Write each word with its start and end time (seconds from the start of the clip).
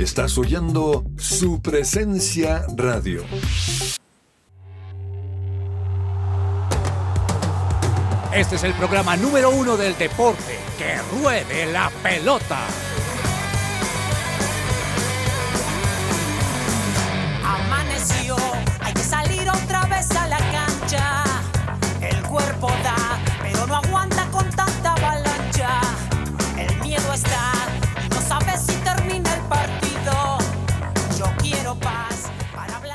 Estás 0.00 0.38
oyendo 0.38 1.04
su 1.18 1.60
presencia 1.60 2.64
radio. 2.74 3.22
Este 8.32 8.56
es 8.56 8.64
el 8.64 8.72
programa 8.72 9.18
número 9.18 9.50
uno 9.50 9.76
del 9.76 9.94
deporte. 9.98 10.58
Que 10.78 10.96
ruede 11.20 11.70
la 11.70 11.92
pelota. 12.02 12.60
Amaneció, 17.44 18.36
hay 18.80 18.94
que 18.94 19.02
salir 19.02 19.50
otra 19.50 19.84
vez 19.84 20.10
a 20.12 20.28
la 20.28 20.38
cancha. 20.38 21.24
El 22.00 22.22
cuerpo 22.22 22.68
da, 22.82 23.20
pero 23.42 23.66
no 23.66 23.76
aguanta 23.76 24.24
con 24.30 24.48
tanta 24.48 24.94
avalancha. 24.94 25.78
El 26.56 26.74
miedo 26.80 27.12
está, 27.12 27.52
y 28.02 28.08
no 28.08 28.22
sabes 28.22 28.62
si 28.62 28.72
termina 28.76 29.34
el 29.34 29.40
partido. 29.42 29.79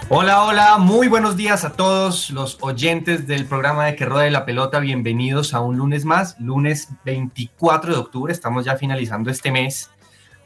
Hola, 0.09 0.43
hola, 0.43 0.77
muy 0.77 1.07
buenos 1.07 1.35
días 1.35 1.65
a 1.65 1.71
todos 1.73 2.29
los 2.29 2.57
oyentes 2.61 3.25
del 3.25 3.45
programa 3.45 3.85
de 3.85 3.95
Que 3.95 4.05
Rode 4.05 4.29
la 4.29 4.45
Pelota. 4.45 4.79
Bienvenidos 4.79 5.53
a 5.53 5.61
un 5.61 5.77
lunes 5.77 6.05
más, 6.05 6.39
lunes 6.39 6.89
24 7.05 7.93
de 7.93 7.99
octubre. 7.99 8.31
Estamos 8.31 8.65
ya 8.65 8.75
finalizando 8.77 9.31
este 9.31 9.51
mes. 9.51 9.89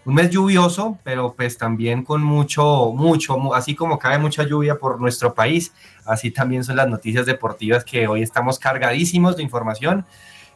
Un 0.05 0.13
mes 0.15 0.29
lluvioso, 0.29 0.97
pero 1.03 1.33
pues 1.35 1.57
también 1.57 2.03
con 2.03 2.23
mucho, 2.23 2.93
mucho, 2.93 3.37
mu- 3.37 3.53
así 3.53 3.75
como 3.75 3.99
cae 3.99 4.17
mucha 4.17 4.43
lluvia 4.43 4.75
por 4.77 4.99
nuestro 4.99 5.33
país, 5.33 5.73
así 6.05 6.31
también 6.31 6.63
son 6.63 6.77
las 6.77 6.87
noticias 6.87 7.25
deportivas 7.25 7.83
que 7.83 8.07
hoy 8.07 8.21
estamos 8.23 8.59
cargadísimos 8.59 9.35
de 9.35 9.43
información 9.43 10.05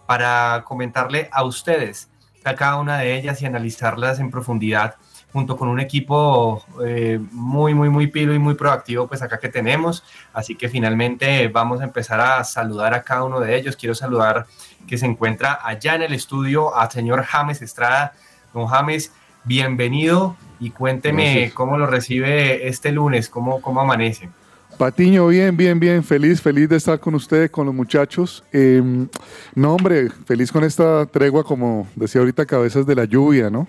para 0.08 0.64
comentarle 0.66 1.30
a 1.32 1.44
ustedes 1.44 2.10
cada 2.42 2.78
una 2.78 2.98
de 2.98 3.16
ellas 3.18 3.42
y 3.42 3.46
analizarlas 3.46 4.20
en 4.20 4.30
profundidad 4.32 4.96
junto 5.34 5.58
con 5.58 5.68
un 5.68 5.80
equipo 5.80 6.64
eh, 6.86 7.20
muy, 7.32 7.74
muy, 7.74 7.90
muy 7.90 8.08
pilo 8.08 8.36
y 8.36 8.40
muy 8.40 8.54
proactivo, 8.54 9.08
pues 9.08 9.24
acá 9.24 9.40
que 9.40 9.50
tenemos. 9.50 10.04
Así 10.32 10.56
que 10.56 10.70
finalmente 10.70 11.48
vamos 11.48 11.82
a 11.82 11.86
empezar 11.86 12.22
a 12.22 12.44
saludar 12.44 12.94
a 12.94 13.02
cada 13.02 13.24
uno 13.24 13.40
de 13.40 13.58
ellos. 13.58 13.76
Quiero 13.76 13.96
saludar 13.96 14.46
que 14.88 14.98
se 14.98 15.08
encuentra 15.08 15.60
allá 15.64 15.96
en 15.96 16.04
el 16.04 16.14
estudio 16.14 16.76
a 16.76 16.90
señor 16.90 17.24
James 17.24 17.64
Estrada. 17.64 18.14
Don 18.54 18.68
James, 18.68 19.12
bienvenido 19.44 20.38
y 20.60 20.70
cuénteme 20.70 21.32
Gracias. 21.32 21.54
cómo 21.54 21.80
lo 21.80 21.88
recibe 21.88 22.68
este 22.68 22.92
lunes, 22.92 23.28
cómo, 23.28 23.60
cómo 23.60 23.82
amanece. 23.82 24.30
Patiño, 24.78 25.28
bien, 25.28 25.56
bien, 25.56 25.80
bien, 25.80 26.04
feliz, 26.04 26.42
feliz 26.42 26.68
de 26.68 26.78
estar 26.78 27.00
con 27.00 27.16
ustedes, 27.16 27.50
con 27.52 27.66
los 27.66 27.76
muchachos. 27.76 28.44
Eh, 28.52 28.82
no, 29.56 29.76
hombre, 29.76 30.10
feliz 30.26 30.52
con 30.52 30.64
esta 30.64 31.06
tregua, 31.06 31.44
como 31.44 31.88
decía 31.96 32.22
ahorita, 32.22 32.46
cabezas 32.46 32.86
de 32.86 32.96
la 32.96 33.06
lluvia, 33.06 33.50
¿no? 33.50 33.68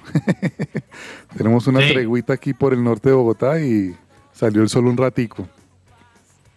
Tenemos 1.36 1.66
una 1.66 1.80
Sí. 1.80 1.92
treguita 1.92 2.32
aquí 2.32 2.54
por 2.54 2.72
el 2.72 2.82
norte 2.82 3.10
de 3.10 3.14
Bogotá 3.14 3.60
y 3.60 3.94
salió 4.32 4.62
el 4.62 4.68
sol 4.68 4.86
un 4.86 4.96
ratico. 4.96 5.46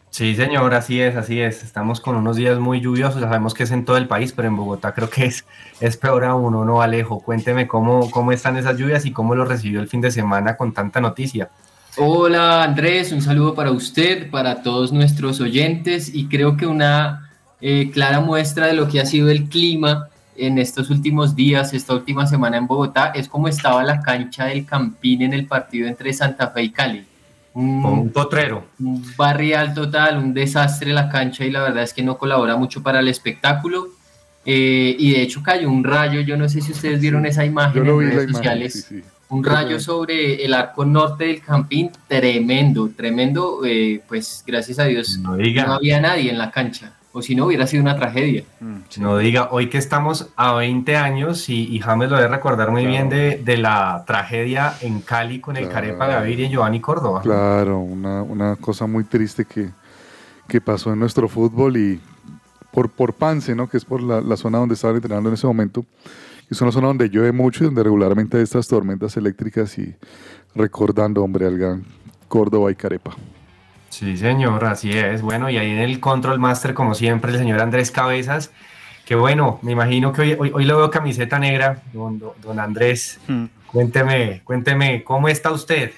Sí, 0.09 0.35
señor, 0.35 0.73
así 0.73 0.99
es, 1.01 1.15
así 1.15 1.39
es. 1.41 1.63
Estamos 1.63 1.99
con 2.01 2.15
unos 2.15 2.37
días 2.37 2.57
muy 2.57 2.81
lluviosos, 2.81 3.21
sabemos 3.21 3.53
que 3.53 3.63
es 3.63 3.71
en 3.71 3.85
todo 3.85 3.97
el 3.97 4.07
país, 4.07 4.33
pero 4.33 4.47
en 4.47 4.55
Bogotá 4.55 4.93
creo 4.93 5.09
que 5.09 5.25
es, 5.25 5.45
es 5.79 5.97
peor 5.97 6.23
aún, 6.23 6.55
¿o 6.55 6.65
¿no, 6.65 6.81
Alejo? 6.81 7.19
Cuénteme 7.19 7.67
cómo, 7.67 8.09
cómo 8.09 8.31
están 8.31 8.57
esas 8.57 8.77
lluvias 8.77 9.05
y 9.05 9.11
cómo 9.11 9.35
lo 9.35 9.45
recibió 9.45 9.79
el 9.79 9.87
fin 9.89 10.01
de 10.01 10.09
semana 10.09 10.55
con 10.57 10.73
tanta 10.73 11.01
noticia. 11.01 11.49
Hola 11.99 12.63
Andrés, 12.63 13.11
un 13.11 13.23
saludo 13.23 13.55
para 13.55 13.71
usted, 13.71 14.29
para 14.29 14.61
todos 14.61 14.91
nuestros 14.93 15.41
oyentes 15.41 16.13
y 16.13 16.27
creo 16.27 16.55
que 16.55 16.67
una 16.67 17.31
eh, 17.59 17.89
clara 17.91 18.19
muestra 18.19 18.67
de 18.67 18.73
lo 18.73 18.87
que 18.87 18.99
ha 18.99 19.05
sido 19.07 19.29
el 19.31 19.45
clima 19.45 20.07
en 20.35 20.59
estos 20.59 20.91
últimos 20.91 21.35
días, 21.35 21.73
esta 21.73 21.95
última 21.95 22.27
semana 22.27 22.57
en 22.57 22.67
Bogotá, 22.67 23.07
es 23.15 23.27
como 23.27 23.47
estaba 23.47 23.83
la 23.83 24.01
cancha 24.01 24.45
del 24.45 24.63
Campín 24.63 25.23
en 25.23 25.33
el 25.33 25.47
partido 25.47 25.87
entre 25.87 26.13
Santa 26.13 26.51
Fe 26.51 26.63
y 26.63 26.69
Cali. 26.69 27.03
Un, 27.55 28.11
potrero. 28.11 28.65
un 28.79 29.03
barrial 29.17 29.73
total, 29.73 30.19
un 30.19 30.35
desastre 30.35 30.93
la 30.93 31.09
cancha 31.09 31.43
y 31.43 31.49
la 31.49 31.63
verdad 31.63 31.81
es 31.81 31.93
que 31.93 32.03
no 32.03 32.19
colabora 32.19 32.55
mucho 32.55 32.83
para 32.83 32.99
el 32.99 33.07
espectáculo. 33.07 33.87
Eh, 34.45 34.95
y 34.99 35.13
de 35.13 35.23
hecho 35.23 35.41
cayó 35.41 35.67
un 35.67 35.83
rayo, 35.83 36.21
yo 36.21 36.37
no 36.37 36.47
sé 36.47 36.61
si 36.61 36.71
ustedes 36.71 37.01
vieron 37.01 37.25
esa 37.25 37.43
imagen 37.43 37.83
Yo 37.83 37.93
en 37.93 37.97
vi 37.99 38.05
la 38.05 38.11
redes 38.11 38.29
imagen. 38.29 38.35
sociales 38.35 38.85
sí, 38.87 39.01
sí. 39.01 39.03
Un 39.29 39.43
rayo 39.43 39.79
sobre 39.79 40.43
el 40.45 40.53
arco 40.53 40.85
norte 40.85 41.25
del 41.25 41.41
campín, 41.41 41.91
tremendo, 42.07 42.89
tremendo, 42.95 43.59
eh, 43.65 44.01
pues 44.07 44.43
gracias 44.47 44.79
a 44.79 44.85
Dios 44.85 45.19
No 45.21 45.31
no 45.31 45.37
diga, 45.37 45.75
había 45.75 45.99
nadie 45.99 46.29
en 46.31 46.37
la 46.37 46.49
cancha, 46.51 46.93
o 47.11 47.21
si 47.21 47.35
no 47.35 47.45
hubiera 47.47 47.67
sido 47.67 47.81
una 47.83 47.95
tragedia. 47.97 48.43
no 48.99 49.17
diga, 49.17 49.49
hoy 49.51 49.69
que 49.69 49.77
estamos 49.79 50.29
a 50.37 50.53
20 50.53 50.95
años 50.95 51.49
y, 51.49 51.67
y 51.75 51.79
James 51.79 52.09
lo 52.09 52.15
debe 52.15 52.29
recordar 52.29 52.71
muy 52.71 52.83
Claro. 52.83 52.91
bien 52.95 53.09
de, 53.09 53.41
de 53.43 53.57
la 53.57 54.03
tragedia 54.07 54.73
en 54.81 55.01
Cali 55.01 55.39
con 55.41 55.57
el. 55.57 55.67
Carepa 55.67 56.07
Gaviria 56.07 56.45
y 56.45 56.49
Giovanni 56.49 56.79
Córdoba. 56.79 57.21
Claro, 57.21 57.79
una, 57.79 58.21
una 58.23 58.55
cosa 58.55 58.87
muy 58.87 59.03
triste 59.03 59.43
que, 59.45 59.69
que 60.47 60.61
pasó 60.61 60.93
en 60.93 60.99
nuestro 60.99 61.27
fútbol 61.27 61.75
y 61.75 61.99
por, 62.71 62.89
por 62.91 63.13
Pance, 63.13 63.55
¿no? 63.55 63.67
que 63.67 63.75
es 63.77 63.83
por 63.85 64.01
la, 64.01 64.21
la 64.21 64.37
zona 64.37 64.59
donde 64.59 64.75
estaba 64.75 64.93
entrenando 64.93 65.27
en 65.29 65.33
ese 65.33 65.47
momento. 65.47 65.83
Y 66.49 66.53
es 66.53 66.61
una 66.61 66.71
zona 66.71 66.87
donde 66.87 67.09
llueve 67.09 67.31
mucho 67.31 67.63
y 67.63 67.67
donde 67.67 67.83
regularmente 67.83 68.37
hay 68.37 68.43
estas 68.43 68.67
tormentas 68.67 69.17
eléctricas 69.17 69.77
y 69.77 69.93
recordando, 70.55 71.23
hombre, 71.23 71.45
al 71.45 71.57
gran 71.57 71.83
Córdoba 72.27 72.71
y 72.71 72.75
Carepa. 72.75 73.11
Sí, 73.89 74.17
señor, 74.17 74.63
así 74.65 74.91
es. 74.91 75.21
Bueno, 75.21 75.49
y 75.49 75.57
ahí 75.57 75.71
en 75.71 75.79
el 75.79 75.99
Control 75.99 76.39
Master, 76.39 76.73
como 76.73 76.93
siempre, 76.93 77.31
el 77.31 77.37
señor 77.37 77.61
Andrés 77.61 77.91
Cabezas. 77.91 78.51
Que 79.05 79.15
bueno, 79.15 79.59
me 79.61 79.71
imagino 79.71 80.11
que 80.11 80.21
hoy, 80.21 80.35
hoy, 80.37 80.51
hoy 80.53 80.65
le 80.65 80.73
veo 80.73 80.89
camiseta 80.91 81.39
negra, 81.39 81.81
don, 81.93 82.19
don- 82.19 82.33
don 82.41 82.59
Andrés. 82.59 83.19
Cuénteme, 83.71 84.41
cuénteme, 84.43 85.03
¿cómo 85.03 85.29
está 85.29 85.51
usted? 85.51 85.91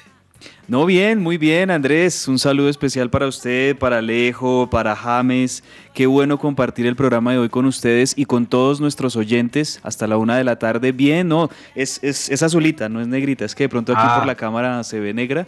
No, 0.70 0.86
bien, 0.86 1.20
muy 1.20 1.40
bien, 1.40 1.72
Andrés. 1.72 2.28
Un 2.28 2.38
saludo 2.38 2.70
especial 2.70 3.10
para 3.10 3.26
usted, 3.26 3.76
para 3.76 3.98
Alejo, 3.98 4.70
para 4.70 4.96
James. 4.96 5.64
Qué 5.96 6.06
bueno 6.06 6.38
compartir 6.38 6.86
el 6.86 6.96
programa 6.96 7.32
de 7.32 7.40
hoy 7.40 7.50
con 7.50 7.66
ustedes 7.66 8.14
y 8.16 8.26
con 8.26 8.46
todos 8.46 8.80
nuestros 8.80 9.16
oyentes 9.16 9.80
hasta 9.82 10.06
la 10.06 10.18
una 10.18 10.38
de 10.38 10.44
la 10.44 10.60
tarde. 10.60 10.92
Bien, 10.92 11.28
no, 11.28 11.50
es, 11.74 12.00
es, 12.04 12.30
es 12.30 12.44
azulita, 12.44 12.88
no 12.88 13.02
es 13.02 13.08
negrita. 13.08 13.46
Es 13.46 13.56
que 13.56 13.64
de 13.64 13.70
pronto 13.70 13.94
aquí 13.94 14.02
Ah. 14.06 14.18
por 14.20 14.28
la 14.28 14.36
cámara 14.36 14.84
se 14.84 15.00
ve 15.00 15.12
negra. 15.12 15.48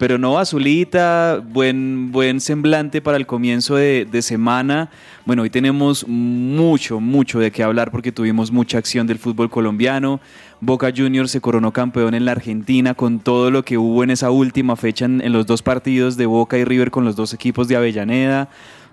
Pero 0.00 0.16
no, 0.16 0.38
azulita, 0.38 1.44
buen, 1.46 2.10
buen 2.10 2.40
semblante 2.40 3.02
para 3.02 3.18
el 3.18 3.26
comienzo 3.26 3.76
de, 3.76 4.22
semana. 4.22 4.88
Bueno, 5.26 5.42
hoy 5.42 5.50
tenemos 5.50 6.08
mucho, 6.08 7.00
mucho 7.00 7.38
de 7.38 7.50
qué 7.50 7.62
hablar 7.62 7.90
porque 7.90 8.10
tuvimos 8.10 8.50
mucha 8.50 8.78
acción 8.78 9.06
del 9.06 9.18
fútbol 9.18 9.50
colombiano. 9.50 10.18
Boca 10.62 10.90
Juniors 10.96 11.30
se 11.30 11.42
coronó 11.42 11.74
campeón 11.74 12.14
en 12.14 12.24
la 12.24 12.32
Argentina 12.32 12.94
con 12.94 13.20
todo 13.20 13.50
lo 13.50 13.62
que 13.62 13.76
hubo 13.76 14.02
en 14.02 14.08
esa 14.08 14.30
última 14.30 14.74
fecha 14.74 15.04
en 15.04 15.32
los 15.34 15.44
dos 15.44 15.60
partidos 15.60 16.16
de 16.16 16.24
Boca 16.24 16.56
y 16.56 16.64
River 16.64 16.90
con 16.90 17.04
los 17.04 17.14
dos 17.14 17.34
equipos 17.34 17.68
de 17.68 17.76
Avellaneda. 17.76 18.48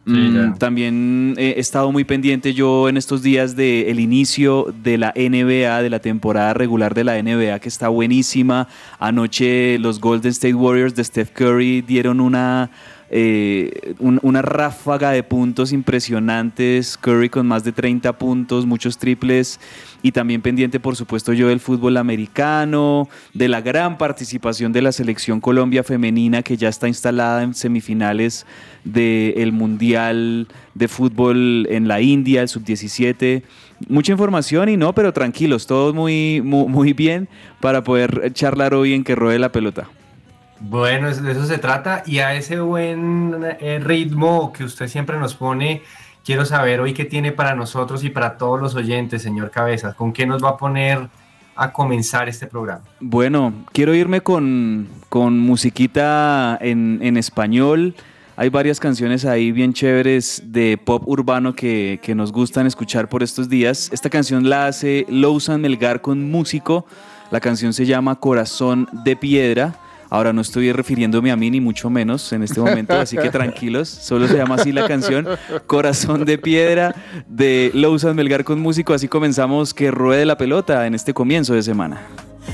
Sí, 0.07 0.13
Mm, 0.13 0.57
también 0.57 1.35
eh, 1.37 1.55
he 1.57 1.59
estado 1.59 1.91
muy 1.91 2.05
pendiente 2.05 2.53
yo 2.53 2.87
en 2.87 2.95
estos 2.95 3.21
días 3.21 3.57
del 3.57 3.99
inicio 3.99 4.73
de 4.81 4.97
la 4.97 5.13
NBA, 5.13 5.81
de 5.81 5.89
la 5.89 5.99
temporada 5.99 6.53
regular 6.53 6.93
de 6.93 7.03
la 7.03 7.21
NBA, 7.21 7.59
que 7.59 7.67
está 7.67 7.89
buenísima. 7.89 8.69
Anoche 8.99 9.77
los 9.79 9.99
Golden 9.99 10.31
State 10.31 10.53
Warriors 10.53 10.95
de 10.95 11.03
Steph 11.03 11.31
Curry 11.31 11.81
dieron 11.81 12.21
una, 12.21 12.69
eh, 13.09 13.93
un- 13.99 14.19
una 14.21 14.41
ráfaga 14.41 15.11
de 15.11 15.23
puntos 15.23 15.71
impresionantes. 15.71 16.97
Curry 16.97 17.29
con 17.29 17.47
más 17.47 17.63
de 17.63 17.71
30 17.71 18.13
puntos, 18.17 18.65
muchos 18.65 18.97
triples. 18.97 19.59
Y 20.03 20.11
también 20.11 20.41
pendiente, 20.41 20.79
por 20.79 20.95
supuesto, 20.95 21.33
yo 21.33 21.47
del 21.47 21.59
fútbol 21.59 21.97
americano, 21.97 23.09
de 23.33 23.47
la 23.47 23.61
gran 23.61 23.97
participación 23.97 24.71
de 24.73 24.81
la 24.81 24.91
selección 24.91 25.39
Colombia 25.41 25.83
femenina 25.83 26.43
que 26.43 26.57
ya 26.57 26.69
está 26.69 26.87
instalada 26.87 27.43
en 27.43 27.53
semifinales 27.53 28.45
del 28.83 29.51
Mundial 29.51 30.47
de 30.75 30.87
Fútbol 30.87 31.67
en 31.69 31.87
la 31.87 32.01
India, 32.01 32.41
el 32.41 32.47
Sub-17. 32.49 33.43
Mucha 33.89 34.11
información 34.11 34.69
y 34.69 34.77
no, 34.77 34.93
pero 34.93 35.13
tranquilos, 35.13 35.67
todos 35.67 35.93
muy, 35.93 36.41
muy, 36.43 36.67
muy 36.67 36.93
bien 36.93 37.27
para 37.59 37.83
poder 37.83 38.31
charlar 38.33 38.73
hoy 38.73 38.93
en 38.93 39.03
que 39.03 39.15
ruede 39.15 39.39
la 39.39 39.51
pelota. 39.51 39.87
Bueno, 40.59 41.13
de 41.13 41.31
eso 41.31 41.45
se 41.45 41.57
trata. 41.57 42.03
Y 42.05 42.19
a 42.19 42.33
ese 42.35 42.59
buen 42.59 43.35
eh, 43.59 43.79
ritmo 43.83 44.51
que 44.53 44.63
usted 44.63 44.87
siempre 44.87 45.17
nos 45.17 45.35
pone, 45.35 45.83
quiero 46.25 46.45
saber 46.45 46.79
hoy 46.79 46.93
qué 46.93 47.05
tiene 47.05 47.31
para 47.31 47.55
nosotros 47.55 48.03
y 48.03 48.09
para 48.09 48.37
todos 48.37 48.59
los 48.59 48.75
oyentes, 48.75 49.21
señor 49.21 49.51
Cabezas. 49.51 49.95
¿Con 49.95 50.13
qué 50.13 50.25
nos 50.25 50.43
va 50.43 50.49
a 50.49 50.57
poner 50.57 51.07
a 51.55 51.71
comenzar 51.71 52.29
este 52.29 52.47
programa? 52.47 52.81
Bueno, 52.99 53.53
quiero 53.71 53.93
irme 53.93 54.21
con, 54.21 54.87
con 55.09 55.39
musiquita 55.39 56.57
en, 56.61 56.99
en 57.01 57.17
español. 57.17 57.95
Hay 58.35 58.49
varias 58.49 58.79
canciones 58.79 59.25
ahí 59.25 59.51
bien 59.51 59.73
chéveres 59.73 60.43
de 60.45 60.77
pop 60.77 61.01
urbano 61.07 61.55
que, 61.55 61.99
que 62.03 62.13
nos 62.13 62.31
gustan 62.31 62.67
escuchar 62.67 63.09
por 63.09 63.23
estos 63.23 63.49
días. 63.49 63.89
Esta 63.91 64.11
canción 64.11 64.47
la 64.47 64.67
hace 64.67 65.07
Lousan 65.09 65.61
Melgar 65.61 66.01
con 66.01 66.29
músico. 66.29 66.85
La 67.31 67.39
canción 67.39 67.73
se 67.73 67.87
llama 67.87 68.19
Corazón 68.19 68.87
de 69.03 69.15
Piedra. 69.15 69.73
Ahora 70.09 70.33
no 70.33 70.41
estoy 70.41 70.71
refiriéndome 70.71 71.31
a 71.31 71.35
mí 71.35 71.51
ni 71.51 71.59
mucho 71.59 71.89
menos 71.89 72.31
en 72.33 72.43
este 72.43 72.59
momento, 72.59 72.93
así 72.93 73.17
que 73.17 73.29
tranquilos, 73.31 73.89
solo 73.89 74.27
se 74.27 74.37
llama 74.37 74.55
así 74.55 74.71
la 74.71 74.87
canción, 74.87 75.27
Corazón 75.65 76.25
de 76.25 76.37
Piedra 76.37 76.95
de 77.27 77.71
Lousan 77.73 78.15
Melgar 78.15 78.43
con 78.43 78.59
músico, 78.59 78.93
así 78.93 79.07
comenzamos 79.07 79.73
que 79.73 79.91
ruede 79.91 80.25
la 80.25 80.37
pelota 80.37 80.87
en 80.87 80.95
este 80.95 81.13
comienzo 81.13 81.53
de 81.53 81.63
semana. 81.63 82.01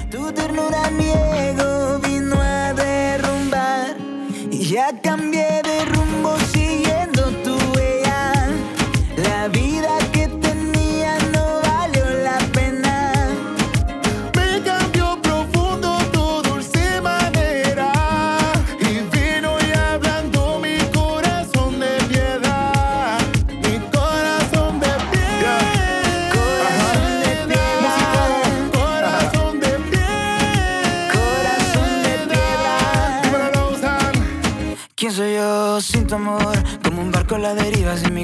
Tu 0.10 0.32
ternura 0.32 0.90
mi 0.92 1.10
ego 1.10 2.00
vino 2.00 2.36
a 2.42 2.74
derrumbar 2.74 3.96
y 4.52 4.78
a 4.78 5.00
cambiar 5.02 5.33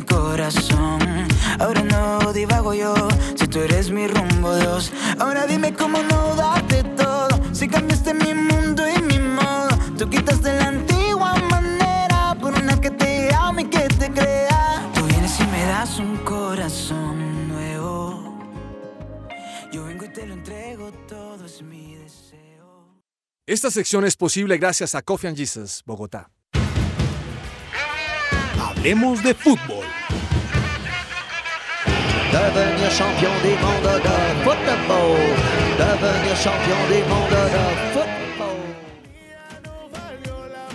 corazón. 0.01 1.27
Ahora 1.59 1.83
no 1.83 2.33
divago 2.33 2.73
yo, 2.73 2.93
si 3.35 3.47
tú 3.47 3.59
eres 3.59 3.89
mi 3.89 4.07
rumbo 4.07 4.55
Dios. 4.55 4.91
Ahora 5.19 5.45
dime 5.45 5.73
cómo 5.73 6.01
no 6.03 6.35
darte 6.35 6.83
todo. 6.83 7.29
Si 7.53 7.67
cambiaste 7.67 8.13
mi 8.13 8.33
mundo 8.33 8.83
y 8.87 9.01
mi 9.01 9.19
modo. 9.19 9.69
Tú 9.97 10.09
quitaste 10.09 10.53
la 10.57 10.67
antigua 10.67 11.35
manera 11.49 12.35
por 12.39 12.53
una 12.53 12.79
que 12.79 12.91
te 12.91 13.33
ame 13.35 13.63
y 13.63 13.65
que 13.65 13.87
te 13.87 14.11
crea. 14.11 14.89
Tú 14.93 15.03
vienes 15.05 15.39
y 15.39 15.43
me 15.47 15.65
das 15.65 15.99
un 15.99 16.17
corazón 16.17 17.49
nuevo. 17.49 18.37
Yo 19.71 19.85
vengo 19.85 20.05
y 20.05 20.09
te 20.09 20.25
lo 20.25 20.33
entrego, 20.33 20.91
todo 21.07 21.45
es 21.45 21.61
mi 21.61 21.95
deseo. 21.95 23.03
Esta 23.45 23.71
sección 23.71 24.05
es 24.05 24.15
posible 24.15 24.57
gracias 24.57 24.95
a 24.95 25.01
Coffee 25.01 25.27
and 25.27 25.37
Jesus, 25.37 25.83
Bogotá. 25.85 26.29
Hablemos 28.79 29.21
de 29.21 29.33
fútbol. 29.33 29.85
Devenir 32.31 32.89
champion 32.97 33.33
de. 33.43 33.49
Devenir 35.77 36.37
champion 36.41 36.89
de. 36.89 37.03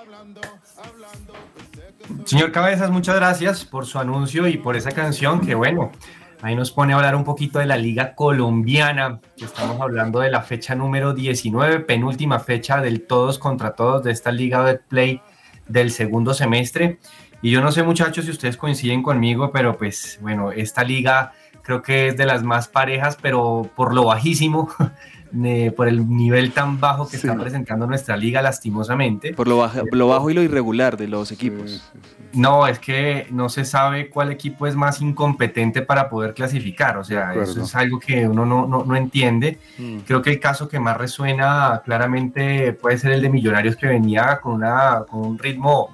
Señor 2.25 2.53
Cabezas, 2.53 2.91
muchas 2.91 3.17
gracias 3.17 3.67
por 3.67 3.85
su 3.85 3.99
anuncio 3.99 4.49
y 4.49 4.57
por 4.57 4.77
esa 4.77 4.93
canción 4.93 5.41
que 5.41 5.55
bueno, 5.55 5.93
ahí 6.41 6.57
nos 6.57 6.73
pone 6.73 6.95
a 6.95 6.97
hablar 6.97 7.15
un 7.15 7.25
poquito 7.25 7.59
de 7.59 7.67
la 7.67 7.77
Liga 7.77 8.15
Colombiana, 8.15 9.21
estamos 9.37 9.79
hablando 9.81 10.21
de 10.21 10.31
la 10.31 10.41
fecha 10.41 10.75
número 10.75 11.13
19, 11.13 11.81
penúltima 11.81 12.41
fecha 12.41 12.81
del 12.81 13.03
todos 13.03 13.39
contra 13.39 13.73
todos 13.73 14.05
de 14.05 14.13
esta 14.13 14.33
Liga 14.33 14.65
de 14.65 14.77
Play 14.77 15.21
del 15.69 15.91
segundo 15.91 16.33
semestre. 16.33 16.99
Y 17.43 17.51
yo 17.51 17.61
no 17.61 17.71
sé 17.73 17.83
muchachos 17.83 18.25
si 18.25 18.31
ustedes 18.31 18.57
coinciden 18.57 19.03
conmigo, 19.03 19.51
pero 19.53 19.77
pues 19.77 20.19
bueno, 20.21 20.51
esta 20.53 20.83
liga 20.85 21.33
creo 21.63 21.83
que 21.83 22.09
es 22.09 22.17
de 22.17 22.27
las 22.27 22.43
más 22.43 22.67
parejas, 22.69 23.17
pero 23.21 23.69
por 23.77 23.95
lo 23.95 24.05
bajísimo, 24.07 24.69
eh, 25.45 25.71
por 25.77 25.87
el 25.87 26.09
nivel 26.09 26.53
tan 26.53 26.81
bajo 26.81 27.07
que 27.09 27.19
Sí. 27.19 27.27
está 27.27 27.39
presentando 27.39 27.87
nuestra 27.87 28.17
liga 28.17 28.41
lastimosamente. 28.43 29.35
Por 29.35 29.47
lo, 29.47 29.59
baja- 29.59 29.83
lo 29.93 30.09
bajo 30.09 30.31
y 30.31 30.35
lo 30.35 30.43
irregular 30.43 30.97
de 30.97 31.07
los 31.09 31.31
equipos. 31.31 31.71
Sí, 31.71 31.77
sí, 31.79 31.99
sí. 32.03 32.09
No, 32.41 32.67
es 32.67 32.79
que 32.79 33.27
no 33.31 33.49
se 33.49 33.65
sabe 33.65 34.11
cuál 34.11 34.31
equipo 34.33 34.67
es 34.67 34.75
más 34.77 35.01
incompetente 35.01 35.81
para 35.83 36.09
poder 36.09 36.35
clasificar. 36.35 36.97
O 36.99 37.05
sea, 37.05 37.35
eso 37.35 37.63
es 37.63 37.75
algo 37.75 37.99
que 37.99 38.27
uno 38.29 38.45
no, 38.45 38.67
no, 38.67 38.85
no 38.85 38.97
entiende. 38.97 39.59
Mm. 39.79 39.99
Creo 40.01 40.21
que 40.23 40.31
el 40.31 40.41
caso 40.41 40.69
que 40.69 40.79
más 40.81 40.97
resuena 40.97 41.81
claramente 41.85 42.73
puede 42.75 42.99
ser 42.99 43.13
el 43.13 43.23
de 43.23 43.31
Millonarios 43.31 43.77
que 43.77 43.87
venía 43.87 44.41
con, 44.43 44.55
una, 44.55 45.05
con 45.09 45.21
un 45.21 45.39
ritmo 45.39 45.91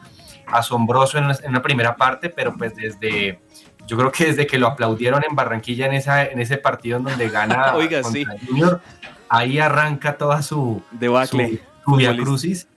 asombroso 0.46 1.18
en, 1.18 1.24
una- 1.24 1.38
en 1.42 1.50
una 1.50 1.62
primera 1.62 1.96
parte, 1.96 2.28
pero 2.30 2.54
pues 2.54 2.74
desde, 2.76 3.40
yo 3.86 3.96
creo 3.96 4.10
que 4.12 4.26
desde 4.26 4.46
que 4.46 4.58
lo 4.58 4.66
aplaudieron 4.66 5.22
en 5.28 5.34
Barranquilla 5.36 5.86
en, 5.86 5.94
esa, 5.94 6.24
en 6.24 6.40
ese 6.40 6.56
partido 6.58 6.98
en 6.98 7.04
donde 7.04 7.28
gana 7.28 7.74
Oiga, 7.76 8.02
sí. 8.02 8.24
Junior, 8.48 8.80
ahí 9.28 9.58
arranca 9.58 10.16
toda 10.16 10.42
su, 10.42 10.82
Debacle. 10.90 11.48
su 11.84 11.96
Via 11.96 12.10
futbolista. 12.10 12.22
Crucis 12.22 12.68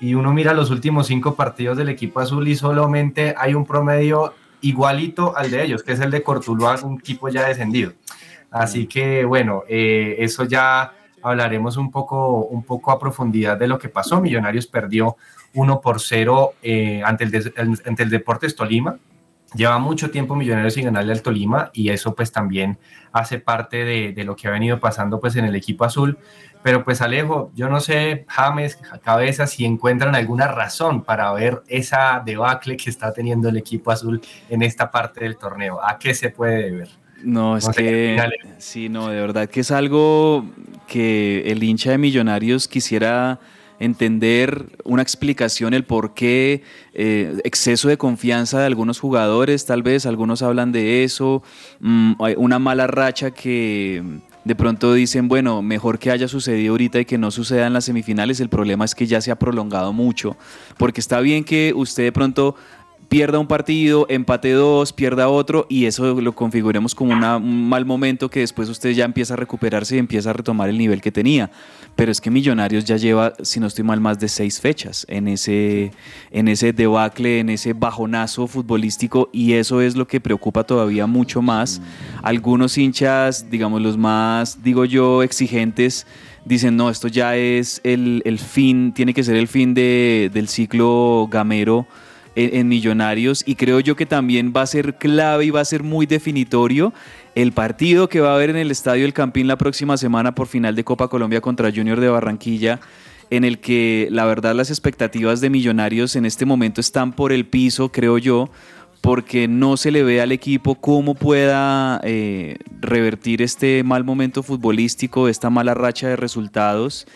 y 0.00 0.14
uno 0.14 0.32
mira 0.32 0.52
los 0.54 0.70
últimos 0.70 1.06
cinco 1.06 1.34
partidos 1.34 1.76
del 1.78 1.88
equipo 1.88 2.20
azul 2.20 2.46
y 2.48 2.56
solamente 2.56 3.34
hay 3.38 3.54
un 3.54 3.64
promedio 3.64 4.34
igualito 4.60 5.36
al 5.36 5.50
de 5.50 5.62
ellos, 5.64 5.82
que 5.82 5.92
es 5.92 6.00
el 6.00 6.10
de 6.10 6.22
Cortuluá, 6.22 6.76
un 6.82 6.98
equipo 6.98 7.28
ya 7.28 7.46
descendido. 7.46 7.92
Así 8.50 8.86
que 8.86 9.24
bueno, 9.24 9.62
eh, 9.68 10.16
eso 10.18 10.44
ya 10.44 10.92
hablaremos 11.22 11.76
un 11.76 11.90
poco, 11.90 12.44
un 12.44 12.62
poco 12.64 12.90
a 12.92 12.98
profundidad 12.98 13.56
de 13.58 13.66
lo 13.66 13.78
que 13.78 13.88
pasó. 13.88 14.20
Millonarios 14.20 14.66
perdió 14.66 15.16
1 15.54 15.80
por 15.80 16.00
0 16.00 16.54
eh, 16.62 17.02
ante, 17.04 17.24
el 17.24 17.80
ante 17.84 18.02
el 18.02 18.10
Deportes 18.10 18.54
Tolima. 18.56 18.98
Lleva 19.54 19.78
mucho 19.78 20.10
tiempo 20.10 20.34
Millonarios 20.34 20.74
sin 20.74 20.84
ganarle 20.84 21.12
al 21.12 21.22
Tolima 21.22 21.70
y 21.72 21.90
eso 21.90 22.14
pues 22.14 22.32
también 22.32 22.76
hace 23.12 23.38
parte 23.38 23.84
de, 23.84 24.12
de 24.12 24.24
lo 24.24 24.34
que 24.34 24.48
ha 24.48 24.50
venido 24.50 24.80
pasando 24.80 25.20
pues 25.20 25.36
en 25.36 25.44
el 25.44 25.54
equipo 25.54 25.84
azul. 25.84 26.18
Pero 26.64 26.82
pues 26.82 27.02
Alejo, 27.02 27.52
yo 27.54 27.68
no 27.68 27.78
sé, 27.78 28.24
James, 28.26 28.78
Cabeza, 29.02 29.46
si 29.46 29.66
encuentran 29.66 30.14
alguna 30.14 30.48
razón 30.48 31.04
para 31.04 31.30
ver 31.34 31.62
esa 31.68 32.22
debacle 32.24 32.78
que 32.78 32.88
está 32.88 33.12
teniendo 33.12 33.50
el 33.50 33.58
equipo 33.58 33.90
azul 33.90 34.22
en 34.48 34.62
esta 34.62 34.90
parte 34.90 35.24
del 35.24 35.36
torneo. 35.36 35.78
¿A 35.86 35.98
qué 35.98 36.14
se 36.14 36.30
puede 36.30 36.70
deber? 36.70 36.88
No, 37.22 37.58
es 37.58 37.66
No 37.66 37.72
sé 37.74 37.82
qué 37.82 38.16
que 38.42 38.48
sí, 38.56 38.88
no, 38.88 39.08
de 39.08 39.20
verdad 39.20 39.46
que 39.46 39.60
es 39.60 39.70
algo 39.70 40.46
que 40.86 41.42
el 41.52 41.62
hincha 41.62 41.90
de 41.90 41.98
Millonarios 41.98 42.66
quisiera 42.66 43.38
entender 43.84 44.78
una 44.84 45.02
explicación, 45.02 45.74
el 45.74 45.84
por 45.84 46.14
qué, 46.14 46.62
eh, 46.92 47.40
exceso 47.44 47.88
de 47.88 47.98
confianza 47.98 48.60
de 48.60 48.66
algunos 48.66 49.00
jugadores, 49.00 49.66
tal 49.66 49.82
vez 49.82 50.06
algunos 50.06 50.42
hablan 50.42 50.72
de 50.72 51.04
eso, 51.04 51.42
mm, 51.80 52.12
hay 52.20 52.34
una 52.36 52.58
mala 52.58 52.86
racha 52.86 53.30
que 53.30 54.02
de 54.44 54.54
pronto 54.54 54.92
dicen, 54.92 55.28
bueno, 55.28 55.62
mejor 55.62 55.98
que 55.98 56.10
haya 56.10 56.28
sucedido 56.28 56.72
ahorita 56.72 57.00
y 57.00 57.04
que 57.04 57.18
no 57.18 57.30
suceda 57.30 57.66
en 57.66 57.72
las 57.72 57.86
semifinales, 57.86 58.40
el 58.40 58.48
problema 58.48 58.84
es 58.84 58.94
que 58.94 59.06
ya 59.06 59.20
se 59.20 59.30
ha 59.30 59.38
prolongado 59.38 59.92
mucho, 59.92 60.36
porque 60.76 61.00
está 61.00 61.20
bien 61.20 61.44
que 61.44 61.72
usted 61.74 62.04
de 62.04 62.12
pronto 62.12 62.54
pierda 63.14 63.38
un 63.38 63.46
partido, 63.46 64.06
empate 64.08 64.50
dos, 64.50 64.92
pierda 64.92 65.28
otro 65.28 65.66
y 65.68 65.84
eso 65.84 66.20
lo 66.20 66.34
configuremos 66.34 66.96
como 66.96 67.12
un 67.12 67.68
mal 67.68 67.84
momento 67.86 68.28
que 68.28 68.40
después 68.40 68.68
usted 68.68 68.90
ya 68.90 69.04
empieza 69.04 69.34
a 69.34 69.36
recuperarse 69.36 69.94
y 69.94 69.98
empieza 70.00 70.30
a 70.30 70.32
retomar 70.32 70.68
el 70.68 70.76
nivel 70.76 71.00
que 71.00 71.12
tenía. 71.12 71.48
Pero 71.94 72.10
es 72.10 72.20
que 72.20 72.28
Millonarios 72.32 72.84
ya 72.84 72.96
lleva, 72.96 73.34
si 73.40 73.60
no 73.60 73.68
estoy 73.68 73.84
mal, 73.84 74.00
más 74.00 74.18
de 74.18 74.26
seis 74.26 74.60
fechas 74.60 75.06
en 75.08 75.28
ese, 75.28 75.92
en 76.32 76.48
ese 76.48 76.72
debacle, 76.72 77.38
en 77.38 77.50
ese 77.50 77.72
bajonazo 77.72 78.48
futbolístico 78.48 79.30
y 79.32 79.52
eso 79.52 79.80
es 79.80 79.94
lo 79.94 80.08
que 80.08 80.20
preocupa 80.20 80.64
todavía 80.64 81.06
mucho 81.06 81.40
más. 81.40 81.80
Algunos 82.20 82.76
hinchas, 82.76 83.48
digamos 83.48 83.80
los 83.80 83.96
más, 83.96 84.60
digo 84.64 84.84
yo, 84.86 85.22
exigentes, 85.22 86.04
dicen, 86.44 86.76
no, 86.76 86.90
esto 86.90 87.06
ya 87.06 87.36
es 87.36 87.80
el, 87.84 88.22
el 88.24 88.40
fin, 88.40 88.92
tiene 88.92 89.14
que 89.14 89.22
ser 89.22 89.36
el 89.36 89.46
fin 89.46 89.72
de- 89.72 90.32
del 90.34 90.48
ciclo 90.48 91.28
gamero 91.30 91.86
en, 92.36 92.68
Millonarios 92.68 93.42
y 93.46 93.54
creo 93.54 93.80
yo 93.80 93.96
que 93.96 94.06
también 94.06 94.52
va 94.56 94.62
a 94.62 94.66
ser 94.66 94.96
clave 94.96 95.46
y 95.46 95.50
va 95.50 95.60
a 95.60 95.64
ser 95.64 95.82
muy 95.82 96.06
definitorio 96.06 96.92
el 97.34 97.52
partido 97.52 98.08
que 98.08 98.20
va 98.20 98.32
a 98.32 98.34
haber 98.34 98.50
en 98.50 98.56
el 98.56 98.70
Estadio 98.70 99.04
El 99.04 99.12
Campín 99.12 99.46
la 99.46 99.56
próxima 99.56 99.96
semana 99.96 100.34
por 100.34 100.46
final 100.46 100.74
de 100.74 100.84
Copa 100.84 101.08
Colombia 101.08 101.40
contra 101.40 101.70
Junior 101.70 102.00
de 102.00 102.08
Barranquilla 102.08 102.80
en 103.30 103.44
el 103.44 103.58
que 103.58 104.08
la 104.10 104.24
verdad 104.24 104.54
las 104.54 104.70
expectativas 104.70 105.40
de 105.40 105.50
Millonarios 105.50 106.16
en 106.16 106.26
este 106.26 106.44
momento 106.44 106.80
están 106.80 107.12
por 107.12 107.32
el 107.32 107.46
piso, 107.46 107.90
creo 107.90 108.18
yo, 108.18 108.50
porque 109.00 109.48
no 109.48 109.76
se 109.76 109.90
le 109.90 110.02
ve 110.02 110.20
al 110.20 110.32
equipo 110.32 110.76
cómo 110.76 111.14
pueda 111.14 112.00
eh, 112.04 112.56
revertir 112.80 113.42
este 113.42 113.82
mal 113.82 114.04
momento 114.04 114.42
futbolístico, 114.42 115.28
esta 115.28 115.50
mala 115.50 115.74
racha 115.74 116.08
de 116.08 116.16
resultados. 116.16 117.06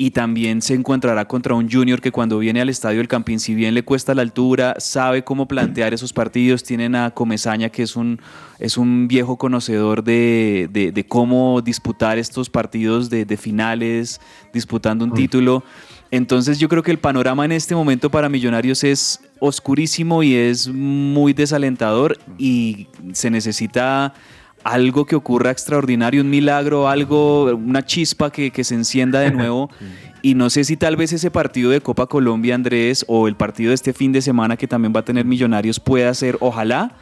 Y 0.00 0.12
también 0.12 0.62
se 0.62 0.74
encontrará 0.74 1.26
contra 1.26 1.54
un 1.56 1.68
Junior 1.68 2.00
que 2.00 2.12
cuando 2.12 2.38
viene 2.38 2.60
al 2.60 2.68
estadio 2.68 2.98
del 2.98 3.08
Campín, 3.08 3.40
si 3.40 3.52
bien 3.56 3.74
le 3.74 3.82
cuesta 3.82 4.14
la 4.14 4.22
altura, 4.22 4.76
sabe 4.78 5.24
cómo 5.24 5.48
plantear 5.48 5.92
esos 5.92 6.12
partidos. 6.12 6.62
Tienen 6.62 6.94
a 6.94 7.10
Comesaña, 7.10 7.68
que 7.68 7.82
es 7.82 7.96
un, 7.96 8.20
es 8.60 8.78
un 8.78 9.08
viejo 9.08 9.36
conocedor 9.38 10.04
de, 10.04 10.68
de- 10.72 10.92
de 10.92 11.04
cómo 11.04 11.60
disputar 11.62 12.16
estos 12.16 12.48
partidos 12.48 13.10
de, 13.10 13.24
de 13.24 13.36
finales, 13.36 14.20
disputando 14.52 15.04
un 15.04 15.12
título. 15.14 15.64
Entonces 16.12 16.60
yo 16.60 16.68
creo 16.68 16.84
que 16.84 16.92
el 16.92 16.98
panorama 16.98 17.44
en 17.44 17.50
este 17.52 17.74
momento 17.74 18.08
para 18.08 18.28
Millonarios 18.28 18.84
es 18.84 19.20
oscurísimo 19.40 20.22
y 20.22 20.34
es 20.34 20.68
muy 20.68 21.32
desalentador 21.32 22.18
y 22.38 22.86
se 23.12 23.30
necesita 23.30 24.14
algo 24.64 25.06
que 25.06 25.16
ocurra 25.16 25.50
extraordinario, 25.50 26.20
un 26.20 26.30
milagro, 26.30 26.88
algo, 26.88 27.44
una 27.54 27.84
chispa 27.84 28.30
que, 28.30 28.50
que 28.50 28.64
se 28.64 28.74
encienda 28.74 29.20
de 29.20 29.30
nuevo. 29.32 29.70
Y 30.22 30.34
no 30.34 30.50
sé 30.50 30.64
si 30.64 30.76
tal 30.76 30.96
vez 30.96 31.12
ese 31.12 31.30
partido 31.30 31.70
de 31.70 31.80
Copa 31.80 32.06
Colombia, 32.06 32.54
Andrés, 32.54 33.04
o 33.08 33.28
el 33.28 33.36
partido 33.36 33.68
de 33.70 33.74
este 33.74 33.92
fin 33.92 34.12
de 34.12 34.20
semana 34.20 34.56
que 34.56 34.66
también 34.66 34.92
va 34.94 35.00
a 35.00 35.04
tener 35.04 35.24
Millonarios 35.24 35.78
pueda 35.78 36.12
ser, 36.14 36.36
ojalá, 36.40 36.92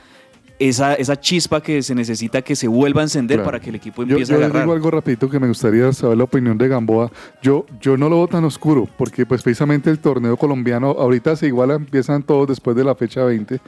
esa, 0.58 0.94
esa 0.94 1.18
chispa 1.20 1.60
que 1.62 1.82
se 1.82 1.94
necesita 1.94 2.42
que 2.42 2.56
se 2.56 2.66
vuelva 2.68 3.00
a 3.02 3.04
encender 3.04 3.36
Claro. 3.38 3.44
para 3.46 3.60
que 3.60 3.70
el 3.70 3.76
equipo 3.76 4.02
Yo, 4.04 4.12
empiece 4.12 4.32
yo 4.32 4.36
a 4.36 4.40
les 4.40 4.46
agarrar. 4.46 4.62
digo 4.64 4.72
algo 4.74 4.90
rapidito 4.90 5.28
que 5.28 5.38
me 5.40 5.48
gustaría 5.48 5.92
saber 5.92 6.16
la 6.18 6.24
opinión 6.24 6.56
de 6.58 6.68
Gamboa. 6.68 7.10
Yo, 7.42 7.66
yo 7.80 7.96
no 7.96 8.08
lo 8.08 8.16
veo 8.16 8.28
tan 8.28 8.44
oscuro, 8.44 8.88
porque 8.96 9.26
pues 9.26 9.42
precisamente 9.42 9.90
el 9.90 9.98
torneo 9.98 10.36
colombiano 10.36 10.88
ahorita 10.98 11.36
se 11.36 11.46
iguala, 11.48 11.74
empiezan 11.74 12.22
todos 12.22 12.48
después 12.48 12.76
de 12.76 12.84
la 12.84 12.94
fecha 12.94 13.24
20. 13.24 13.60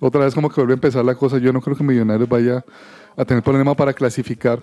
Otra 0.00 0.24
vez 0.24 0.34
como 0.34 0.48
que 0.48 0.56
vuelve 0.60 0.72
a 0.72 0.74
empezar 0.74 1.04
la 1.04 1.14
cosa. 1.14 1.38
Yo 1.38 1.52
no 1.52 1.60
creo 1.60 1.76
que 1.76 1.84
Millonarios 1.84 2.28
vaya 2.28 2.64
a 3.16 3.24
tener 3.24 3.42
problema 3.42 3.74
para 3.76 3.92
clasificar. 3.92 4.60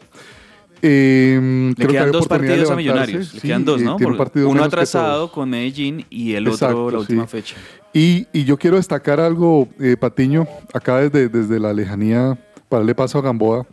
Eh, 0.82 1.40
Le 1.70 1.76
creo 1.76 1.90
quedan 1.90 2.12
dos 2.12 2.28
partidos 2.28 2.72
a 2.72 2.76
Millonarios. 2.76 3.34
Le 3.34 3.40
sí, 3.42 3.48
quedan 3.48 3.66
dos, 3.66 3.82
¿no? 3.82 3.98
un 3.98 4.18
uno 4.46 4.64
atrasado 4.64 5.32
con 5.32 5.50
Medellín 5.50 6.06
y 6.10 6.34
el 6.34 6.48
otro 6.48 6.90
la 6.92 7.00
última 7.00 7.24
sí. 7.24 7.30
fecha. 7.30 7.56
Y, 7.94 8.28
y 8.32 8.46
yo 8.46 8.58
quiero 8.58 8.78
destacar 8.78 9.20
algo, 9.20 9.68
eh, 9.80 9.98
Patiño, 10.00 10.48
acá 10.74 10.98
desde, 11.00 11.28
desde 11.28 11.60
la 11.60 11.74
lejanía, 11.74 12.38
para 12.70 12.82
darle 12.82 12.96
paso 12.96 13.18
a 13.18 13.22
Gamboa, 13.22 13.66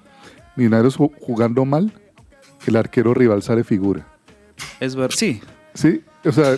Millonarios 0.56 0.98
ju- 0.98 1.12
jugando 1.20 1.64
mal, 1.64 1.92
el 2.66 2.76
arquero 2.76 3.12
rival 3.14 3.42
sale 3.42 3.62
figura. 3.62 4.06
Es 4.80 4.96
ver, 4.96 5.12
sí. 5.12 5.42
Sí, 5.74 6.00
o 6.24 6.32
sea, 6.32 6.56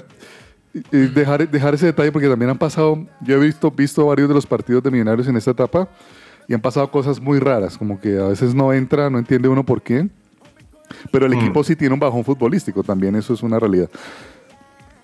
dejar, 0.92 1.50
dejar 1.50 1.74
ese 1.74 1.86
detalle 1.86 2.12
porque 2.12 2.28
también 2.28 2.50
han 2.50 2.58
pasado, 2.58 3.04
yo 3.22 3.34
he 3.36 3.40
visto, 3.44 3.70
visto 3.72 4.06
varios 4.06 4.28
de 4.28 4.34
los 4.36 4.46
partidos 4.46 4.82
de 4.84 4.90
Millonarios 4.92 5.26
en 5.26 5.36
esta 5.36 5.50
etapa 5.50 5.88
y 6.46 6.54
han 6.54 6.60
pasado 6.60 6.90
cosas 6.90 7.20
muy 7.20 7.40
raras, 7.40 7.76
como 7.76 8.00
que 8.00 8.16
a 8.18 8.28
veces 8.28 8.54
no 8.54 8.72
entra, 8.72 9.10
no 9.10 9.18
entiende 9.18 9.48
uno 9.48 9.64
por 9.66 9.82
qué, 9.82 10.08
pero 11.10 11.26
el 11.26 11.34
Mm. 11.34 11.38
equipo 11.40 11.64
sí 11.64 11.76
tiene 11.76 11.94
un 11.94 12.00
bajón 12.00 12.24
futbolístico, 12.24 12.82
también 12.82 13.14
eso 13.16 13.34
es 13.34 13.42
una 13.42 13.58
realidad. 13.58 13.88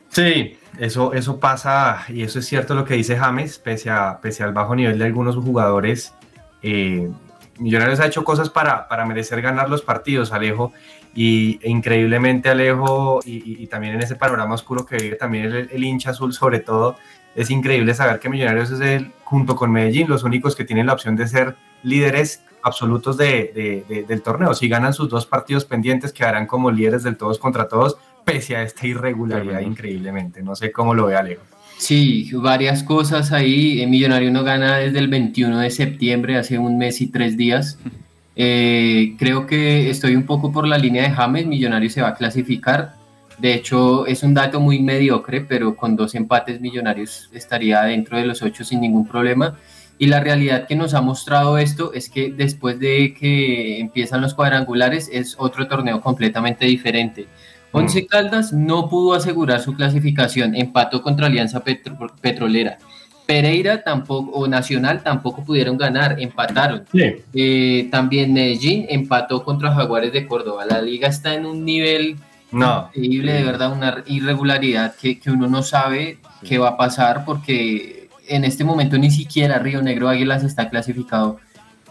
Sí, 0.09 0.57
eso, 0.79 1.13
eso 1.13 1.41
pasa 1.41 2.05
y 2.09 2.23
eso 2.23 2.39
es 2.39 2.47
cierto 2.47 2.75
lo 2.75 2.85
que 2.85 2.95
dice 2.95 3.17
James, 3.17 3.59
pese, 3.59 3.91
a, 3.91 4.21
pese 4.21 4.43
al 4.45 4.53
bajo 4.53 4.75
nivel 4.77 4.99
de 4.99 5.05
algunos 5.07 5.37
jugadores. 5.37 6.15
eh, 6.63 7.11
Millonarios 7.59 8.01
ha 8.01 8.07
hecho 8.07 8.25
cosas 8.25 8.51
para, 8.51 8.89
para 8.89 9.05
merecer 9.07 9.41
ganar 9.41 9.69
los 9.71 9.83
partidos, 9.83 10.33
Alejo, 10.33 10.73
y 11.15 11.61
e 11.63 11.71
increíblemente 11.71 12.49
Alejo, 12.49 13.21
y, 13.25 13.35
y- 13.37 13.63
y 13.63 13.67
también 13.69 13.95
en 13.95 14.01
ese 14.03 14.17
panorama 14.17 14.55
oscuro 14.57 14.85
que 14.85 14.97
vive 14.97 15.15
también 15.17 15.45
el, 15.45 15.69
el 15.71 15.85
hincha 15.85 16.11
azul 16.11 16.33
sobre 16.33 16.59
todo, 16.59 16.97
es 17.37 17.51
increíble 17.51 17.95
saber 17.95 18.19
que 18.19 18.29
Millonarios 18.29 18.73
es 18.73 18.81
el, 18.81 19.13
junto 19.23 19.55
con 19.55 19.71
Medellín, 19.71 20.09
los 20.09 20.25
únicos 20.25 20.57
que 20.57 20.65
tienen 20.65 20.87
la 20.87 20.95
opción 20.95 21.15
de 21.15 21.29
ser 21.29 21.55
líderes 21.85 22.43
absolutos 22.65 23.17
de- 23.17 23.53
de- 23.55 23.85
de- 23.89 24.03
del 24.05 24.23
torneo. 24.23 24.55
Si 24.55 24.69
ganan 24.69 24.93
sus 24.93 25.09
dos 25.09 25.27
partidos 25.27 25.65
pendientes, 25.65 26.13
quedarán 26.13 26.47
como 26.47 26.71
líderes 26.71 27.03
del 27.05 27.17
todos 27.17 27.39
contra 27.39 27.69
todos, 27.69 27.97
pese 28.25 28.57
a 28.57 28.63
esta 28.63 28.87
irregularidad 28.87 29.61
increíblemente. 29.61 30.43
No 30.43 30.57
sé 30.57 30.73
cómo 30.73 30.95
lo 30.95 31.07
ve 31.07 31.17
Alejo. 31.17 31.43
Sí, 31.77 32.31
varias 32.35 32.83
cosas 32.83 33.33
ahí. 33.33 33.83
El 33.83 33.91
Millonario 33.91 34.31
no 34.31 34.43
gana 34.45 34.79
desde 34.79 34.99
el 34.99 35.09
21 35.09 35.59
de 35.61 35.71
septiembre, 35.71 36.37
hace 36.39 36.59
un 36.59 36.79
mes 36.79 37.01
y 37.01 37.07
tres 37.09 37.37
días. 37.37 37.79
Eh, 38.37 39.15
creo 39.17 39.47
que 39.47 39.89
estoy 39.91 40.17
un 40.17 40.25
poco 40.25 40.51
por 40.51 40.67
la 40.67 40.77
línea 40.77 41.05
de 41.05 41.11
James. 41.11 41.47
Millonario 41.47 41.89
se 41.89 42.03
va 42.03 42.09
a 42.09 42.15
clasificar. 42.17 42.95
De 43.39 43.55
hecho, 43.55 44.07
es 44.07 44.25
un 44.25 44.35
dato 44.35 44.59
muy 44.59 44.81
mediocre, 44.81 45.41
pero 45.41 45.77
con 45.77 45.95
dos 45.95 46.17
empates 46.17 46.61
Millonarios 46.61 47.31
estaría 47.33 47.83
dentro 47.83 48.19
de 48.19 48.27
los 48.27 48.43
ocho 48.43 48.65
sin 48.65 48.81
ningún 48.81 49.07
problema. 49.07 49.57
Y 49.99 50.07
la 50.07 50.21
realidad 50.21 50.67
que 50.67 50.75
nos 50.77 50.93
ha 50.95 51.01
mostrado 51.01 51.57
esto 51.59 51.93
es 51.93 52.09
que 52.09 52.33
después 52.33 52.79
de 52.81 53.15
que 53.15 53.79
empiezan 53.79 54.21
los 54.23 54.35
cuadrangulares 54.35 55.09
es 55.13 55.37
otro 55.39 55.69
torneo 55.69 56.01
completamente 56.01 56.67
diferente. 56.67 57.27
Once 57.71 58.07
Caldas 58.07 58.53
no 58.53 58.89
pudo 58.89 59.15
asegurar 59.15 59.61
su 59.61 59.75
clasificación, 59.75 60.55
empató 60.55 61.03
contra 61.03 61.27
Alianza 61.27 61.63
Petro- 61.63 61.97
Petrolera. 62.21 62.79
Pereira 63.27 63.83
tampoco, 63.83 64.33
o 64.33 64.47
Nacional 64.47 65.03
tampoco 65.03 65.43
pudieron 65.45 65.79
ganar, 65.79 66.21
empataron. 66.21 66.85
Eh, 67.33 67.89
también 67.91 68.33
Medellín 68.35 68.87
empató 68.89 69.43
contra 69.45 69.73
Jaguares 69.75 70.13
de 70.13 70.27
Córdoba. 70.27 70.67
La 70.69 70.83
liga 70.83 71.09
está 71.09 71.35
en 71.35 71.47
un 71.47 71.65
nivel 71.65 72.17
No. 72.53 72.91
increíble, 72.95 73.33
de 73.33 73.43
verdad, 73.45 73.73
una 73.73 74.03
irregularidad 74.07 74.95
que, 75.01 75.19
que 75.19 75.31
uno 75.31 75.47
no 75.49 75.63
sabe 75.63 76.19
qué 76.47 76.59
va 76.59 76.71
a 76.71 76.77
pasar 76.77 77.25
porque 77.25 78.04
en 78.29 78.45
este 78.45 78.65
momento 78.65 78.99
ni 78.99 79.11
siquiera 79.11 79.59
Río 79.59 79.83
Negro 79.83 80.09
Águilas 80.09 80.43
está 80.45 80.69
clasificado. 80.69 81.39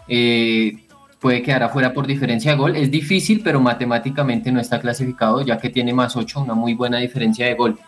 Eh, 0.08 0.84
puede 1.20 1.42
quedar 1.42 1.62
afuera 1.62 1.92
por 1.92 2.06
diferencia 2.06 2.52
de 2.52 2.56
gol. 2.58 2.76
Es 2.76 2.90
difícil, 2.90 3.40
pero 3.42 3.60
matemáticamente 3.60 4.52
no 4.52 4.60
está 4.60 4.80
clasificado, 4.80 5.42
ya 5.42 5.58
que 5.58 5.70
tiene 5.70 5.92
más 5.92 6.16
8, 6.16 6.40
una 6.40 6.54
muy 6.54 6.74
buena 6.74 6.98
diferencia 6.98 7.46
de 7.46 7.54
gol. 7.54 7.78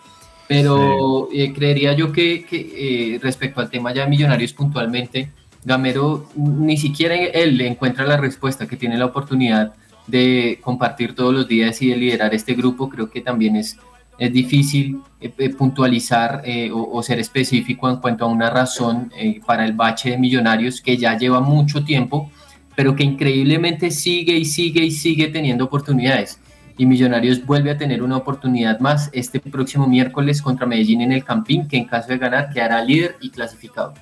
Pero 0.48 1.28
eh, 1.32 1.52
creería 1.52 1.92
yo 1.92 2.12
que, 2.12 2.44
que, 2.44 3.14
eh, 3.14 3.18
respecto 3.20 3.60
al 3.60 3.68
tema 3.68 3.92
ya 3.92 4.04
de 4.04 4.10
Millonarios 4.10 4.52
puntualmente, 4.52 5.30
Gamero 5.64 6.28
ni 6.36 6.76
siquiera 6.76 7.16
él 7.16 7.58
le 7.58 7.66
encuentra 7.66 8.06
la 8.06 8.16
respuesta, 8.16 8.68
que 8.68 8.76
tiene 8.76 8.96
la 8.96 9.06
oportunidad 9.06 9.74
de 10.06 10.60
compartir 10.62 11.14
todos 11.14 11.34
los 11.34 11.48
días 11.48 11.82
y 11.82 11.88
de 11.88 11.96
liderar 11.96 12.32
este 12.34 12.54
grupo. 12.54 12.88
Creo 12.88 13.10
que 13.10 13.20
también 13.20 13.56
es, 13.56 13.76
es 14.18 14.32
difícil 14.32 15.00
eh, 15.20 15.32
eh, 15.38 15.50
puntualizar 15.50 16.42
eh, 16.44 16.70
o, 16.70 16.90
o 16.92 17.02
ser 17.02 17.18
específico 17.18 17.88
en 17.90 17.96
cuanto 17.96 18.24
a 18.24 18.28
una 18.28 18.50
razón 18.50 19.12
eh, 19.16 19.40
para 19.44 19.64
el 19.64 19.72
bache 19.72 20.10
de 20.10 20.18
Millonarios 20.18 20.80
que 20.80 20.96
ya 20.96 21.16
lleva 21.16 21.40
mucho 21.40 21.84
tiempo 21.84 22.30
pero 22.76 22.94
que 22.94 23.02
increíblemente 23.02 23.90
sigue 23.90 24.36
y 24.36 24.44
sigue 24.44 24.84
y 24.84 24.90
sigue 24.92 25.28
teniendo 25.28 25.64
oportunidades. 25.64 26.38
Y 26.78 26.84
Millonarios 26.84 27.44
vuelve 27.44 27.70
a 27.70 27.78
tener 27.78 28.02
una 28.02 28.18
oportunidad 28.18 28.78
más 28.80 29.08
este 29.14 29.40
próximo 29.40 29.88
miércoles 29.88 30.42
contra 30.42 30.66
Medellín 30.66 31.00
en 31.00 31.12
el 31.12 31.24
Campín, 31.24 31.66
que 31.66 31.78
en 31.78 31.86
caso 31.86 32.08
de 32.08 32.18
ganar 32.18 32.50
quedará 32.50 32.84
líder 32.84 33.16
y 33.22 33.30
clasificado. 33.30 33.94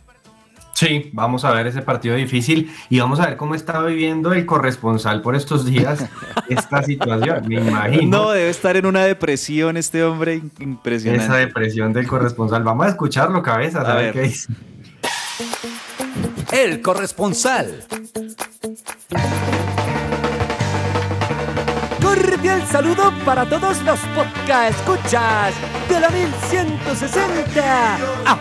Sí, 0.75 1.11
vamos 1.13 1.45
a 1.45 1.53
ver 1.53 1.69
ese 1.69 1.83
partido 1.83 2.17
difícil 2.17 2.75
y 2.91 2.99
vamos 2.99 3.21
a 3.21 3.27
ver 3.27 3.37
cómo 3.37 3.55
está 3.55 3.81
viviendo 3.83 4.33
el 4.33 4.45
corresponsal 4.45 5.23
por 5.23 5.37
estos 5.37 5.65
días 5.65 6.05
esta 6.49 6.83
situación, 6.83 7.47
me 7.47 7.57
imagino. 7.61 8.19
No, 8.19 8.31
debe 8.33 8.51
estar 8.51 8.77
en 8.77 8.85
una 8.87 9.05
depresión 9.05 9.77
este 9.77 10.03
hombre 10.03 10.43
impresionante. 10.59 11.25
Esa 11.25 11.37
depresión 11.37 11.93
del 11.93 12.09
corresponsal. 12.09 12.65
Vamos 12.65 12.87
a 12.87 12.89
escucharlo, 12.91 13.41
cabezas, 13.43 13.85
a, 13.87 13.93
A 13.93 13.95
ver 13.97 14.05
ver. 14.07 14.13
qué 14.15 14.21
dice. 14.23 14.53
El 16.53 16.81
corresponsal. 16.83 17.85
Cordial 22.45 22.69
saludo 22.69 23.11
para 23.25 23.47
todos 23.47 23.81
los 23.85 23.99
podcast 24.15 24.79
escuchas 24.79 25.55
de 25.89 25.99
la 25.99 26.11
1160. 26.11 27.97
Ah, 28.27 28.37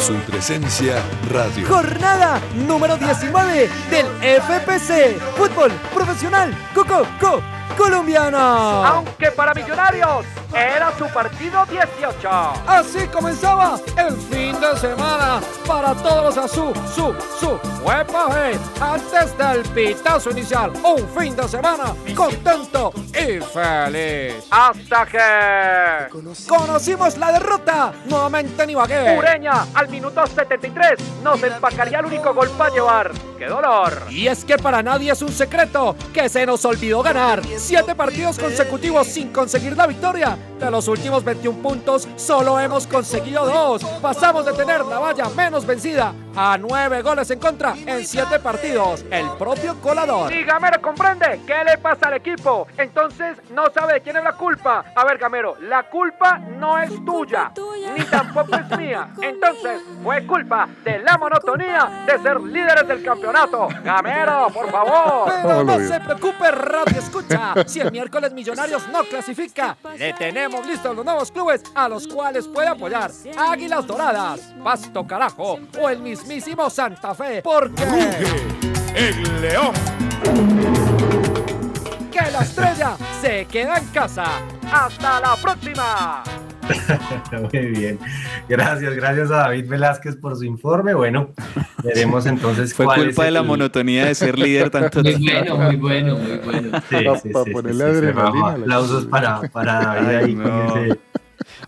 Su 0.00 0.14
presencia 0.20 1.02
radio. 1.30 1.68
jornada 1.68 2.40
número 2.54 2.96
19 2.96 3.68
del 3.90 4.06
FPC 4.40 5.20
Fútbol 5.36 5.72
Profesional 5.92 6.56
Coco 6.74 7.06
Co 7.20 7.42
Colombiano. 7.76 8.38
Aunque 8.38 9.30
para 9.30 9.52
Millonarios 9.52 10.24
era 10.56 10.90
su 10.96 11.06
partido 11.08 11.64
18. 11.66 12.28
Así 12.66 13.06
comenzaba 13.08 13.78
el 13.96 14.16
fin 14.16 14.58
de 14.60 14.76
semana 14.78 15.40
para 15.66 15.94
todos 15.94 16.36
los 16.36 16.38
azul, 16.38 16.72
su, 16.94 17.14
su, 17.38 17.58
huepaje. 17.82 18.58
Antes 18.80 19.36
del 19.36 19.62
pitazo 19.74 20.30
inicial, 20.30 20.72
un 20.82 21.06
fin 21.08 21.36
de 21.36 21.46
semana 21.48 21.94
contento 22.14 22.92
y 23.10 23.40
feliz. 23.40 24.46
Hasta 24.50 25.06
que 25.06 26.16
Conocimos 26.46 27.16
la 27.18 27.32
derrota 27.32 27.92
nuevamente 28.06 28.62
en 28.62 28.70
Ibagué. 28.70 29.18
Ureña 29.18 29.66
al 29.74 29.88
minuto 29.88 30.26
73 30.26 31.22
nos 31.22 31.42
empacaría 31.42 31.98
el 31.98 32.06
único 32.06 32.32
gol 32.32 32.48
para 32.50 32.70
llevar. 32.70 33.12
¡Qué 33.38 33.46
dolor! 33.46 34.02
Y 34.10 34.26
es 34.28 34.44
que 34.44 34.56
para 34.56 34.82
nadie 34.82 35.12
es 35.12 35.20
un 35.20 35.32
secreto 35.32 35.94
que 36.12 36.28
se 36.28 36.46
nos 36.46 36.64
olvidó 36.64 37.02
ganar. 37.02 37.42
Siete 37.58 37.94
partidos 37.94 38.38
consecutivos 38.38 39.06
sin 39.06 39.32
conseguir 39.32 39.76
la 39.76 39.86
victoria. 39.86 40.36
De 40.58 40.70
los 40.70 40.88
últimos 40.88 41.22
21 41.22 41.60
puntos, 41.60 42.08
solo 42.16 42.58
hemos 42.58 42.86
conseguido 42.86 43.44
dos. 43.44 43.84
Pasamos 44.00 44.46
de 44.46 44.54
tener 44.54 44.84
la 44.86 44.98
valla 44.98 45.28
menos 45.28 45.66
vencida 45.66 46.14
a 46.34 46.56
nueve 46.58 47.02
goles 47.02 47.30
en 47.30 47.38
contra 47.38 47.74
en 47.74 48.06
siete 48.06 48.38
partidos. 48.38 49.04
El 49.10 49.28
propio 49.32 49.78
colador. 49.80 50.32
Y 50.32 50.44
Gamero 50.44 50.80
comprende 50.80 51.40
qué 51.46 51.62
le 51.64 51.76
pasa 51.78 52.08
al 52.08 52.14
equipo. 52.14 52.66
Entonces 52.78 53.36
no 53.50 53.64
sabe 53.72 53.94
de 53.94 54.00
quién 54.00 54.16
es 54.16 54.24
la 54.24 54.32
culpa. 54.32 54.84
A 54.94 55.04
ver, 55.04 55.18
Gamero, 55.18 55.56
la 55.60 55.82
culpa 55.84 56.38
no 56.38 56.78
es 56.78 56.90
tuya, 57.04 57.52
ni 57.94 58.04
tampoco 58.04 58.56
es 58.56 58.78
mía. 58.78 59.08
Entonces 59.20 59.82
fue 60.02 60.26
culpa 60.26 60.68
de 60.84 61.00
la 61.00 61.18
monotonía 61.18 62.04
de 62.06 62.18
ser 62.18 62.40
líderes 62.40 62.88
del 62.88 63.02
campeonato. 63.02 63.68
Gamero, 63.82 64.48
por 64.52 64.70
favor. 64.70 65.32
Pero 65.42 65.64
no 65.64 65.78
se 65.78 66.00
preocupe, 66.00 66.50
Radio 66.50 66.98
Escucha. 66.98 67.54
Si 67.66 67.80
el 67.80 67.92
miércoles 67.92 68.32
Millonarios 68.32 68.88
no 68.88 69.04
clasifica, 69.04 69.76
le 69.98 70.12
tenemos 70.26 70.66
listos 70.66 70.96
los 70.96 71.04
nuevos 71.04 71.30
clubes 71.30 71.62
a 71.72 71.88
los 71.88 72.08
cuales 72.08 72.48
puede 72.48 72.66
apoyar. 72.66 73.12
Águilas 73.38 73.86
Doradas, 73.86 74.52
Pasto 74.62 75.06
Carajo 75.06 75.60
o 75.80 75.88
el 75.88 76.00
mismísimo 76.00 76.68
Santa 76.68 77.14
Fe. 77.14 77.42
Porque... 77.42 77.84
el 78.96 79.40
león. 79.40 79.72
Que 82.10 82.30
la 82.32 82.40
estrella 82.40 82.96
se 83.20 83.44
queda 83.46 83.78
en 83.78 83.86
casa. 83.86 84.24
¡Hasta 84.72 85.20
la 85.20 85.36
próxima! 85.36 86.24
Muy 87.52 87.66
bien. 87.70 87.98
Gracias, 88.48 88.94
gracias 88.94 89.30
a 89.30 89.36
David 89.36 89.68
Velázquez 89.68 90.16
por 90.16 90.36
su 90.36 90.44
informe. 90.44 90.94
Bueno, 90.94 91.30
veremos 91.82 92.26
entonces 92.26 92.74
Fue 92.74 92.84
cuál 92.86 93.04
culpa 93.04 93.22
es 93.22 93.26
de 93.26 93.30
la 93.32 93.40
el- 93.40 93.46
monotonía 93.46 94.06
de 94.06 94.14
ser 94.14 94.38
líder 94.38 94.70
tanto 94.70 95.02
Muy 95.02 95.14
bueno, 95.16 95.56
muy 95.56 95.76
bueno, 95.76 96.16
muy 96.18 96.38
bueno. 96.38 96.78
Sí, 96.88 97.04
Pa- 97.04 97.18
sí, 97.18 97.30
sí, 97.44 97.50
ponerle 97.52 97.84
sí, 97.84 97.90
sí, 97.90 97.96
adrenalina 97.96 98.48
Aplausos 98.52 99.06
para, 99.06 99.40
para 99.52 99.72
David 99.80 100.08
ahí 100.08 100.24
Ay, 100.24 100.34
con 100.34 100.44
no. 100.44 100.76
ese- 100.76 100.98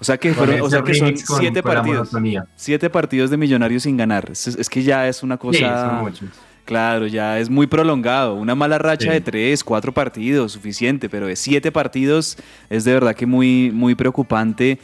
O 0.00 0.05
sea 0.05 0.17
que, 0.19 0.33
fueron, 0.35 0.61
o 0.61 0.71
sea 0.71 0.83
que 0.83 0.95
son 0.95 1.17
siete 1.17 1.62
con 1.62 1.73
partidos. 1.75 2.11
Siete 2.57 2.90
partidos 2.90 3.31
de 3.31 3.37
Millonarios 3.37 3.83
sin 3.85 3.97
ganar. 3.97 4.28
Es, 4.31 4.47
es 4.49 4.69
que 4.69 4.83
ya 4.83 5.09
es 5.09 5.23
una 5.23 5.37
Sí, 5.37 5.40
cosa. 5.40 5.88
son 5.90 5.99
muchos. 6.00 6.28
Claro, 6.68 7.06
ya 7.06 7.38
es 7.38 7.48
muy 7.48 7.66
prolongado. 7.66 8.34
Una 8.34 8.54
mala 8.54 8.76
racha 8.76 9.04
Sí. 9.06 9.08
de 9.08 9.22
tres, 9.22 9.64
cuatro 9.64 9.94
partidos, 9.94 10.52
suficiente, 10.52 11.08
pero 11.08 11.26
de 11.26 11.34
siete 11.34 11.72
partidos 11.72 12.37
es 12.68 12.84
de 12.84 12.92
verdad 12.92 13.14
que 13.16 13.25
muy, 13.25 13.70
muy 13.72 13.94
preocupante. 13.94 14.78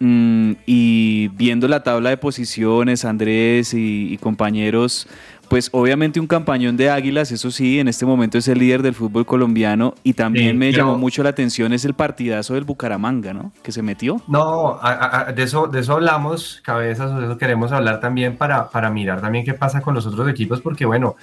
Mm, 0.00 0.52
y 0.66 1.28
viendo 1.28 1.66
la 1.68 1.82
tabla 1.82 2.10
de 2.10 2.16
posiciones, 2.16 3.04
Andrés 3.04 3.74
y, 3.74 4.12
y 4.12 4.18
compañeros, 4.18 5.08
pues 5.48 5.70
obviamente 5.72 6.20
un 6.20 6.26
campañón 6.26 6.76
de 6.76 6.90
Águilas, 6.90 7.32
eso 7.32 7.50
sí, 7.50 7.80
en 7.80 7.88
este 7.88 8.04
momento 8.06 8.36
es 8.38 8.46
el 8.48 8.58
líder 8.58 8.82
del 8.82 8.94
fútbol 8.94 9.24
colombiano. 9.26 9.94
Y 10.04 10.12
también 10.12 10.50
Sí, 10.52 10.56
me 10.58 10.70
pero- 10.70 10.84
llamó 10.84 10.98
mucho 10.98 11.22
la 11.22 11.30
atención 11.30 11.72
es 11.72 11.84
el 11.84 11.94
partidazo 11.94 12.54
del 12.54 12.64
Bucaramanga, 12.64 13.32
¿no? 13.32 13.52
Que 13.62 13.72
se 13.72 13.82
metió. 13.82 14.20
No, 14.28 14.74
a- 14.80 14.92
a- 14.92 15.20
a- 15.28 15.32
de 15.32 15.42
eso, 15.42 15.66
de 15.66 15.80
eso 15.80 15.94
hablamos, 15.94 16.60
cabezas, 16.64 17.10
o 17.10 17.18
de 17.18 17.26
eso 17.26 17.38
queremos 17.38 17.72
hablar 17.72 17.98
también 18.00 18.36
para, 18.36 18.68
para 18.70 18.90
mirar 18.90 19.20
también 19.20 19.44
qué 19.44 19.54
pasa 19.54 19.80
con 19.80 19.94
los 19.94 20.06
otros 20.06 20.28
equipos, 20.28 20.60
porque 20.60 20.84
bueno, 20.84 21.16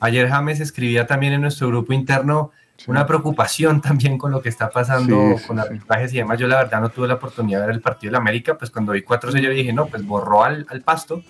ayer 0.00 0.28
James 0.28 0.60
escribía 0.60 1.06
también 1.06 1.32
en 1.32 1.40
nuestro 1.42 1.68
grupo 1.68 1.92
interno 1.92 2.50
una 2.86 3.06
preocupación 3.06 3.80
también 3.82 4.18
con 4.18 4.30
lo 4.32 4.40
que 4.42 4.48
está 4.48 4.70
pasando 4.70 5.36
Sí, 5.38 5.46
con 5.46 5.58
arbitrajes 5.58 6.12
y 6.14 6.18
demás. 6.18 6.38
Yo 6.38 6.46
la 6.48 6.56
verdad 6.56 6.80
no 6.80 6.88
tuve 6.90 7.08
la 7.08 7.14
oportunidad 7.14 7.60
de 7.60 7.66
ver 7.66 7.74
el 7.76 7.80
partido 7.80 8.10
de 8.10 8.12
la 8.12 8.18
América, 8.18 8.56
pues 8.58 8.70
cuando 8.70 8.92
vi 8.92 9.02
4 9.02 9.30
yo 9.38 9.50
dije, 9.50 9.72
no, 9.72 9.86
pues 9.86 10.04
borró 10.06 10.44
al, 10.44 10.66
al 10.68 10.80
pasto, 10.82 11.22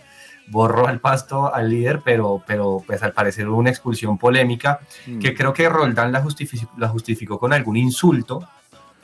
borró 0.48 0.86
al 0.88 0.98
pasto 1.00 1.54
al 1.54 1.70
líder, 1.70 2.00
pero, 2.04 2.42
pero 2.46 2.82
pues 2.86 3.02
al 3.02 3.12
parecer 3.12 3.48
hubo 3.48 3.58
una 3.58 3.70
expulsión 3.70 4.18
polémica 4.18 4.80
Mm. 5.06 5.18
que 5.20 5.34
creo 5.34 5.52
que 5.52 5.68
Roldán 5.68 6.12
la, 6.12 6.22
justifi- 6.22 6.68
la 6.76 6.88
justificó 6.88 7.38
con 7.38 7.52
algún 7.52 7.76
insulto 7.76 8.46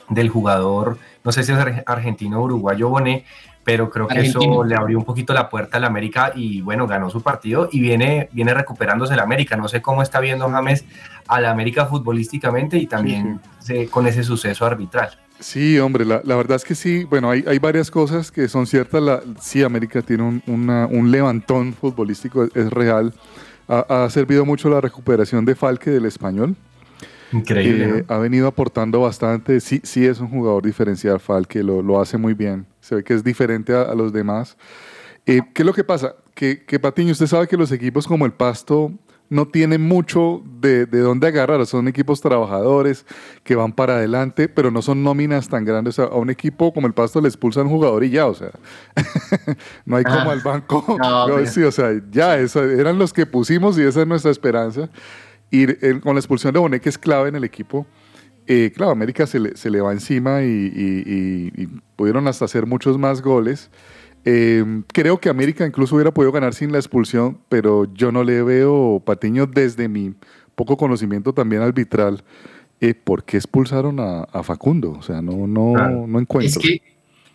del 0.09 0.29
jugador, 0.29 0.97
no 1.23 1.31
sé 1.31 1.43
si 1.43 1.51
es 1.51 1.57
ar- 1.57 1.83
argentino 1.85 2.39
o 2.39 2.43
uruguayo 2.43 2.89
Bonet, 2.89 3.25
pero 3.63 3.89
creo 3.89 4.07
que 4.07 4.19
eso 4.21 4.63
le 4.63 4.75
abrió 4.75 4.97
un 4.97 5.05
poquito 5.05 5.33
la 5.33 5.49
puerta 5.49 5.77
al 5.77 5.83
América 5.85 6.31
y 6.35 6.61
bueno, 6.61 6.87
ganó 6.87 7.09
su 7.09 7.21
partido 7.21 7.69
y 7.71 7.79
viene, 7.79 8.29
viene 8.31 8.53
recuperándose 8.53 9.13
el 9.13 9.19
América. 9.19 9.57
No 9.57 9.67
sé 9.67 9.81
cómo 9.81 10.01
está 10.01 10.19
viendo 10.19 10.49
James 10.49 10.85
al 11.27 11.45
América 11.45 11.85
futbolísticamente 11.85 12.77
y 12.77 12.87
también 12.87 13.39
se- 13.59 13.87
con 13.87 14.07
ese 14.07 14.23
suceso 14.23 14.65
arbitral. 14.65 15.09
Sí, 15.39 15.79
hombre, 15.79 16.03
la, 16.03 16.21
la 16.25 16.35
verdad 16.35 16.55
es 16.57 16.65
que 16.65 16.75
sí. 16.75 17.05
Bueno, 17.05 17.29
hay, 17.29 17.45
hay 17.47 17.59
varias 17.59 17.89
cosas 17.91 18.29
que 18.31 18.47
son 18.49 18.65
ciertas. 18.67 19.01
La, 19.01 19.21
sí, 19.39 19.63
América 19.63 20.01
tiene 20.01 20.23
un, 20.23 20.43
una- 20.47 20.85
un 20.87 21.11
levantón 21.11 21.73
futbolístico, 21.73 22.43
es, 22.43 22.55
es 22.55 22.69
real. 22.71 23.13
Ha, 23.67 24.03
ha 24.05 24.09
servido 24.09 24.45
mucho 24.45 24.67
la 24.69 24.81
recuperación 24.81 25.45
de 25.45 25.55
Falque 25.55 25.91
del 25.91 26.05
español. 26.05 26.55
Increíble. 27.31 27.99
Eh, 27.99 28.05
ha 28.07 28.17
venido 28.17 28.47
aportando 28.47 29.01
bastante. 29.01 29.59
Sí, 29.61 29.79
sí 29.83 30.05
es 30.05 30.19
un 30.19 30.29
jugador 30.29 30.63
diferencial, 30.65 31.19
Falque, 31.19 31.61
lo, 31.63 31.81
lo 31.81 32.01
hace 32.01 32.17
muy 32.17 32.33
bien. 32.33 32.65
Se 32.89 32.95
ve 32.95 33.03
que 33.03 33.13
es 33.13 33.23
diferente 33.23 33.73
a, 33.73 33.83
a 33.83 33.93
los 33.95 34.11
demás. 34.11 34.57
Eh, 35.27 35.41
¿Qué 35.53 35.61
es 35.61 35.65
lo 35.65 35.73
que 35.73 35.83
pasa? 35.83 36.15
Que, 36.33 36.63
que 36.65 36.79
Patiño, 36.79 37.11
usted 37.11 37.27
sabe 37.27 37.47
que 37.47 37.55
los 37.55 37.71
equipos 37.71 38.07
como 38.07 38.25
el 38.25 38.31
Pasto 38.33 38.91
no 39.29 39.47
tienen 39.47 39.81
mucho 39.83 40.41
de, 40.59 40.87
de 40.87 40.99
dónde 41.01 41.27
agarrar. 41.27 41.63
Son 41.67 41.87
equipos 41.87 42.19
trabajadores 42.19 43.05
que 43.43 43.53
van 43.55 43.73
para 43.73 43.97
adelante, 43.97 44.49
pero 44.49 44.71
no 44.71 44.81
son 44.81 45.03
nóminas 45.03 45.47
tan 45.49 45.65
grandes. 45.65 45.99
O 45.99 46.01
sea, 46.07 46.11
a 46.15 46.17
un 46.17 46.31
equipo 46.31 46.73
como 46.73 46.87
el 46.87 46.93
Pasto 46.93 47.21
le 47.21 47.27
expulsan 47.27 47.67
un 47.67 47.73
jugador 47.73 48.03
y 48.03 48.09
ya, 48.09 48.25
o 48.25 48.33
sea, 48.33 48.49
no 49.85 49.97
hay 49.97 50.03
como 50.03 50.17
Ah. 50.29 50.31
al 50.31 50.39
banco. 50.41 50.83
No, 50.99 51.27
No, 51.39 51.45
sí, 51.45 51.61
o 51.61 51.71
sea, 51.71 51.91
ya, 52.09 52.37
eso, 52.39 52.63
eran 52.63 52.97
los 52.97 53.13
que 53.13 53.25
pusimos 53.27 53.77
y 53.77 53.83
esa 53.83 54.01
es 54.01 54.07
nuestra 54.07 54.31
esperanza. 54.31 54.89
Y 55.51 55.63
el- 55.85 56.01
con 56.01 56.15
la 56.15 56.19
expulsión 56.21 56.53
de 56.53 56.59
Bonet, 56.59 56.81
que 56.81 56.89
es 56.89 56.97
clave 56.97 57.29
en 57.29 57.35
el 57.35 57.43
equipo, 57.43 57.85
eh, 58.49 58.71
claro, 58.75 58.91
América 58.91 59.25
se 59.27 59.39
le, 59.39 59.55
se 59.55 59.69
le 59.69 59.79
va 59.79 59.93
encima 59.93 60.41
y, 60.43 60.47
y- 60.47 61.03
y- 61.55 61.63
y 61.63 61.67
pudieron 61.95 62.27
hasta 62.27 62.45
hacer 62.45 62.65
muchos 62.65 62.97
más 62.97 63.21
goles. 63.21 63.69
Eh, 64.25 64.65
creo 64.91 65.19
que 65.19 65.29
América 65.29 65.65
incluso 65.65 65.95
hubiera 65.95 66.13
podido 66.13 66.31
ganar 66.33 66.53
sin 66.53 66.71
la 66.73 66.79
expulsión, 66.79 67.37
pero 67.47 67.85
yo 67.93 68.11
no 68.11 68.23
le 68.23 68.43
veo, 68.43 69.01
Patiño, 69.05 69.45
desde 69.47 69.87
mi 69.87 70.13
poco 70.55 70.75
conocimiento 70.75 71.31
también 71.33 71.61
arbitral, 71.61 72.23
eh, 72.81 72.93
¿por 72.95 73.23
qué 73.23 73.37
expulsaron 73.37 73.99
a, 73.99 74.23
a 74.23 74.43
Facundo? 74.43 74.91
O 74.91 75.01
sea, 75.03 75.21
no, 75.21 75.47
no, 75.47 75.73
Claro. 75.75 76.05
no 76.07 76.19
encuentro. 76.19 76.59
Es 76.61 76.67
que, 76.67 76.81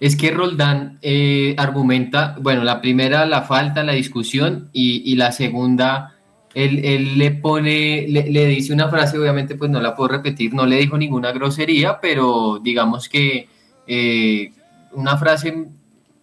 es 0.01 0.17
que 0.17 0.31
Roldán 0.33 0.99
eh, 1.01 1.55
argumenta, 1.59 2.37
bueno, 2.43 2.65
la 2.65 2.81
primera 2.83 3.25
la 3.25 3.43
falta, 3.43 3.83
la 3.85 3.93
discusión, 3.93 4.69
y, 4.73 5.03
y 5.11 5.17
la 5.17 5.33
segunda, 5.33 6.14
él, 6.55 6.85
él 6.85 7.19
le 7.19 7.31
pone, 7.33 8.07
le, 8.09 8.31
le 8.31 8.47
dice 8.47 8.73
una 8.73 8.89
frase, 8.89 9.19
obviamente 9.19 9.57
pues 9.57 9.71
no 9.71 9.81
la 9.81 9.95
puedo 9.97 10.09
repetir, 10.09 10.55
no 10.55 10.65
le 10.67 10.77
dijo 10.77 10.97
ninguna 10.97 11.33
grosería, 11.33 11.99
pero 12.01 12.61
digamos 12.63 13.09
que 13.09 13.49
eh, 13.87 14.53
una 14.93 15.17
frase 15.19 15.67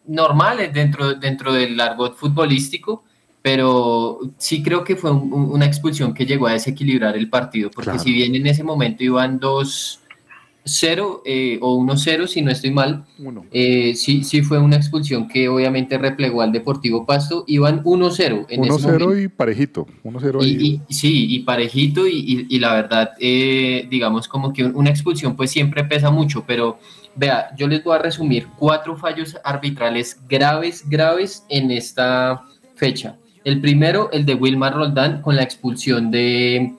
normal 0.08 0.58
dentro, 0.74 1.14
dentro 1.16 1.54
del 1.54 1.80
argot 1.80 2.16
futbolístico, 2.16 3.04
pero 3.42 4.20
sí 4.38 4.62
creo 4.64 4.84
que 4.84 4.96
fue 4.96 5.12
un- 5.12 5.32
un- 5.34 5.52
una 5.52 5.66
expulsión 5.66 6.14
que 6.14 6.26
llegó 6.26 6.48
a 6.48 6.54
desequilibrar 6.54 7.18
el 7.18 7.30
partido, 7.30 7.70
porque 7.72 7.92
Claro. 7.92 8.04
si 8.04 8.14
bien 8.14 8.34
en 8.36 8.48
ese 8.48 8.64
momento 8.64 9.04
iban 9.04 9.40
2-0 10.66 11.22
eh, 11.26 11.58
o 11.62 11.78
1-0, 11.80 12.28
si 12.28 12.42
no 12.42 12.52
estoy 12.52 12.72
mal, 12.72 13.06
eh, 13.52 13.94
sí, 13.96 14.24
sí 14.24 14.42
fue 14.42 14.60
una 14.60 14.76
expulsión 14.76 15.28
que 15.28 15.50
obviamente 15.50 15.98
replegó 15.98 16.42
al 16.42 16.52
Deportivo 16.52 17.06
Pasto, 17.06 17.44
iban 17.48 17.84
1-0 17.84 18.46
en 18.50 18.64
ese 18.64 18.72
1-0 18.72 18.82
momento. 19.00 19.18
y 19.18 19.28
parejito. 19.28 19.88
1-0 20.04 20.42
ahí. 20.42 20.50
Y, 20.60 20.82
y- 20.88 20.94
sí, 20.94 21.26
y 21.36 21.40
parejito, 21.40 22.08
y, 22.08 22.18
y- 22.18 22.46
y 22.50 22.60
la 22.60 22.74
verdad, 22.76 23.12
eh, 23.20 23.88
digamos 23.90 24.28
como 24.28 24.54
que 24.54 24.64
un- 24.66 24.76
una 24.76 24.90
expulsión 24.90 25.36
pues 25.36 25.52
siempre 25.52 25.84
pesa 25.84 26.12
mucho, 26.12 26.44
pero 26.46 26.78
vea, 27.16 27.48
yo 27.58 27.68
les 27.68 27.84
voy 27.84 27.96
a 27.96 28.00
resumir 28.00 28.48
cuatro 28.58 28.96
fallos 28.96 29.36
arbitrales 29.44 30.20
graves, 30.30 30.86
graves 30.90 31.44
en 31.50 31.72
esta 31.72 32.44
fecha. 32.76 33.18
El 33.44 33.60
primero, 33.60 34.10
el 34.12 34.26
de 34.26 34.36
Wilmar 34.36 34.76
Roldán 34.76 35.22
con 35.24 35.36
la 35.36 35.42
expulsión 35.44 36.12
de, 36.12 36.74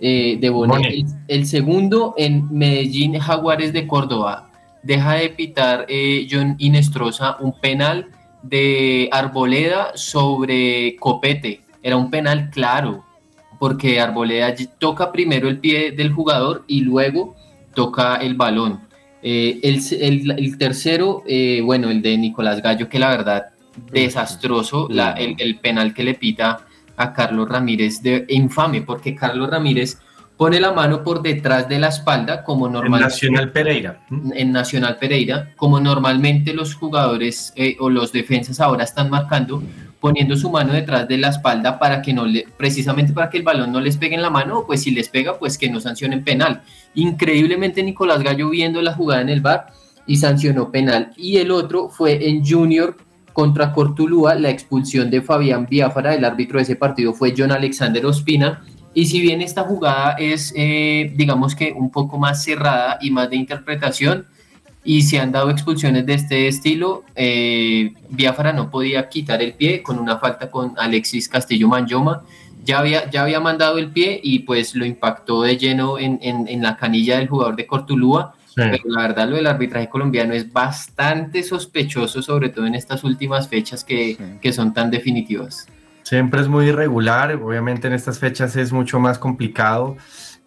eh, 0.00 0.36
de 0.40 0.48
Bonet. 0.50 0.76
El, 0.92 1.06
el 1.28 1.46
segundo, 1.46 2.14
en 2.16 2.46
Medellín 2.56 3.18
Jaguares 3.18 3.72
de 3.72 3.86
Córdoba, 3.86 4.50
deja 4.82 5.14
de 5.14 5.28
pitar 5.30 5.86
eh, 5.88 6.26
John 6.30 6.56
Inestrosa 6.58 7.36
un 7.40 7.58
penal 7.60 8.08
de 8.42 9.08
Arboleda 9.12 9.92
sobre 9.94 10.96
Copete. 10.96 11.60
Era 11.82 11.96
un 11.96 12.10
penal 12.10 12.50
claro, 12.50 13.04
porque 13.58 14.00
Arboleda 14.00 14.54
toca 14.78 15.10
primero 15.12 15.48
el 15.48 15.58
pie 15.58 15.92
del 15.92 16.12
jugador 16.12 16.64
y 16.66 16.80
luego 16.80 17.34
toca 17.74 18.16
el 18.16 18.34
balón. 18.34 18.80
Eh, 19.22 19.58
el, 19.62 19.80
el- 20.00 20.30
el 20.38 20.58
tercero, 20.58 21.22
eh, 21.26 21.62
bueno, 21.64 21.88
el 21.90 22.02
de 22.02 22.18
Nicolás 22.18 22.60
Gallo, 22.60 22.88
que 22.90 22.98
la 22.98 23.08
verdad, 23.08 23.44
desastroso, 23.90 24.86
la- 24.90 25.12
el, 25.12 25.34
el 25.38 25.58
penal 25.58 25.94
que 25.94 26.04
le 26.04 26.14
pita 26.14 26.66
a 26.96 27.12
Carlos 27.12 27.48
Ramírez, 27.48 28.02
de, 28.02 28.24
infame, 28.28 28.82
porque 28.82 29.14
Carlos 29.14 29.50
Ramírez 29.50 29.98
pone 30.36 30.58
la 30.60 30.72
mano 30.72 31.04
por 31.04 31.22
detrás 31.22 31.68
de 31.68 31.78
la 31.78 31.88
espalda, 31.88 32.42
como 32.42 32.66
En 32.66 32.72
normalmente 32.72 33.14
Nacional 33.14 33.52
Pereira. 33.52 34.00
en 34.34 34.52
Nacional 34.52 34.96
Pereira, 34.98 35.52
como 35.56 35.80
normalmente 35.80 36.52
los 36.52 36.74
jugadores 36.74 37.52
eh, 37.56 37.76
o 37.78 37.88
los 37.88 38.12
defensas 38.12 38.60
ahora 38.60 38.84
están 38.84 39.10
marcando, 39.10 39.62
poniendo 40.00 40.36
su 40.36 40.50
mano 40.50 40.72
detrás 40.72 41.08
de 41.08 41.18
la 41.18 41.28
espalda 41.28 41.78
para 41.78 42.02
que 42.02 42.12
no 42.12 42.26
le, 42.26 42.46
precisamente 42.56 43.12
para 43.12 43.30
que 43.30 43.38
el 43.38 43.42
balón 43.42 43.72
no 43.72 43.80
les 43.80 43.96
pegue 43.96 44.16
en 44.16 44.22
la 44.22 44.30
mano, 44.30 44.58
o 44.60 44.66
pues 44.66 44.82
si 44.82 44.90
les 44.90 45.08
pega, 45.08 45.38
pues 45.38 45.56
que 45.56 45.70
no 45.70 45.80
sancionen 45.80 46.24
penal. 46.24 46.62
Increíblemente 46.94 47.82
Nicolás 47.82 48.22
Gallo 48.22 48.50
viendo 48.50 48.82
la 48.82 48.92
jugada 48.92 49.22
en 49.22 49.28
el 49.28 49.40
bar 49.40 49.72
y 50.06 50.16
sancionó 50.16 50.70
penal. 50.70 51.12
Y 51.16 51.38
el 51.38 51.50
otro 51.50 51.88
fue 51.88 52.28
en 52.28 52.44
Junior 52.44 52.96
contra 53.34 53.72
Cortulúa, 53.72 54.34
la 54.36 54.48
expulsión 54.48 55.10
de 55.10 55.20
Fabián 55.20 55.66
Biafara, 55.68 56.14
el 56.14 56.24
árbitro 56.24 56.56
de 56.58 56.62
ese 56.62 56.76
partido 56.76 57.12
fue 57.12 57.34
John 57.36 57.52
Alexander 57.52 58.06
Ospina, 58.06 58.62
y 58.94 59.04
si 59.06 59.20
bien 59.20 59.42
esta 59.42 59.64
jugada 59.64 60.14
es, 60.18 60.54
eh, 60.56 61.12
digamos 61.14 61.54
que 61.54 61.72
un 61.76 61.90
poco 61.90 62.16
más 62.16 62.42
cerrada 62.42 62.96
y 63.02 63.10
más 63.10 63.28
de 63.28 63.36
interpretación, 63.36 64.26
y 64.84 65.02
se 65.02 65.18
han 65.18 65.32
dado 65.32 65.50
expulsiones 65.50 66.06
de 66.06 66.14
este 66.14 66.46
estilo, 66.46 67.02
eh, 67.16 67.92
Biafara 68.10 68.52
no 68.52 68.70
podía 68.70 69.08
quitar 69.08 69.42
el 69.42 69.54
pie 69.54 69.82
con 69.82 69.98
una 69.98 70.18
falta 70.18 70.50
con 70.50 70.74
Alexis 70.78 71.28
Castillo 71.28 71.68
Manjoma. 71.68 72.22
Ya 72.64 72.78
había, 72.78 73.10
ya 73.10 73.22
había 73.22 73.40
mandado 73.40 73.78
el 73.78 73.88
pie 73.90 74.20
y 74.22 74.40
pues 74.40 74.74
lo 74.74 74.84
impactó 74.86 75.42
de 75.42 75.56
lleno 75.56 75.98
en, 75.98 76.18
en- 76.22 76.46
en 76.48 76.62
la 76.62 76.76
canilla 76.76 77.18
del 77.18 77.28
jugador 77.28 77.56
de 77.56 77.66
Cortulúa. 77.66 78.34
Pero 78.54 78.78
la 78.86 79.02
verdad 79.02 79.28
lo 79.28 79.36
del 79.36 79.46
arbitraje 79.46 79.88
colombiano 79.88 80.34
es 80.34 80.52
bastante 80.52 81.42
sospechoso, 81.42 82.22
sobre 82.22 82.48
todo 82.48 82.66
en 82.66 82.74
estas 82.74 83.04
últimas 83.04 83.48
fechas 83.48 83.84
que, 83.84 84.38
que 84.40 84.52
son 84.52 84.72
tan 84.72 84.90
definitivas. 84.90 85.66
Siempre 86.02 86.40
es 86.40 86.48
muy 86.48 86.66
irregular, 86.66 87.32
obviamente 87.32 87.86
en 87.86 87.94
estas 87.94 88.18
fechas 88.18 88.56
es 88.56 88.72
mucho 88.72 89.00
más 89.00 89.18
complicado 89.18 89.96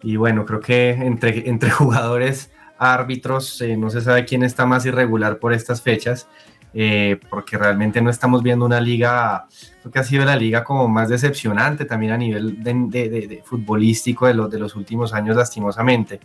y 0.02 0.16
bueno, 0.16 0.44
creo 0.46 0.60
que 0.60 0.90
entre, 0.90 1.48
entre 1.48 1.70
jugadores, 1.70 2.50
árbitros, 2.78 3.60
eh, 3.60 3.76
no 3.76 3.90
se 3.90 4.00
sabe 4.00 4.24
quién 4.24 4.42
está 4.44 4.66
más 4.66 4.86
irregular 4.86 5.38
por 5.38 5.52
estas 5.52 5.82
fechas, 5.82 6.28
eh, 6.74 7.18
porque 7.30 7.56
realmente 7.56 8.00
no 8.00 8.10
estamos 8.10 8.42
viendo 8.42 8.64
una 8.64 8.80
liga, 8.80 9.46
creo 9.80 9.92
que 9.92 9.98
ha 9.98 10.04
sido 10.04 10.24
la 10.24 10.36
liga 10.36 10.64
como 10.64 10.86
más 10.88 11.08
decepcionante 11.08 11.84
también 11.84 12.12
a 12.12 12.18
nivel 12.18 12.62
de, 12.62 13.42
futbolístico 13.44 14.26
de 14.26 14.34
los, 14.34 14.50
de 14.50 14.58
los 14.58 14.76
últimos 14.76 15.14
años 15.14 15.36
lastimosamente. 15.36 16.20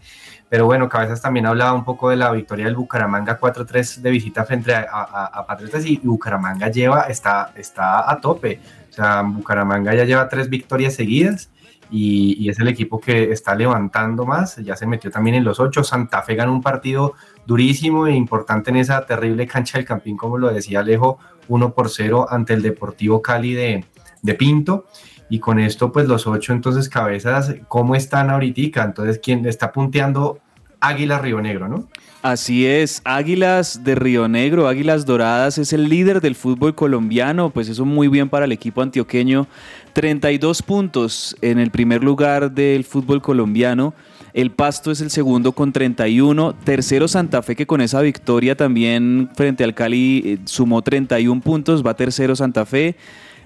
Pero 0.50 0.66
bueno, 0.66 0.90
Cabezas 0.90 1.22
también 1.22 1.46
hablaba 1.46 1.74
un 1.74 1.86
poco 1.86 2.10
de 2.10 2.18
la 2.18 2.32
victoria 2.32 2.66
del 2.66 2.76
Bucaramanga 2.76 3.40
4-3 3.40 4.02
de 4.02 4.10
visita 4.12 4.46
frente 4.46 4.76
a, 4.76 4.84
a, 4.92 5.46
Patriotas 5.46 5.86
y 5.86 5.98
Bucaramanga 6.04 6.70
lleva, 6.70 7.04
está, 7.04 7.54
está 7.56 8.12
a 8.12 8.20
tope. 8.20 8.60
O 8.90 8.94
sea, 8.94 9.22
Bucaramanga 9.22 9.96
ya 9.96 10.04
lleva 10.04 10.30
tres 10.30 10.50
victorias 10.50 10.94
seguidas 10.94 11.50
y, 11.90 12.50
es 12.50 12.60
el 12.60 12.68
equipo 12.68 13.00
que 13.00 13.32
está 13.32 13.56
levantando 13.56 14.26
más, 14.26 14.58
ya 14.58 14.76
se 14.76 14.86
metió 14.86 15.12
también 15.12 15.36
en 15.36 15.44
los 15.44 15.60
ocho, 15.60 15.84
Santa 15.84 16.22
Fe 16.22 16.36
ganó 16.36 16.54
un 16.54 16.62
partido 16.62 17.14
durísimo 17.46 18.08
e 18.08 18.14
importante 18.14 18.72
en 18.72 18.78
esa 18.78 19.06
terrible 19.06 19.48
cancha 19.48 19.78
del 19.78 19.86
Campín, 19.86 20.18
como 20.18 20.38
lo 20.38 20.54
decía 20.54 20.80
Alejo, 20.80 21.20
1 21.48 21.74
por 21.74 21.90
0 21.90 22.28
ante 22.30 22.54
el 22.54 22.62
Deportivo 22.62 23.22
Cali 23.22 23.54
de, 23.54 23.86
de 24.22 24.34
Pinto, 24.36 24.86
y 25.30 25.40
con 25.40 25.60
esto 25.60 25.92
pues 25.92 26.08
los 26.08 26.28
ocho 26.28 26.54
entonces 26.54 26.90
cabezas, 26.90 27.56
¿cómo 27.68 27.96
están 27.96 28.30
ahorita? 28.30 28.84
Entonces, 28.84 29.20
¿quién 29.24 29.46
está 29.48 29.72
punteando 29.72 30.40
Águilas 30.84 31.22
Río 31.22 31.42
Negro, 31.42 31.70
¿no? 31.70 31.88
Así 32.22 32.66
es, 32.66 33.02
Águilas 33.06 33.84
de 33.84 33.96
Río 33.96 34.28
Negro, 34.28 34.68
Águilas 34.68 35.06
Doradas 35.06 35.58
es 35.58 35.74
el 35.74 35.90
líder 35.90 36.22
del 36.22 36.36
fútbol 36.36 36.76
colombiano, 36.76 37.50
pues 37.50 37.68
eso 37.68 37.86
muy 37.86 38.08
bien 38.08 38.30
para 38.30 38.46
el 38.46 38.52
equipo 38.52 38.82
antioqueño. 38.82 39.48
32 39.94 40.62
puntos 40.62 41.36
en 41.42 41.60
el 41.60 41.72
primer 41.72 42.04
lugar 42.04 42.52
del 42.52 42.84
fútbol 42.84 43.22
colombiano. 43.22 43.94
El 44.34 44.52
Pasto 44.52 44.92
es 44.92 45.00
el 45.02 45.12
segundo 45.12 45.52
con 45.52 45.72
31. 45.72 46.54
Tercero 46.64 47.08
Santa 47.08 47.42
Fe 47.44 47.56
que 47.56 47.68
con 47.68 47.82
esa 47.82 48.02
victoria 48.02 48.56
también 48.56 49.30
frente 49.36 49.64
al 49.64 49.76
Cali 49.76 50.24
eh, 50.26 50.38
sumó 50.46 50.82
31 50.82 51.42
puntos. 51.42 51.86
Va 51.86 51.94
tercero 51.94 52.36
Santa 52.36 52.66
Fe. 52.66 52.96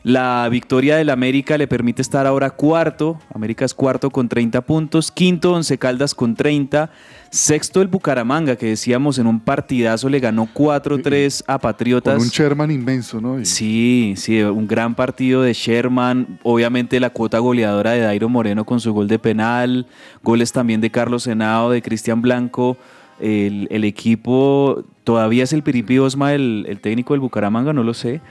La 0.07 0.47
victoria 0.49 0.95
del 0.95 1.09
América 1.09 1.57
le 1.57 1.67
permite 1.67 2.01
estar 2.01 2.25
ahora 2.27 2.49
cuarto. 2.51 3.19
América 3.35 3.65
es 3.65 3.73
cuarto 3.73 4.09
con 4.09 4.29
30 4.29 4.61
puntos. 4.61 5.11
Quinto, 5.11 5.51
Once 5.51 5.77
Caldas 5.77 6.15
con 6.15 6.33
30. 6.33 6.89
Sexto, 7.29 7.81
el 7.81 7.89
Bucaramanga, 7.89 8.55
que 8.55 8.67
decíamos 8.67 9.19
en 9.19 9.27
un 9.27 9.41
partidazo 9.41 10.07
le 10.07 10.21
ganó 10.21 10.47
4-3 10.53 11.43
a 11.45 11.59
Patriotas. 11.59 12.13
Con 12.13 12.23
un 12.23 12.29
Sherman 12.29 12.71
inmenso, 12.71 13.19
¿no? 13.19 13.43
Sí, 13.43 14.13
sí, 14.15 14.41
un 14.41 14.65
gran 14.65 14.95
partido 14.95 15.41
de 15.41 15.51
Sherman. 15.51 16.39
Obviamente 16.41 17.01
la 17.01 17.09
cuota 17.09 17.39
goleadora 17.39 17.91
de 17.91 17.99
Dairo 17.99 18.29
Moreno 18.29 18.63
con 18.63 18.79
su 18.79 18.93
gol 18.93 19.09
de 19.09 19.19
penal. 19.19 19.87
Goles 20.23 20.53
también 20.53 20.79
de 20.79 20.89
Carlos 20.89 21.23
Senado, 21.23 21.71
de 21.71 21.81
Cristian 21.81 22.21
Blanco. 22.21 22.77
El, 23.19 23.83
equipo 23.83 24.85
todavía 25.03 25.43
es 25.43 25.51
el 25.51 25.63
Piripi 25.63 25.97
Osma, 25.97 26.33
el, 26.33 26.65
el 26.69 26.79
técnico 26.79 27.13
del 27.13 27.19
Bucaramanga, 27.19 27.73
no 27.73 27.83
lo 27.83 27.93
sé. 27.93 28.21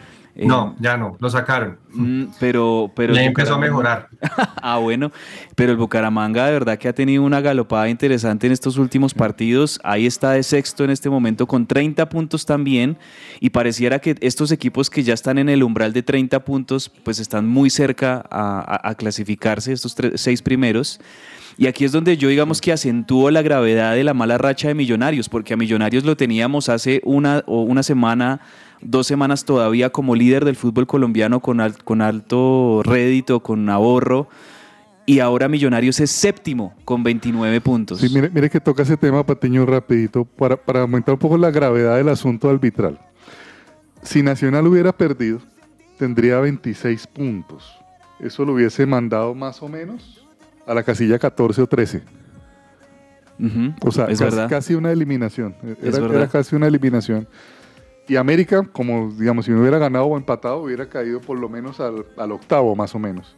No, 0.45 0.77
ya 0.79 0.97
no, 0.97 1.17
lo 1.19 1.31
sacaron. 1.31 1.79
Mm, 1.95 2.25
pero, 2.39 2.93
pero 2.95 3.15
Le 3.15 3.25
empezó 3.25 3.55
a 3.55 3.59
mejorar. 3.59 4.09
ah, 4.63 4.77
bueno, 4.77 5.11
pero 5.55 5.73
el 5.73 5.79
Bucaramanga 5.79 6.47
de 6.47 6.53
verdad 6.53 6.79
que 6.79 6.89
ha 6.89 6.93
tenido 6.93 7.23
una 7.23 7.41
galopada 7.41 7.89
interesante 7.89 8.47
en 8.47 8.53
estos 8.53 8.77
últimos 8.77 9.15
partidos. 9.15 9.81
Ahí 9.83 10.05
está 10.05 10.33
de 10.33 10.43
sexto 10.43 10.85
en 10.85 10.91
este 10.91 11.09
momento 11.09 11.47
con 11.47 11.67
30 11.67 12.09
puntos 12.11 12.45
también. 12.45 12.99
Y 13.41 13.51
pareciera 13.51 13.99
que 13.99 14.15
estos 14.21 14.53
equipos 14.53 14.91
que 14.91 15.03
ya 15.03 15.15
están 15.15 15.39
en 15.39 15.49
el 15.49 15.63
umbral 15.63 15.95
de 15.95 16.03
30 16.03 16.45
puntos, 16.45 16.91
pues 16.91 17.19
están 17.19 17.49
muy 17.49 17.71
cerca 17.71 18.25
a, 18.31 18.95
clasificarse, 18.97 19.73
estos 19.73 19.97
seis 20.17 20.43
primeros. 20.43 21.01
Y 21.59 21.67
aquí 21.67 21.87
es 21.87 21.93
donde 21.93 22.19
yo 22.19 22.29
digamos 22.29 22.61
que 22.61 22.73
acentúo 22.73 23.31
la 23.31 23.41
gravedad 23.41 23.95
de 23.95 24.05
la 24.05 24.13
mala 24.13 24.37
racha 24.37 24.69
de 24.69 24.75
Millonarios, 24.75 25.31
porque 25.31 25.55
a 25.55 25.57
Millonarios 25.57 26.05
lo 26.05 26.17
teníamos 26.17 26.69
hace 26.69 27.01
una, 27.05 27.43
o 27.47 27.63
una 27.63 27.83
semana 27.83 28.41
dos 28.81 29.07
semanas 29.07 29.45
todavía 29.45 29.91
como 29.91 30.15
líder 30.15 30.45
del 30.45 30.57
fútbol 30.57 30.87
colombiano 30.87 31.41
con, 31.41 31.61
con 31.85 32.03
alto 32.03 32.83
rédito, 32.85 33.41
con 33.41 33.69
ahorro. 33.69 34.29
Y 35.09 35.21
ahora 35.21 35.49
Millonarios 35.49 36.01
es 36.01 36.11
séptimo 36.11 36.75
con 36.85 37.05
29 37.05 37.61
puntos. 37.61 38.01
Sí, 38.01 38.09
mire, 38.13 38.29
mire 38.29 38.51
que 38.51 38.61
toca 38.61 38.83
ese 38.83 38.97
tema, 38.97 39.25
Patiño, 39.25 39.65
rapidito, 39.65 40.25
para, 40.25 40.57
para 40.57 40.81
aumentar 40.81 41.15
un 41.15 41.21
poco 41.21 41.39
la 41.39 41.53
gravedad 41.53 41.97
del 41.97 42.09
asunto 42.09 42.51
arbitral. 42.51 42.99
Si 44.03 44.23
Nacional 44.23 44.67
hubiera 44.67 44.93
perdido, 44.93 45.41
tendría 45.97 46.41
26 46.41 47.07
puntos. 47.07 47.77
Eso 48.19 48.45
lo 48.45 48.55
hubiese 48.55 48.85
mandado 48.87 49.35
más 49.35 49.63
o 49.63 49.69
menos 49.69 50.27
a 50.67 50.75
la 50.75 50.83
casilla 50.83 51.19
14 51.19 51.63
o 51.63 51.67
13. 51.67 52.03
O 53.83 53.93
sea, 53.93 54.07
es 54.07 54.19
casi, 54.19 54.37
casi, 54.49 54.75
una 54.75 54.91
eliminación. 54.91 55.55
Era, 55.83 55.99
era, 55.99 56.29
casi 56.29 56.57
una 56.57 56.67
eliminación. 56.67 57.29
Y 58.09 58.17
América, 58.17 58.63
como 58.73 59.11
digamos, 59.13 59.47
si 59.47 59.51
no 59.51 59.61
hubiera 59.61 59.79
ganado 59.79 60.05
o 60.07 60.17
empatado, 60.17 60.63
hubiera 60.63 60.89
caído 60.89 61.21
por 61.21 61.39
lo 61.39 61.49
menos 61.49 61.81
al, 61.81 62.33
octavo, 62.33 62.77
más 62.77 62.95
o 62.95 62.99
menos. 62.99 63.37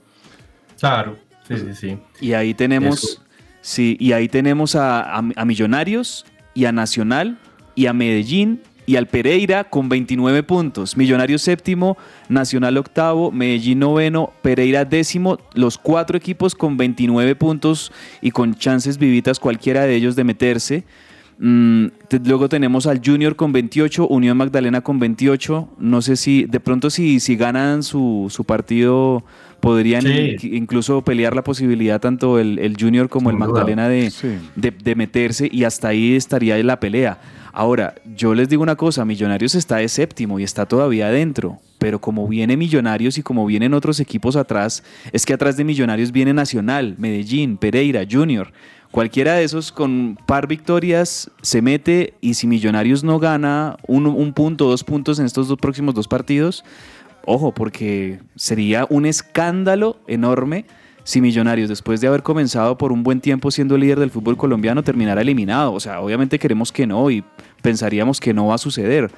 Claro, 0.78 1.16
sí, 1.46 1.56
sí, 1.56 1.74
sí. 1.74 1.98
Y 2.20 2.34
ahí 2.34 2.54
tenemos, 2.54 3.22
sí, 3.60 3.96
y 3.98 4.12
ahí 4.12 4.28
tenemos 4.28 4.76
a, 4.76 5.16
a, 5.16 5.44
Millonarios 5.44 6.26
y 6.54 6.66
a 6.66 6.72
Nacional 6.72 7.38
y 7.74 7.86
a 7.86 7.92
Medellín 7.92 8.60
y 8.88 8.96
al 8.96 9.06
Pereira 9.06 9.64
con 9.64 9.88
29 9.88 10.42
puntos. 10.42 10.96
Millonarios 10.96 11.42
séptimo, 11.42 11.98
Nacional 12.28 12.78
octavo, 12.78 13.30
Medellín 13.30 13.80
noveno, 13.80 14.32
Pereira 14.40 14.84
décimo, 14.86 15.38
los 15.52 15.76
cuatro 15.76 16.16
equipos 16.16 16.54
con 16.54 16.78
29 16.78 17.36
puntos 17.36 17.92
y 18.22 18.30
con 18.30 18.54
chances 18.54 18.96
vivitas 18.96 19.40
cualquiera 19.40 19.82
de 19.82 19.94
ellos 19.94 20.16
de 20.16 20.24
meterse. 20.24 20.84
Mm, 21.40 21.86
luego 22.24 22.48
tenemos 22.48 22.86
al 22.86 23.00
Junior 23.04 23.36
con 23.36 23.52
28, 23.52 24.08
Unión 24.08 24.36
Magdalena 24.36 24.80
con 24.80 24.98
28. 24.98 25.68
No 25.78 26.02
sé 26.02 26.16
si 26.16 26.44
de 26.44 26.58
pronto 26.58 26.90
si, 26.90 27.20
si 27.20 27.36
ganan 27.36 27.82
su, 27.82 28.26
su 28.28 28.44
partido 28.44 29.24
podrían 29.60 30.04
incluso 30.06 31.02
pelear 31.02 31.34
la 31.34 31.42
posibilidad 31.42 32.00
tanto 32.00 32.38
el, 32.38 32.76
Junior 32.78 33.08
como 33.08 33.30
el 33.30 33.36
Magdalena 33.36 33.88
de, 33.88 34.12
de, 34.56 34.94
meterse 34.94 35.48
y 35.50 35.64
hasta 35.64 35.88
ahí 35.88 36.14
estaría 36.14 36.62
la 36.62 36.78
pelea. 36.78 37.18
Ahora, 37.52 37.94
yo 38.14 38.34
les 38.34 38.48
digo 38.48 38.62
una 38.62 38.76
cosa, 38.76 39.04
Millonarios 39.04 39.56
está 39.56 39.76
de 39.76 39.88
séptimo 39.88 40.38
y 40.38 40.44
está 40.44 40.66
todavía 40.66 41.08
adentro, 41.08 41.58
pero 41.78 42.00
como 42.00 42.28
viene 42.28 42.56
Millonarios 42.56 43.18
y 43.18 43.22
como 43.22 43.46
vienen 43.46 43.74
otros 43.74 43.98
equipos 43.98 44.36
atrás, 44.36 44.84
es 45.12 45.26
que 45.26 45.34
atrás 45.34 45.56
de 45.56 45.64
Millonarios 45.64 46.12
viene 46.12 46.32
Nacional, 46.32 46.94
Medellín, 46.98 47.56
Pereira, 47.56 48.04
Junior. 48.08 48.52
Cualquiera 48.90 49.34
de 49.34 49.44
esos 49.44 49.70
con 49.70 50.18
par 50.26 50.46
victorias 50.46 51.30
se 51.42 51.60
mete 51.60 52.14
y 52.20 52.34
si 52.34 52.46
Millonarios 52.46 53.04
no 53.04 53.18
gana 53.18 53.76
un, 53.86 54.06
un 54.06 54.32
punto, 54.32 54.68
dos 54.68 54.82
puntos 54.82 55.18
en 55.18 55.26
estos 55.26 55.48
dos 55.48 55.58
próximos 55.58 55.94
dos 55.94 56.08
partidos, 56.08 56.64
ojo, 57.26 57.52
porque 57.52 58.20
sería 58.34 58.86
un 58.88 59.04
escándalo 59.04 59.98
enorme 60.06 60.64
si 61.08 61.22
Millonarios, 61.22 61.70
después 61.70 62.02
de 62.02 62.06
haber 62.06 62.22
comenzado 62.22 62.76
por 62.76 62.92
un 62.92 63.02
buen 63.02 63.22
tiempo 63.22 63.50
siendo 63.50 63.78
líder 63.78 63.98
del 63.98 64.10
fútbol 64.10 64.36
colombiano, 64.36 64.82
terminara 64.82 65.22
eliminado. 65.22 65.72
O 65.72 65.80
sea, 65.80 66.02
obviamente 66.02 66.38
queremos 66.38 66.70
que 66.70 66.86
no 66.86 67.10
y 67.10 67.24
pensaríamos 67.62 68.20
que 68.20 68.34
no 68.34 68.48
va 68.48 68.56
a 68.56 68.58
suceder. 68.58 69.10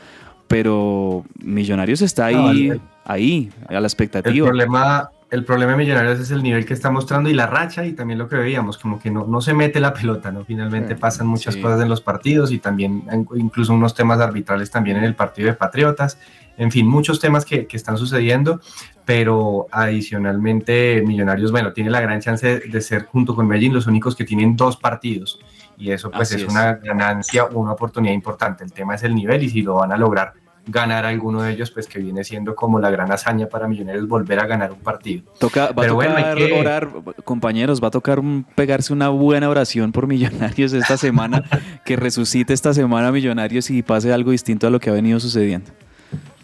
Pero 0.47 1.25
Millonarios 1.43 2.01
está 2.01 2.27
ahí, 2.27 2.71
ahí, 3.05 3.51
a 3.67 3.81
la 3.81 3.89
expectativa. 3.89 4.47
El 4.47 4.51
problema, 4.51 5.11
el 5.31 5.45
problema 5.45 5.73
de 5.73 5.79
Millonarios 5.79 6.19
es 6.19 6.31
el 6.33 6.43
nivel 6.43 6.65
que 6.65 6.75
está 6.75 6.91
mostrando 6.91 7.31
y 7.31 7.35
la 7.35 7.47
racha 7.47 7.85
y 7.85 7.93
también 7.93 8.19
lo 8.19 8.29
que 8.29 8.37
veíamos, 8.37 8.79
como 8.79 8.99
que 8.99 9.11
no, 9.11 9.27
no 9.27 9.41
se 9.41 9.55
mete 9.55 9.79
la 9.79 9.95
pelota, 9.95 10.33
¿no? 10.33 10.45
Finalmente 10.45 10.97
pasan 10.97 11.29
muchas 11.29 11.57
cosas 11.57 11.81
en 11.81 11.89
los 11.89 12.01
partidos 12.01 12.51
y 12.51 12.59
también 12.59 13.05
incluso 13.37 13.73
unos 13.73 13.95
temas 13.95 14.19
arbitrales 14.21 14.71
también 14.71 14.97
en 14.97 15.05
el 15.05 15.15
partido 15.15 15.49
de 15.49 15.55
Patriotas. 15.55 16.19
En 16.57 16.73
fin, 16.73 16.87
muchos 16.87 17.21
temas 17.21 17.45
que, 17.45 17.67
que 17.67 17.77
están 17.77 17.97
sucediendo, 17.97 18.61
pero 19.05 19.67
adicionalmente 19.71 21.03
Millonarios, 21.07 21.53
bueno, 21.53 21.73
tiene 21.73 21.91
la 21.91 22.01
gran 22.01 22.21
chance 22.21 22.61
de, 22.61 22.81
ser 22.81 23.05
junto 23.05 23.35
con 23.35 23.47
Medellín 23.47 23.73
los 23.73 23.87
únicos 23.87 24.17
que 24.17 24.25
tienen 24.25 24.57
dos 24.57 24.77
partidos 24.77 25.39
y 25.79 25.93
eso 25.93 26.11
pues 26.11 26.33
es, 26.33 26.43
es 26.43 26.49
una 26.49 26.75
ganancia, 26.75 27.45
una 27.47 27.73
oportunidad 27.73 28.15
importante. 28.15 28.65
El 28.65 28.73
tema 28.73 28.97
es 28.97 29.05
el 29.05 29.15
nivel 29.15 29.43
y 29.45 29.49
si 29.49 29.63
lo 29.63 29.77
van 29.77 29.93
a 29.93 29.97
lograr 29.97 30.35
ganar 30.71 31.05
alguno 31.05 31.43
de 31.43 31.53
ellos, 31.53 31.71
pues 31.71 31.87
que 31.87 31.99
viene 31.99 32.25
siendo 32.25 32.55
como 32.55 32.79
la 32.79 32.91
gran 32.91 33.11
hazaña 33.13 33.47
para 33.47 33.69
Millonarios 33.69 34.09
volver 34.09 34.41
a 34.41 34.47
ganar 34.47 34.73
un 34.73 34.81
partido. 34.81 35.23
Toca, 35.39 35.73
va 35.73 35.85
a 35.85 35.89
tocar 35.89 36.39
orar, 36.53 36.89
compañeros, 37.25 37.83
va 37.83 37.89
a 37.89 37.91
tocar 37.91 38.21
pegarse 38.55 38.93
una 38.93 39.09
buena 39.09 39.49
oración 39.49 39.93
por 39.93 40.07
Millonarios 40.07 40.73
esta 40.73 40.97
semana, 40.97 41.45
que 41.85 41.97
resucite 41.97 42.53
esta 42.53 42.73
semana 42.75 43.13
Millonarios 43.13 43.71
y 43.71 43.83
pase 43.83 44.13
algo 44.13 44.31
distinto 44.31 44.67
a 44.67 44.71
lo 44.71 44.81
que 44.81 44.91
ha 44.91 44.93
venido 44.93 45.21
sucediendo. 45.21 45.71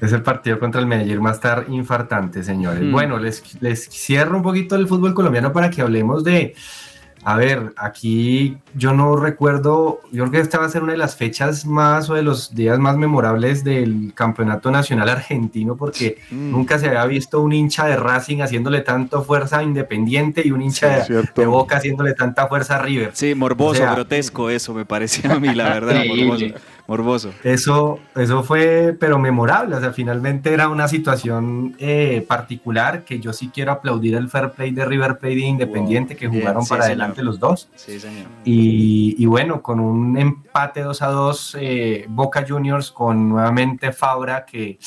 Es 0.01 0.13
el 0.13 0.23
partido 0.23 0.59
contra 0.59 0.81
el 0.81 0.87
Medellín, 0.87 1.25
va 1.25 1.31
a 1.31 1.33
estar 1.33 1.65
infartante, 1.69 2.43
señores. 2.45 2.83
Mm. 2.83 2.93
Bueno, 2.93 3.19
les, 3.19 3.61
les 3.63 3.89
cierro 3.89 4.37
un 4.37 4.43
poquito 4.43 4.77
el 4.77 4.87
fútbol 4.87 5.15
colombiano 5.15 5.53
para 5.53 5.71
que 5.71 5.81
hablemos 5.81 6.23
de 6.23 6.55
A 7.29 7.37
ver, 7.37 7.73
aquí 7.77 8.57
yo 8.77 8.93
no 8.93 9.17
recuerdo, 9.17 10.01
yo 10.13 10.23
creo 10.27 10.31
que 10.31 10.39
esta 10.39 10.61
va 10.61 10.67
a 10.67 10.69
ser 10.69 10.85
una 10.85 10.93
de 10.93 10.99
las 10.99 11.17
fechas 11.17 11.67
más 11.67 12.09
o 12.09 12.15
de 12.15 12.23
los 12.23 12.55
días 12.55 12.79
más 12.79 12.97
memorables 12.97 13.65
del 13.65 14.13
Campeonato 14.15 14.71
Nacional 14.71 15.09
Argentino 15.09 15.75
porque 15.77 16.19
Mm. 16.31 16.53
nunca 16.53 16.79
se 16.79 16.87
había 16.87 17.05
visto 17.07 17.41
un 17.41 17.53
hincha 17.53 17.87
de 17.87 17.97
Racing 17.97 18.43
haciéndole 18.43 18.81
tanto 18.83 19.25
fuerza 19.25 19.59
a 19.59 19.65
Independiente 19.65 20.41
y 20.45 20.53
un 20.53 20.63
hincha 20.63 21.05
Sí, 21.05 21.15
de, 21.35 21.47
Boca 21.47 21.79
haciéndole 21.79 22.15
tanta 22.15 22.47
fuerza 22.47 22.77
a 22.77 22.83
River. 22.83 23.11
Sí, 23.13 23.35
morboso, 23.35 23.71
O 23.73 23.75
sea, 23.75 23.93
grotesco 23.95 24.49
eso, 24.49 24.73
me 24.73 24.85
parece 24.85 25.27
a 25.27 25.41
mí, 25.41 25.53
la 25.53 25.71
verdad, 25.71 26.05
morboso. 26.07 26.47
Morboso. 26.89 27.33
Eso, 27.43 27.99
eso 28.15 28.43
fue, 28.45 28.97
pero 28.99 29.19
memorable. 29.19 29.75
O 29.75 29.81
sea, 29.81 29.93
finalmente 29.93 30.53
era 30.53 30.69
una 30.69 30.87
situación 30.87 31.75
eh, 31.79 32.25
particular 32.29 33.05
que 33.05 33.19
yo 33.19 33.33
sí 33.33 33.51
quiero 33.53 33.73
aplaudir 33.73 34.15
el 34.15 34.29
fair 34.29 34.51
play 34.51 34.71
de 34.71 34.85
River 34.85 35.19
Plate 35.19 35.35
e 35.35 35.47
Independiente 35.47 36.17
que 36.17 36.29
jugaron 36.29 36.63
sí, 36.63 36.69
para 36.71 36.85
señor. 36.85 37.01
adelante 37.01 37.23
los 37.23 37.41
dos. 37.41 37.69
Sí, 37.75 37.99
señor. 37.99 38.27
Y, 38.45 39.17
y 39.19 39.27
bueno, 39.27 39.63
con 39.63 39.81
un 39.81 40.17
empate 40.17 40.83
2 40.83 41.03
a 41.03 41.07
2, 41.09 41.57
eh, 41.61 42.07
Boca 42.09 42.45
Juniors 42.49 42.93
con 42.93 43.29
nuevamente 43.29 43.93
Fabra, 43.93 44.45
que 44.47 44.79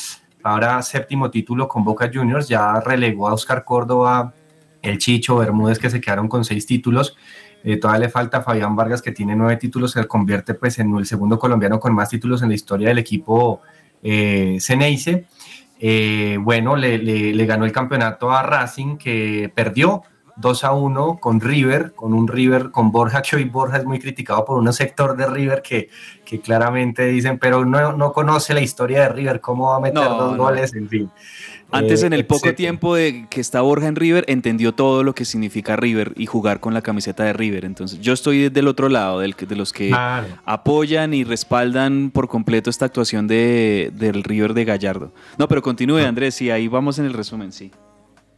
ahora 0.44 0.82
séptimo 0.82 1.30
título 1.30 1.68
con 1.68 1.84
Boca 1.84 2.10
Juniors, 2.14 2.48
ya 2.48 2.80
relegó 2.80 3.28
a 3.28 3.34
Oscar 3.34 3.66
Córdoba, 3.66 4.34
el 4.82 4.98
Chicho, 4.98 5.36
Bermúdez, 5.38 5.80
que 5.80 5.90
se 5.90 6.00
quedaron 6.00 6.30
con 6.30 6.46
seis 6.46 6.66
títulos. 6.66 7.18
Eh, 7.64 7.78
todavía 7.78 8.06
le 8.08 8.10
falta 8.10 8.38
a 8.38 8.42
Fabián 8.42 8.76
Vargas, 8.76 9.02
que 9.02 9.12
tiene 9.12 9.36
nueve 9.36 9.58
títulos, 9.58 9.92
se 9.92 10.06
convierte 10.08 10.54
pues, 10.54 10.80
en 10.80 10.96
el 10.96 11.06
segundo 11.06 11.38
colombiano 11.38 11.80
con 11.80 11.94
más 11.94 12.10
títulos 12.10 12.42
en 12.42 12.50
la 12.50 12.56
historia 12.56 12.88
del 12.90 13.00
equipo 13.00 13.62
eh, 14.02 14.58
Ceneice. 14.62 15.26
Eh, 15.80 16.38
bueno, 16.42 16.76
le, 16.76 16.98
le- 16.98 17.34
le 17.34 17.46
ganó 17.46 17.66
el 17.66 17.72
campeonato 17.72 18.32
a 18.32 18.44
Racing, 18.44 18.98
que 18.98 19.52
perdió 19.54 20.04
2 20.38 20.64
a 20.64 20.72
1 20.72 21.18
con 21.20 21.42
River, 21.42 21.94
con 21.96 22.14
un 22.14 22.28
River 22.28 22.72
con 22.72 22.92
Borja, 22.94 23.22
que 23.22 23.36
hoy 23.36 23.44
Borja 23.44 23.78
es 23.78 23.86
muy 23.86 24.00
criticado 24.00 24.46
por 24.46 24.58
un 24.58 24.72
sector 24.72 25.18
de 25.18 25.26
River 25.28 25.62
que, 25.62 25.90
que 26.26 26.40
claramente 26.40 27.06
dicen, 27.08 27.40
pero 27.40 27.66
no, 27.66 27.92
no 27.94 28.14
conoce 28.14 28.54
la 28.54 28.62
historia 28.62 29.02
de 29.02 29.10
River, 29.10 29.42
cómo 29.42 29.70
va 29.72 29.78
a 29.78 29.80
meter 29.82 29.96
No, 30.04 30.18
dos 30.18 30.38
no. 30.38 30.44
goles, 30.44 30.74
en 30.76 30.88
fin. 30.88 31.10
Antes, 31.72 32.02
Eh, 32.04 32.08
en 32.08 32.14
el 32.14 32.26
poco 32.26 32.48
etcétera. 32.48 32.56
tiempo 32.56 32.96
de 32.96 33.28
que 33.30 33.40
está 33.42 33.62
Borja 33.62 33.88
en 33.88 33.96
River, 33.96 34.26
entendió 34.28 34.74
todo 34.74 35.04
lo 35.04 35.14
que 35.14 35.24
significa 35.26 35.76
River 35.76 36.14
y 36.16 36.26
jugar 36.26 36.60
con 36.60 36.74
la 36.74 36.82
camiseta 36.82 37.24
de 37.24 37.34
River. 37.34 37.64
Entonces, 37.66 38.00
yo 38.02 38.14
estoy 38.14 38.50
del 38.50 38.68
otro 38.68 38.90
lado, 38.90 39.20
del, 39.20 39.36
de 39.38 39.56
los 39.56 39.72
que 39.72 39.90
Claro. 39.90 40.28
apoyan 40.46 41.14
y 41.14 41.24
respaldan 41.24 42.10
por 42.12 42.28
completo 42.28 42.70
esta 42.70 42.86
actuación 42.86 43.28
de, 43.28 43.92
del 43.94 44.24
River 44.24 44.54
de 44.56 44.66
Gallardo. 44.66 45.14
No, 45.38 45.48
pero 45.48 45.62
continúe, 45.62 46.00
Andrés, 46.00 46.36
sí, 46.36 46.50
ahí 46.50 46.68
vamos 46.68 46.98
en 46.98 47.06
el 47.06 47.14
resumen, 47.14 47.52
sí. 47.52 47.72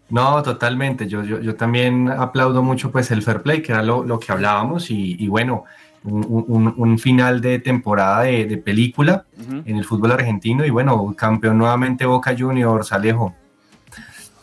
No, 0.10 0.44
totalmente. 0.44 1.08
Yo, 1.08 1.24
yo, 1.24 1.40
yo 1.40 1.56
también 1.56 2.10
aplaudo 2.10 2.62
mucho 2.62 2.92
pues 2.92 3.12
el 3.12 3.22
fair 3.22 3.42
play, 3.42 3.62
que 3.62 3.72
era 3.72 3.82
lo, 3.82 4.04
lo 4.04 4.20
que 4.20 4.32
hablábamos, 4.34 4.92
y, 4.92 5.16
y 5.18 5.28
bueno, 5.30 5.64
un, 6.04 6.26
un- 6.48 6.74
un 6.78 7.00
final 7.00 7.42
de 7.42 7.60
temporada 7.60 8.24
de, 8.24 8.46
de 8.46 8.58
película 8.58 9.26
en 9.66 9.76
el 9.78 9.86
fútbol 9.86 10.12
argentino, 10.14 10.66
y 10.66 10.70
bueno, 10.70 11.14
campeón 11.18 11.58
nuevamente 11.58 12.06
Boca 12.06 12.36
Juniors, 12.38 12.92
Alejo. 12.92 13.36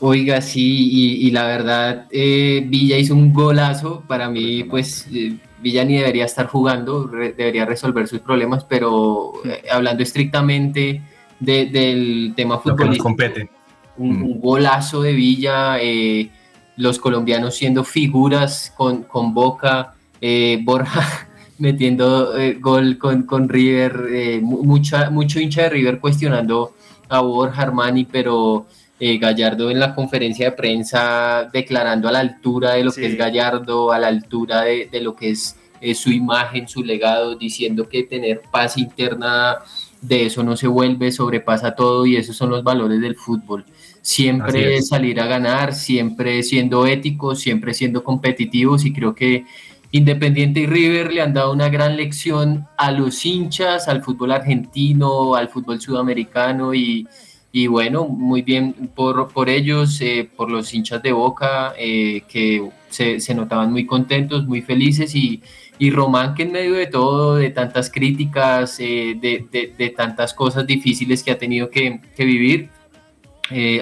Oiga, 0.01 0.41
sí, 0.41 0.89
y, 0.93 1.27
y 1.27 1.31
la 1.33 1.45
verdad, 1.45 2.07
eh, 2.13 2.65
Villa 2.69 2.97
hizo 2.99 3.15
un 3.15 3.33
golazo. 3.33 4.05
Para 4.07 4.29
mí, 4.31 4.63
pues, 4.63 5.09
eh, 5.13 5.35
Villa 5.61 5.85
ni 5.85 5.97
debería 5.97 6.25
estar 6.25 6.47
jugando, 6.47 7.09
re- 7.09 7.33
debería 7.33 7.65
resolver 7.65 8.07
sus 8.07 8.21
problemas, 8.21 8.63
pero 8.65 9.33
eh, 9.45 9.65
hablando 9.73 10.05
estrictamente 10.05 11.03
de- 11.41 11.67
del 11.67 12.33
tema 12.37 12.61
futbolístico, 12.61 13.03
compete. 13.03 13.49
un, 13.97 14.23
un 14.23 14.41
golazo 14.41 15.03
de 15.03 15.13
Villa, 15.15 15.79
eh, 15.81 16.31
los 16.77 17.01
colombianos 17.01 17.57
siendo 17.57 17.83
figuras 17.83 18.73
con, 18.77 19.03
con 19.03 19.35
Boca, 19.35 19.95
eh, 20.21 20.61
Borja 20.63 21.27
metiendo 21.59 22.37
eh, 22.37 22.55
gol 22.61 22.99
con, 22.99 23.25
con 23.25 23.49
River, 23.49 24.07
eh, 24.11 24.41
mu- 24.41 24.63
mucha, 24.65 25.11
mucho 25.11 25.41
hincha 25.41 25.63
de 25.65 25.71
River 25.71 25.99
cuestionando 26.01 26.75
a 27.09 27.21
Borja 27.21 27.63
Armani, 27.63 28.05
pero 28.05 28.67
eh, 29.01 29.19
Gallardo 29.19 29.71
en 29.71 29.81
la 29.81 29.95
conferencia 29.95 30.51
de 30.51 30.57
prensa 30.57 31.49
declarando 31.53 32.09
a 32.09 32.13
la 32.13 32.21
altura 32.21 32.75
de 32.75 32.85
lo 32.85 32.93
que 32.93 33.07
es 33.07 33.17
Gallardo, 33.17 33.93
a 33.93 33.99
la 33.99 34.09
altura 34.09 34.63
de, 34.63 34.89
de 34.91 35.01
lo 35.01 35.15
que 35.15 35.31
es 35.31 35.57
eh, 35.81 35.95
su 35.95 36.11
imagen, 36.11 36.69
su 36.69 36.83
legado, 36.83 37.37
diciendo 37.37 37.89
que 37.89 38.03
tener 38.03 38.43
paz 38.51 38.77
interna 38.77 39.59
de 40.01 40.27
eso 40.27 40.43
no 40.45 40.57
se 40.57 40.69
vuelve, 40.69 41.11
sobrepasa 41.11 41.75
todo 41.75 42.07
y 42.07 42.17
esos 42.17 42.37
son 42.37 42.51
los 42.51 42.63
valores 42.63 43.01
del 43.01 43.17
fútbol. 43.17 43.65
Siempre 44.01 44.81
salir 44.83 45.21
a 45.21 45.27
ganar, 45.27 45.75
siempre 45.75 46.43
siendo 46.43 46.87
éticos, 46.87 47.41
siempre 47.41 47.75
siendo 47.75 48.05
competitivos 48.05 48.85
y 48.85 48.93
creo 48.93 49.15
que 49.15 49.45
Independiente 49.91 50.61
y 50.61 50.67
River 50.67 51.13
le 51.13 51.23
han 51.23 51.33
dado 51.33 51.53
una 51.53 51.71
gran 51.71 51.97
lección 51.97 52.67
a 52.77 52.91
los 52.93 53.25
hinchas, 53.25 53.89
al 53.89 54.03
fútbol 54.03 54.33
argentino, 54.33 55.35
al 55.35 55.49
fútbol 55.49 55.81
sudamericano 55.81 56.75
y, 56.75 57.09
y 57.53 57.69
bueno, 57.69 58.07
muy 58.07 58.43
bien 58.43 58.91
por, 58.95 59.29
por 59.33 59.49
ellos, 59.49 59.99
eh, 60.03 60.29
por 60.37 60.51
los 60.51 60.75
hinchas 60.75 61.03
de 61.03 61.13
Boca 61.13 61.73
eh, 61.79 62.23
que 62.29 62.69
se, 62.91 63.35
notaban 63.35 63.73
muy 63.73 63.87
contentos, 63.87 64.47
muy 64.47 64.61
felices 64.61 65.15
y, 65.15 65.43
y 65.79 65.91
Román 65.91 66.35
que 66.35 66.43
en 66.43 66.53
medio 66.53 66.75
de 66.75 66.87
todo, 66.87 67.37
de 67.37 67.49
tantas 67.49 67.91
críticas, 67.91 68.79
eh, 68.81 69.17
de, 69.19 69.47
de- 69.79 69.89
tantas 69.91 70.35
cosas 70.35 70.67
difíciles 70.67 71.23
que 71.23 71.31
ha 71.31 71.39
tenido 71.39 71.71
que, 71.71 72.03
que 72.15 72.25
vivir, 72.27 72.69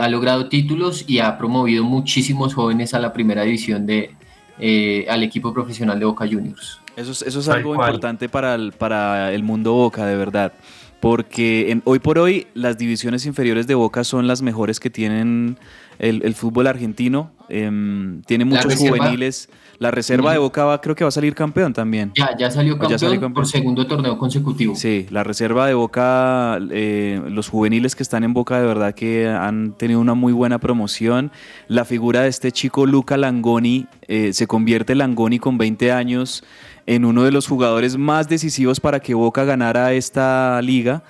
ha 0.00 0.08
logrado 0.08 0.48
títulos 0.48 1.04
y 1.08 1.18
ha 1.18 1.36
promovido 1.36 1.82
muchísimos 1.82 2.54
jóvenes 2.54 2.94
a 2.94 3.00
la 3.00 3.12
primera 3.12 3.42
división 3.42 3.84
de, 3.84 4.14
eh, 4.58 5.06
al 5.08 5.22
equipo 5.22 5.52
profesional 5.52 5.98
de 5.98 6.04
Boca 6.06 6.26
Juniors. 6.26 6.80
Eso 6.96 7.12
es, 7.12 7.22
eso 7.22 7.40
es 7.40 7.48
algo 7.48 7.74
cual. 7.74 7.88
importante 7.90 8.28
para 8.28 8.54
el, 8.54 8.72
para 8.72 9.32
el 9.32 9.42
mundo 9.42 9.72
Boca, 9.74 10.06
de 10.06 10.16
verdad. 10.16 10.52
Porque 11.00 11.70
en- 11.70 11.82
hoy 11.84 11.98
por 11.98 12.18
hoy 12.18 12.46
las 12.54 12.78
divisiones 12.78 13.26
inferiores 13.26 13.66
de 13.66 13.74
Boca 13.74 14.02
son 14.02 14.26
las 14.26 14.40
mejores 14.42 14.80
que 14.80 14.88
tienen 14.88 15.58
el, 15.98 16.22
el 16.24 16.34
fútbol 16.34 16.66
argentino. 16.66 17.30
Em, 17.48 18.22
tiene 18.22 18.44
muchos 18.44 18.74
juveniles. 18.74 19.48
La 19.78 19.90
reserva 19.90 20.32
de 20.32 20.38
Boca 20.38 20.64
va, 20.64 20.80
creo 20.80 20.94
que 20.94 21.04
va 21.04 21.08
a 21.08 21.12
salir 21.12 21.34
campeón 21.34 21.72
también. 21.72 22.12
Ya, 22.16 22.34
ya 22.36 22.50
salió 22.50 22.74
¿O 22.74 22.78
campeón, 22.78 22.90
ya 22.92 22.98
salió 22.98 23.20
campeón? 23.20 23.34
por 23.34 23.46
segundo 23.46 23.86
torneo 23.86 24.16
consecutivo. 24.18 24.74
Sí, 24.74 25.06
la 25.10 25.22
reserva 25.22 25.66
de 25.66 25.74
Boca, 25.74 26.58
eh, 26.70 27.20
los 27.28 27.48
juveniles 27.48 27.94
que 27.94 28.02
están 28.02 28.24
en 28.24 28.32
Boca 28.32 28.58
de 28.58 28.66
verdad 28.66 28.94
que 28.94 29.28
han 29.28 29.76
tenido 29.76 30.00
una 30.00 30.14
muy 30.14 30.32
buena 30.32 30.58
promoción. 30.58 31.30
La 31.68 31.84
figura 31.84 32.22
de 32.22 32.28
este 32.28 32.52
chico 32.52 32.86
Luca 32.86 33.16
Langoni, 33.16 33.86
eh, 34.08 34.32
se 34.32 34.46
convierte 34.46 34.94
Langoni 34.94 35.38
con 35.38 35.58
20 35.58 35.92
años 35.92 36.42
en 36.86 37.04
uno 37.04 37.24
de 37.24 37.32
los 37.32 37.46
jugadores 37.46 37.96
más 37.96 38.28
decisivos 38.28 38.80
para 38.80 39.00
que 39.00 39.12
Boca 39.14 39.44
ganara 39.44 39.92
esta 39.92 40.60
liga. 40.62 41.02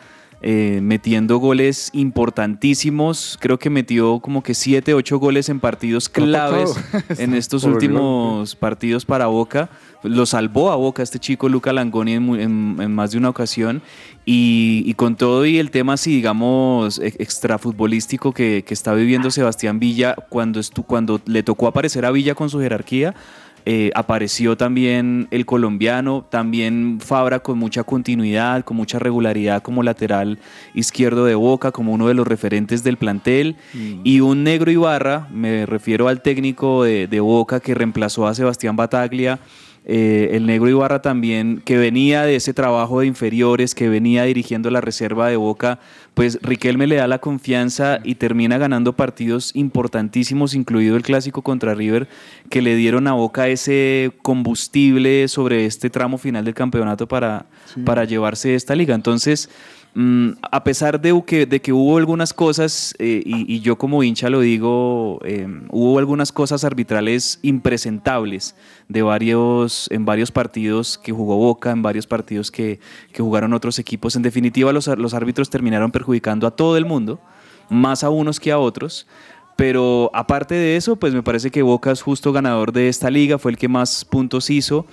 Eh, 0.42 0.80
metiendo 0.82 1.38
goles 1.38 1.90
importantísimos, 1.92 3.36
creo 3.40 3.58
que 3.58 3.70
metió 3.70 4.20
como 4.20 4.42
que 4.42 4.54
7, 4.54 4.94
8 4.94 5.18
goles 5.18 5.48
en 5.48 5.60
partidos 5.60 6.08
claves 6.08 6.74
en 7.18 7.34
estos 7.34 7.62
últimos 7.74 8.54
partidos 8.54 9.04
para 9.04 9.26
Boca. 9.26 9.68
Lo 10.02 10.24
salvó 10.26 10.70
a 10.70 10.76
Boca 10.76 11.02
este 11.02 11.18
chico 11.18 11.48
Luca 11.48 11.72
Langoni 11.72 12.12
en, 12.12 12.28
en- 12.40 12.76
en 12.80 12.94
más 12.94 13.10
de 13.10 13.18
una 13.18 13.30
ocasión. 13.30 13.82
Y, 14.24 14.82
y 14.86 14.94
con 14.94 15.16
todo 15.16 15.46
y 15.46 15.58
el 15.58 15.70
tema 15.70 15.94
así, 15.94 16.14
digamos, 16.16 16.98
e- 16.98 17.14
extrafutbolístico 17.18 18.32
que, 18.32 18.62
que 18.66 18.74
está 18.74 18.92
viviendo 18.94 19.30
Sebastián 19.30 19.78
Villa, 19.80 20.14
cuando, 20.28 20.60
estu- 20.60 20.84
cuando 20.86 21.20
le 21.26 21.42
tocó 21.42 21.66
aparecer 21.66 22.04
a 22.04 22.10
Villa 22.10 22.34
con 22.34 22.50
su 22.50 22.60
jerarquía, 22.60 23.14
eh, 23.68 23.90
apareció 23.96 24.56
también 24.56 25.26
el 25.32 25.44
colombiano, 25.44 26.24
también 26.30 27.00
Fabra 27.00 27.40
con 27.40 27.58
mucha 27.58 27.82
continuidad, 27.82 28.64
con 28.64 28.76
mucha 28.76 29.00
regularidad 29.00 29.60
como 29.60 29.82
lateral 29.82 30.38
izquierdo 30.72 31.24
de 31.24 31.34
Boca, 31.34 31.72
como 31.72 31.92
uno 31.92 32.06
de 32.06 32.14
los 32.14 32.28
referentes 32.28 32.84
del 32.84 32.96
plantel. 32.96 33.56
Y 34.04 34.20
un 34.20 34.44
negro 34.44 34.70
Ibarra, 34.70 35.26
me 35.32 35.66
refiero 35.66 36.06
al 36.06 36.22
técnico 36.22 36.84
de, 36.84 37.08
de 37.08 37.18
Boca 37.18 37.58
que 37.58 37.74
reemplazó 37.74 38.28
a 38.28 38.34
Sebastián 38.36 38.76
Bataglia. 38.76 39.40
Eh, 39.88 40.30
el 40.32 40.46
negro 40.46 40.68
Ibarra 40.68 41.00
también, 41.00 41.62
que 41.64 41.78
venía 41.78 42.24
de 42.24 42.34
ese 42.34 42.52
trabajo 42.52 43.00
de 43.00 43.06
inferiores, 43.06 43.72
que 43.72 43.88
venía 43.88 44.24
dirigiendo 44.24 44.68
la 44.68 44.80
reserva 44.80 45.28
de 45.28 45.36
Boca, 45.36 45.78
pues 46.14 46.40
Riquelme 46.42 46.88
le 46.88 46.96
da 46.96 47.06
la 47.06 47.20
confianza 47.20 48.00
y 48.02 48.16
termina 48.16 48.58
ganando 48.58 48.94
partidos 48.94 49.54
importantísimos, 49.54 50.54
incluido 50.54 50.96
el 50.96 51.04
clásico 51.04 51.42
contra 51.42 51.76
River, 51.76 52.08
que 52.50 52.62
le 52.62 52.74
dieron 52.74 53.06
a 53.06 53.12
Boca 53.12 53.46
ese 53.46 54.10
combustible 54.22 55.28
sobre 55.28 55.66
este 55.66 55.88
tramo 55.88 56.18
final 56.18 56.44
del 56.44 56.54
campeonato 56.54 57.06
para, 57.06 57.46
para 57.84 58.04
llevarse 58.04 58.56
esta 58.56 58.74
liga. 58.74 58.92
Entonces, 58.92 59.48
mm, 59.96 60.38
a 60.42 60.62
pesar 60.62 61.00
de 61.00 61.60
que, 61.60 61.72
hubo 61.72 61.96
algunas 61.96 62.32
cosas, 62.32 62.94
eh, 62.98 63.22
y, 63.24 63.60
yo 63.60 63.76
como 63.76 64.02
hincha 64.04 64.30
lo 64.30 64.40
digo, 64.40 65.18
eh, 65.24 65.48
hubo 65.70 65.98
algunas 65.98 66.30
cosas 66.30 66.62
arbitrales 66.62 67.40
impresentables 67.42 68.54
de 68.88 69.02
varios, 69.02 69.88
en 69.90 70.04
varios 70.04 70.30
partidos 70.30 70.98
que 70.98 71.10
jugó 71.10 71.36
Boca, 71.36 71.72
en 71.72 71.82
varios 71.82 72.06
partidos 72.06 72.50
que, 72.50 72.78
jugaron 73.16 73.52
otros 73.52 73.78
equipos. 73.78 74.14
En 74.14 74.22
definitiva, 74.22 74.72
los, 74.72 74.86
árbitros 74.86 75.50
terminaron 75.50 75.90
perjudicando 75.90 76.46
a 76.46 76.52
todo 76.52 76.76
el 76.76 76.84
mundo, 76.84 77.18
más 77.68 78.04
a 78.04 78.10
unos 78.10 78.38
que 78.38 78.52
a 78.52 78.58
otros. 78.58 79.06
Pero 79.56 80.10
aparte 80.12 80.54
de 80.54 80.76
eso, 80.76 80.96
pues 80.96 81.14
me 81.14 81.22
parece 81.22 81.50
que 81.50 81.62
Boca 81.62 81.90
es 81.90 82.02
justo 82.02 82.32
ganador 82.32 82.72
de 82.72 82.88
esta 82.88 83.10
liga, 83.10 83.38
fue 83.38 83.50
el 83.50 83.58
que 83.58 83.68
más 83.68 84.04
puntos 84.04 84.50
hizo. 84.50 84.86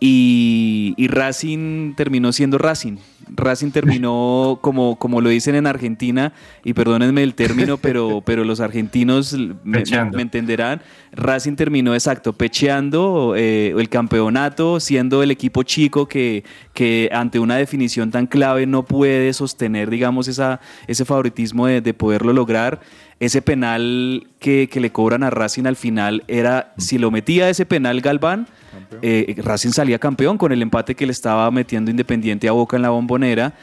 Y, 0.00 0.94
Racing 1.08 1.94
terminó 1.94 2.32
siendo 2.32 2.58
Racing. 2.58 2.98
Racing 3.34 3.70
terminó, 3.70 4.58
como, 4.62 4.98
como 4.98 5.20
lo 5.20 5.28
dicen 5.28 5.54
en 5.54 5.66
Argentina, 5.66 6.32
y 6.64 6.72
perdónenme 6.72 7.22
el 7.22 7.34
término, 7.34 7.76
pero, 7.78 8.22
pero 8.24 8.44
los 8.44 8.60
argentinos 8.60 9.34
me, 9.64 9.82
me, 10.12 10.22
entenderán. 10.22 10.82
Racing 11.12 11.54
terminó 11.54 11.94
exacto, 11.94 12.32
pecheando 12.32 13.34
eh, 13.36 13.74
el 13.76 13.88
campeonato, 13.88 14.80
siendo 14.80 15.22
el 15.22 15.30
equipo 15.30 15.62
chico 15.62 16.06
que, 16.06 16.44
que 16.74 17.08
ante 17.12 17.38
una 17.38 17.56
definición 17.56 18.10
tan 18.10 18.26
clave 18.26 18.66
no 18.66 18.84
puede 18.84 19.32
sostener, 19.32 19.90
digamos, 19.90 20.28
esa, 20.28 20.60
ese 20.86 21.04
favoritismo 21.04 21.66
de, 21.66 21.80
de 21.80 21.94
poderlo 21.94 22.32
lograr 22.32 22.80
ese 23.20 23.42
penal 23.42 24.26
que, 24.38 24.68
que, 24.70 24.80
le 24.80 24.90
cobran 24.90 25.22
a 25.22 25.30
Racing 25.30 25.64
al 25.66 25.76
final 25.76 26.22
era, 26.28 26.72
si 26.78 26.98
lo 26.98 27.10
metía 27.10 27.50
ese 27.50 27.66
penal 27.66 28.00
Galván, 28.00 28.46
eh, 29.02 29.34
Racing 29.38 29.70
salía 29.70 29.98
campeón 29.98 30.38
con 30.38 30.52
el 30.52 30.62
empate 30.62 30.94
que 30.94 31.06
le 31.06 31.12
estaba 31.12 31.50
metiendo 31.50 31.90
Independiente 31.90 32.48
a 32.48 32.52
Boca 32.52 32.76
en 32.76 32.82
la 32.82 32.90
bombonera. 32.90 33.54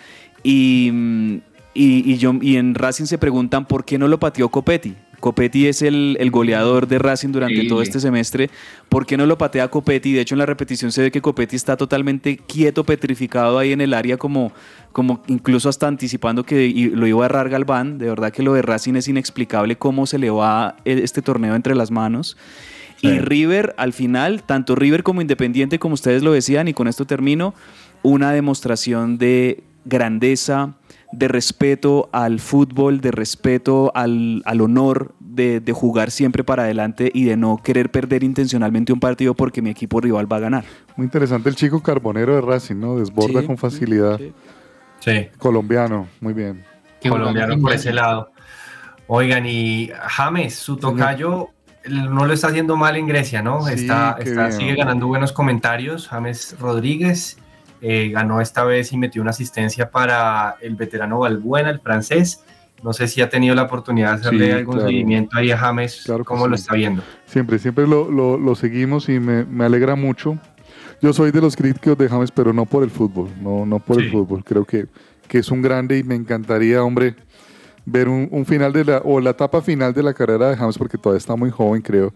Y, 0.43 1.41
y, 1.73 2.11
y, 2.11 2.17
yo, 2.17 2.33
y 2.41 2.57
en 2.57 2.75
Racing 2.75 3.05
se 3.05 3.17
preguntan 3.17 3.65
por 3.65 3.85
qué 3.85 3.97
no 3.97 4.07
lo 4.07 4.19
pateó 4.19 4.49
Copetti. 4.49 4.95
Copetti 5.19 5.67
es 5.67 5.81
el, 5.81 6.17
el 6.19 6.31
goleador 6.31 6.87
de 6.87 6.99
Racing 6.99 7.29
durante 7.29 7.61
sí. 7.61 7.67
todo 7.67 7.81
este 7.81 7.99
semestre. 7.99 8.49
¿Por 8.89 9.05
qué 9.05 9.17
no 9.17 9.25
lo 9.25 9.37
patea 9.37 9.67
Copetti? 9.69 10.13
De 10.13 10.21
hecho, 10.21 10.35
en 10.35 10.39
la 10.39 10.45
repetición 10.45 10.91
se 10.91 11.01
ve 11.01 11.11
que 11.11 11.21
Copetti 11.21 11.55
está 11.55 11.77
totalmente 11.77 12.37
quieto, 12.37 12.83
petrificado 12.83 13.57
ahí 13.57 13.71
en 13.71 13.81
el 13.81 13.93
área, 13.93 14.17
como, 14.17 14.51
como 14.91 15.23
incluso 15.27 15.69
hasta 15.69 15.87
anticipando 15.87 16.43
que 16.43 16.91
lo 16.93 17.07
iba 17.07 17.23
a 17.23 17.25
errar 17.25 17.49
Galván. 17.49 17.97
De 17.97 18.09
verdad 18.09 18.31
que 18.31 18.43
lo 18.43 18.53
de 18.53 18.61
Racing 18.61 18.95
es 18.95 19.07
inexplicable 19.07 19.77
cómo 19.77 20.05
se 20.05 20.17
le 20.17 20.29
va 20.29 20.75
este 20.85 21.21
torneo 21.21 21.55
entre 21.55 21.75
las 21.75 21.91
manos. 21.91 22.37
Sí. 22.97 23.07
Y 23.07 23.19
River, 23.19 23.75
al 23.77 23.93
final, 23.93 24.43
tanto 24.43 24.75
River 24.75 25.03
como 25.03 25.21
Independiente, 25.21 25.79
como 25.79 25.93
ustedes 25.93 26.23
lo 26.23 26.31
decían, 26.31 26.67
y 26.67 26.73
con 26.73 26.87
esto 26.87 27.05
termino, 27.05 27.53
una 28.03 28.31
demostración 28.31 29.17
de 29.17 29.63
grandeza, 29.83 30.73
de 31.17 31.27
respeto 31.27 32.09
al 32.11 32.39
fútbol, 32.39 33.01
de 33.01 33.11
respeto 33.11 33.91
al, 33.95 34.41
al 34.45 34.61
honor, 34.61 35.13
de, 35.19 35.59
de, 35.59 35.71
jugar 35.71 36.11
siempre 36.11 36.43
para 36.43 36.63
adelante 36.63 37.11
y 37.13 37.25
de 37.25 37.37
no 37.37 37.57
querer 37.63 37.91
perder 37.91 38.23
intencionalmente 38.23 38.93
un 38.93 38.99
partido 38.99 39.33
porque 39.33 39.61
mi 39.61 39.69
equipo 39.69 40.01
rival 40.01 40.31
va 40.31 40.37
a 40.37 40.41
ganar. 40.41 40.65
Muy 40.95 41.05
interesante 41.05 41.49
el 41.49 41.55
chico 41.55 41.81
carbonero 41.81 42.35
de 42.35 42.41
Racing, 42.41 42.75
¿no? 42.75 42.97
Desborda 42.97 43.41
sí, 43.41 43.47
con 43.47 43.57
facilidad. 43.57 44.17
Sí, 44.17 44.33
sí. 44.99 45.27
Colombiano, 45.37 46.07
muy 46.21 46.33
bien. 46.33 46.63
Colombiano 47.01 47.59
por 47.59 47.73
ese 47.73 47.93
lado. 47.93 48.31
Oigan, 49.07 49.45
y 49.45 49.91
James, 50.07 50.55
su 50.55 50.77
tocayo 50.77 51.49
no 51.87 52.25
lo 52.25 52.33
está 52.33 52.47
haciendo 52.47 52.75
mal 52.75 52.95
en 52.95 53.07
Grecia, 53.07 53.41
¿no? 53.41 53.61
Sí, 53.67 53.73
está, 53.73 54.17
está 54.19 54.51
sigue 54.51 54.75
ganando 54.75 55.07
buenos 55.07 55.31
comentarios. 55.31 56.07
James 56.07 56.55
Rodríguez 56.59 57.37
eh, 57.87 58.09
ganó 58.09 58.41
esta 58.41 58.63
vez 58.63 58.91
y 58.93 58.97
metió 58.97 59.21
una 59.21 59.29
asistencia 59.29 59.91
para 59.91 60.55
el 60.59 60.75
veterano 60.75 61.19
Balbuena, 61.19 61.69
el 61.69 61.79
francés. 61.79 62.43
No 62.81 62.93
sé 62.93 63.07
si 63.07 63.21
ha 63.21 63.29
tenido 63.29 63.53
la 63.53 63.61
oportunidad 63.61 64.13
de 64.13 64.21
hacerle 64.21 64.45
sí, 64.47 64.51
algún 64.53 64.73
claro. 64.73 64.89
seguimiento 64.89 65.37
ahí 65.37 65.51
a 65.51 65.57
James, 65.59 66.01
claro 66.03 66.25
cómo 66.25 66.45
sí. 66.45 66.49
lo 66.49 66.55
está 66.55 66.73
viendo. 66.73 67.03
Siempre, 67.27 67.59
siempre 67.59 67.85
lo, 67.85 68.09
lo, 68.09 68.39
lo 68.39 68.55
seguimos 68.55 69.07
y 69.07 69.19
me, 69.19 69.45
me, 69.45 69.65
alegra 69.65 69.95
mucho. 69.95 70.39
Yo 70.99 71.13
soy 71.13 71.29
de 71.29 71.39
los 71.39 71.55
críticos 71.55 71.95
de 71.95 72.09
James, 72.09 72.31
pero 72.31 72.53
no 72.53 72.65
por 72.65 72.83
el 72.83 72.89
fútbol, 72.89 73.29
no, 73.39 73.67
no 73.67 73.77
por 73.77 73.97
sí. 73.97 74.05
el 74.05 74.11
fútbol. 74.11 74.43
Creo 74.43 74.65
que, 74.65 74.87
que 75.27 75.37
es 75.37 75.51
un 75.51 75.61
grande 75.61 75.99
y 75.99 76.03
me 76.03 76.15
encantaría, 76.15 76.83
hombre, 76.83 77.15
ver 77.85 78.09
un, 78.09 78.27
un, 78.31 78.47
final 78.47 78.73
de 78.73 78.83
la, 78.83 78.97
o 79.05 79.19
la 79.19 79.29
etapa 79.29 79.61
final 79.61 79.93
de 79.93 80.01
la 80.01 80.15
carrera 80.15 80.49
de 80.49 80.57
James, 80.57 80.79
porque 80.79 80.97
todavía 80.97 81.19
está 81.19 81.35
muy 81.35 81.51
joven, 81.51 81.83
creo, 81.83 82.15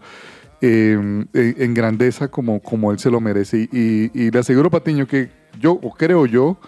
eh, 0.62 1.26
en 1.32 1.74
grandeza 1.74 2.28
como, 2.28 2.60
como 2.60 2.92
él 2.92 2.98
se 2.98 3.10
lo 3.10 3.20
merece. 3.20 3.68
Y, 3.72 3.78
y, 3.78 4.10
y, 4.14 4.30
le 4.30 4.38
aseguro, 4.38 4.70
Patiño, 4.70 5.06
que 5.06 5.30
yo, 5.58 5.72
o 5.72 5.94
creo 5.94 6.26
yo, 6.26 6.58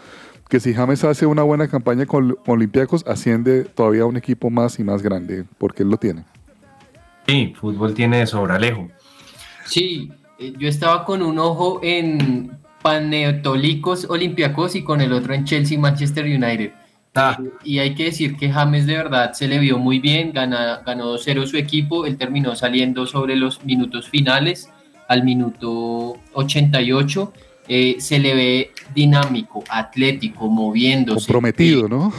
que 0.48 0.61
si 0.61 0.74
James 0.74 1.02
hace 1.05 1.24
una 1.24 1.42
buena 1.42 1.66
campaña 1.68 2.05
con 2.05 2.37
Olympiacos, 2.46 3.05
asciende 3.07 3.64
todavía 3.64 4.02
a 4.02 4.07
un 4.07 4.16
equipo 4.16 4.50
más 4.50 4.78
y 4.78 4.85
más 4.85 5.02
grande, 5.02 5.44
porque 5.57 5.83
él 5.83 5.88
lo 5.88 5.96
tiene. 5.96 6.24
Sí, 7.26 7.55
fútbol 7.59 7.94
tiene 7.94 8.18
de 8.18 8.26
sobralejo. 8.26 8.88
Sí, 9.64 10.11
eh, 10.38 10.52
yo 10.59 10.68
estaba 10.68 11.05
con 11.05 11.22
un 11.22 11.38
ojo 11.38 11.81
en 11.83 12.50
Paneotolicos 12.83 14.07
Olympiacos 14.11 14.74
y 14.74 14.83
con 14.83 15.00
el 15.00 15.12
otro 15.12 15.33
en 15.33 15.44
Chelsea 15.44 15.78
Manchester 15.78 16.24
United. 16.24 16.72
Ah. 17.14 17.38
Y 17.62 17.79
hay 17.79 17.94
que 17.94 18.05
decir 18.05 18.37
que 18.37 18.51
James 18.51 18.87
de 18.87 18.96
verdad 18.96 19.33
se 19.35 19.46
le 19.46 19.59
vio 19.59 19.79
muy 19.79 19.98
bien, 19.98 20.33
gana, 20.33 20.83
ganó 20.85 21.14
2-0 21.14 21.46
su 21.46 21.57
equipo, 21.57 22.07
él 22.07 22.16
terminó 22.16 22.57
saliendo 22.57 23.07
sobre 23.07 23.37
los 23.37 23.62
minutos 23.64 24.09
finales, 24.09 24.70
al 25.09 25.22
minuto 25.22 26.16
88, 26.33 27.33
eh, 27.68 27.96
se 28.01 28.18
le 28.18 28.35
ve 28.35 28.70
dinámico, 28.94 29.62
atlético, 29.68 30.48
moviéndose. 30.48 31.27
Comprometido, 31.27 31.88
¿no? 31.88 32.12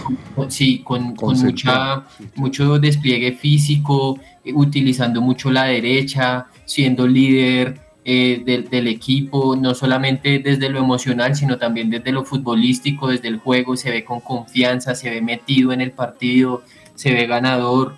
Sí, 0.47 0.79
con, 0.83 1.15
con 1.15 1.37
mucha, 1.39 2.05
mucho 2.35 2.79
despliegue 2.79 3.33
físico, 3.33 4.19
eh, 4.45 4.53
utilizando 4.53 5.21
mucho 5.21 5.51
la 5.51 5.65
derecha, 5.65 6.47
siendo 6.65 7.07
líder, 7.07 7.79
eh, 8.05 8.43
del, 8.45 8.69
del, 8.69 8.87
equipo, 8.87 9.55
no 9.55 9.73
solamente 9.73 10.39
desde 10.39 10.69
lo 10.69 10.79
emocional, 10.79 11.35
sino 11.35 11.57
también 11.57 11.89
desde 11.89 12.11
lo 12.11 12.25
futbolístico, 12.25 13.07
desde 13.07 13.29
el 13.29 13.37
juego, 13.37 13.77
se 13.77 13.91
ve 13.91 14.03
con 14.03 14.19
confianza, 14.19 14.93
se 14.93 15.09
ve 15.09 15.21
metido 15.21 15.71
en 15.71 15.79
el 15.79 15.91
partido, 15.91 16.63
se 16.95 17.13
ve 17.13 17.27
ganador. 17.27 17.95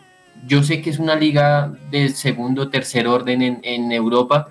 Yo 0.48 0.62
sé 0.62 0.82
que 0.82 0.92
es 0.92 1.00
una 1.00 1.16
liga 1.16 1.74
de 1.90 2.10
segundo, 2.10 2.70
tercer 2.70 3.08
orden 3.08 3.42
en, 3.42 3.60
en 3.64 3.92
Europa, 3.92 4.50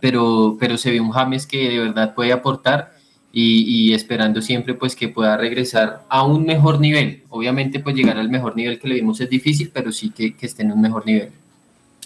pero, 0.00 0.56
pero 0.58 0.76
se 0.76 0.90
ve 0.90 1.00
un 1.00 1.12
James 1.12 1.46
que 1.46 1.68
de 1.68 1.78
verdad 1.78 2.12
puede 2.12 2.32
aportar 2.32 2.92
y, 3.32 3.62
y, 3.62 3.94
esperando 3.94 4.42
siempre 4.42 4.74
pues 4.74 4.96
que 4.96 5.08
pueda 5.08 5.36
regresar 5.36 6.02
a 6.08 6.24
un 6.24 6.44
mejor 6.44 6.80
nivel. 6.80 7.22
Obviamente 7.28 7.78
pues 7.78 7.94
llegar 7.94 8.18
al 8.18 8.28
mejor 8.28 8.56
nivel 8.56 8.80
que 8.80 8.88
le 8.88 8.96
vimos 8.96 9.20
es 9.20 9.30
difícil, 9.30 9.70
pero 9.72 9.92
sí 9.92 10.10
que, 10.10 10.34
que 10.34 10.46
esté 10.46 10.64
en 10.64 10.72
un 10.72 10.80
mejor 10.80 11.06
nivel. 11.06 11.30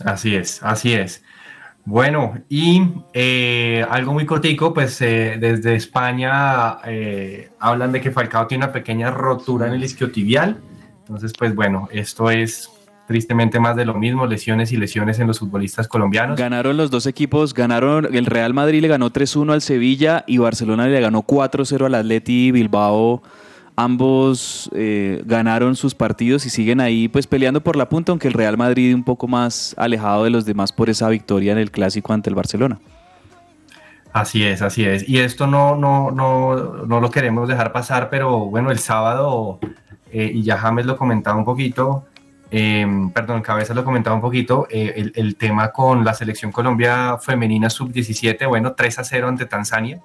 Así 0.05 0.35
es, 0.35 0.63
así 0.63 0.93
es. 0.93 1.23
Bueno, 1.87 2.35
y 2.49 2.83
eh, 3.15 3.87
algo 3.89 4.13
muy 4.13 4.27
cortico, 4.27 4.75
pues 4.75 5.01
eh, 5.01 5.37
desde 5.41 5.77
España 5.77 6.79
eh, 6.85 7.51
hablan 7.61 7.93
de 7.93 8.01
que 8.01 8.11
Falcao 8.11 8.49
tiene 8.49 8.65
una 8.65 8.73
pequeña 8.73 9.13
rotura 9.13 9.69
en 9.69 9.75
el 9.75 9.85
isquiotibial. 9.85 10.57
Entonces, 10.99 11.33
pues 11.39 11.55
bueno, 11.55 11.89
esto 11.93 12.29
es 12.29 12.69
tristemente 13.07 13.61
más 13.61 13.77
de 13.77 13.85
lo 13.85 13.95
mismo, 13.95 14.27
lesiones 14.27 14.73
y 14.73 14.77
lesiones 14.77 15.21
en 15.21 15.29
los 15.29 15.39
futbolistas 15.39 15.87
colombianos. 15.87 16.37
Ganaron 16.37 16.77
los 16.77 16.91
dos 16.91 17.07
equipos, 17.07 17.55
ganaron, 17.55 18.13
el 18.13 18.27
Real 18.27 18.53
Madrid 18.53 18.83
le 18.83 18.89
ganó 18.89 19.13
3-1 19.13 19.53
al 19.53 19.63
Sevilla 19.63 20.25
y 20.27 20.39
Barcelona 20.39 20.89
le 20.89 21.01
ganó 21.01 21.23
4-0 21.23 21.87
al 21.87 21.95
Atleti 21.95 22.51
Bilbao 22.51 23.23
ambos 23.77 24.71
eh, 24.75 25.23
ganaron 25.27 25.77
sus 25.77 25.95
partidos 25.95 26.47
y 26.47 26.51
siguen 26.51 26.81
ahí 26.81 27.09
pues 27.09 27.27
peleando 27.27 27.61
por 27.61 27.77
la 27.77 27.89
punta, 27.89 28.13
aunque 28.13 28.29
el 28.29 28.35
Real 28.35 28.57
Madrid 28.57 28.95
un 28.95 29.05
poco 29.05 29.29
más 29.29 29.75
alejado 29.79 30.25
de 30.25 30.31
los 30.31 30.45
demás 30.45 30.73
por 30.73 30.91
esa 30.91 31.09
victoria 31.09 31.53
en 31.53 31.59
el 31.59 31.71
clásico 31.71 32.13
ante 32.13 32.31
el 32.31 32.35
Barcelona. 32.35 32.79
Así 34.13 34.45
es, 34.45 34.63
así 34.63 34.85
es. 34.85 35.07
Y 35.07 35.19
esto 35.19 35.47
no, 35.47 35.77
no, 35.77 36.11
no, 36.11 36.87
no 36.87 37.01
lo 37.01 37.11
queremos 37.11 37.49
dejar 37.49 37.71
pasar, 37.71 38.09
pero 38.09 38.47
bueno, 38.47 38.71
el 38.71 38.79
sábado, 38.79 39.59
eh, 40.11 40.31
y 40.33 40.43
ya 40.43 40.57
James 40.57 40.87
lo 40.87 40.97
comentaba 40.97 41.37
un 41.37 41.45
poquito, 41.45 42.07
eh, 42.51 42.87
perdón, 43.13 43.43
Cabeza 43.43 43.75
lo 43.75 43.85
comentaba 43.85 44.17
un 44.17 44.23
poquito, 44.23 44.67
eh, 44.71 44.95
el, 44.97 45.13
el, 45.17 45.37
tema 45.37 45.73
con 45.73 46.05
la 46.05 46.15
selección 46.15 46.53
Colombia 46.53 47.19
femenina 47.19 47.69
sub-17, 47.69 48.49
bueno, 48.49 48.73
3 48.73 48.99
a 49.01 49.05
0 49.05 49.29
ante 49.29 49.47
Tanzania. 49.47 50.01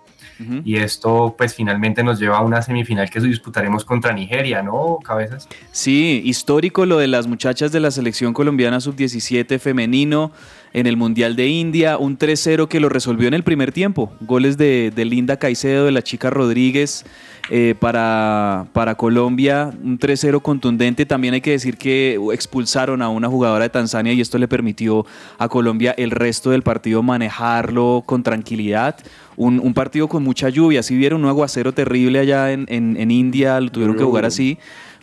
Y 0.64 0.78
esto 0.78 1.36
pues 1.38 1.54
finalmente 1.54 2.04
nos 2.04 2.20
lleva 2.20 2.38
a 2.38 2.42
una 2.42 2.62
semifinal 2.62 3.10
que 3.10 3.20
disputaremos 3.20 3.86
contra 3.86 4.14
Nigeria, 4.14 4.62
¿no, 4.62 5.00
Cabezas? 5.04 5.48
Sí, 5.72 6.22
histórico 6.26 6.86
lo 6.86 6.98
de 6.98 7.08
las 7.08 7.28
muchachas 7.28 7.72
de 7.72 7.80
la 7.80 7.92
selección 7.92 8.34
colombiana 8.34 8.80
sub-17 8.80 9.60
femenino 9.60 10.32
en 10.74 10.88
el 10.88 10.98
Mundial 10.98 11.36
de 11.36 11.48
India, 11.48 11.98
un 11.98 12.18
3-0 12.18 12.68
que 12.68 12.80
lo 12.80 12.90
resolvió 12.90 13.28
en 13.28 13.34
el 13.34 13.44
primer 13.44 13.72
tiempo, 13.72 14.12
goles 14.22 14.58
de, 14.58 14.92
de 14.96 15.06
Linda 15.06 15.38
Caicedo, 15.38 15.86
de 15.86 15.92
la 15.92 16.02
chica 16.02 16.30
Rodríguez 16.30 17.06
eh, 17.50 17.76
para, 17.78 18.68
para 18.72 18.96
Colombia, 18.96 19.72
un 19.84 20.00
3-0 20.00 20.42
contundente, 20.42 21.06
también 21.06 21.34
hay 21.34 21.42
que 21.42 21.52
decir 21.52 21.78
que 21.78 22.18
expulsaron 22.32 23.02
a 23.02 23.10
una 23.10 23.28
jugadora 23.28 23.64
de 23.64 23.70
Tanzania 23.70 24.14
y 24.14 24.22
esto 24.22 24.38
le 24.38 24.48
permitió 24.48 25.06
a 25.38 25.50
Colombia 25.50 25.94
el 25.98 26.12
resto 26.12 26.52
del 26.52 26.62
partido 26.62 27.04
manejarlo 27.04 28.04
con 28.06 28.24
tranquilidad, 28.24 28.96
un, 29.36 29.60
un, 29.60 29.74
partido 29.74 30.08
con 30.08 30.24
mucha 30.24 30.50
lluvia. 30.50 30.84
Si 30.84 30.96
vieron 30.96 31.24
un 31.24 31.30
aguacero 31.30 31.74
terrible 31.74 32.20
allá 32.20 32.52
en, 32.52 32.66
en, 32.70 32.96
en 32.98 33.12
India, 33.12 33.60
lo 33.60 33.72
tuvieron 33.72 33.98
que 33.98 34.04
jugar 34.04 34.26
así. 34.26 34.58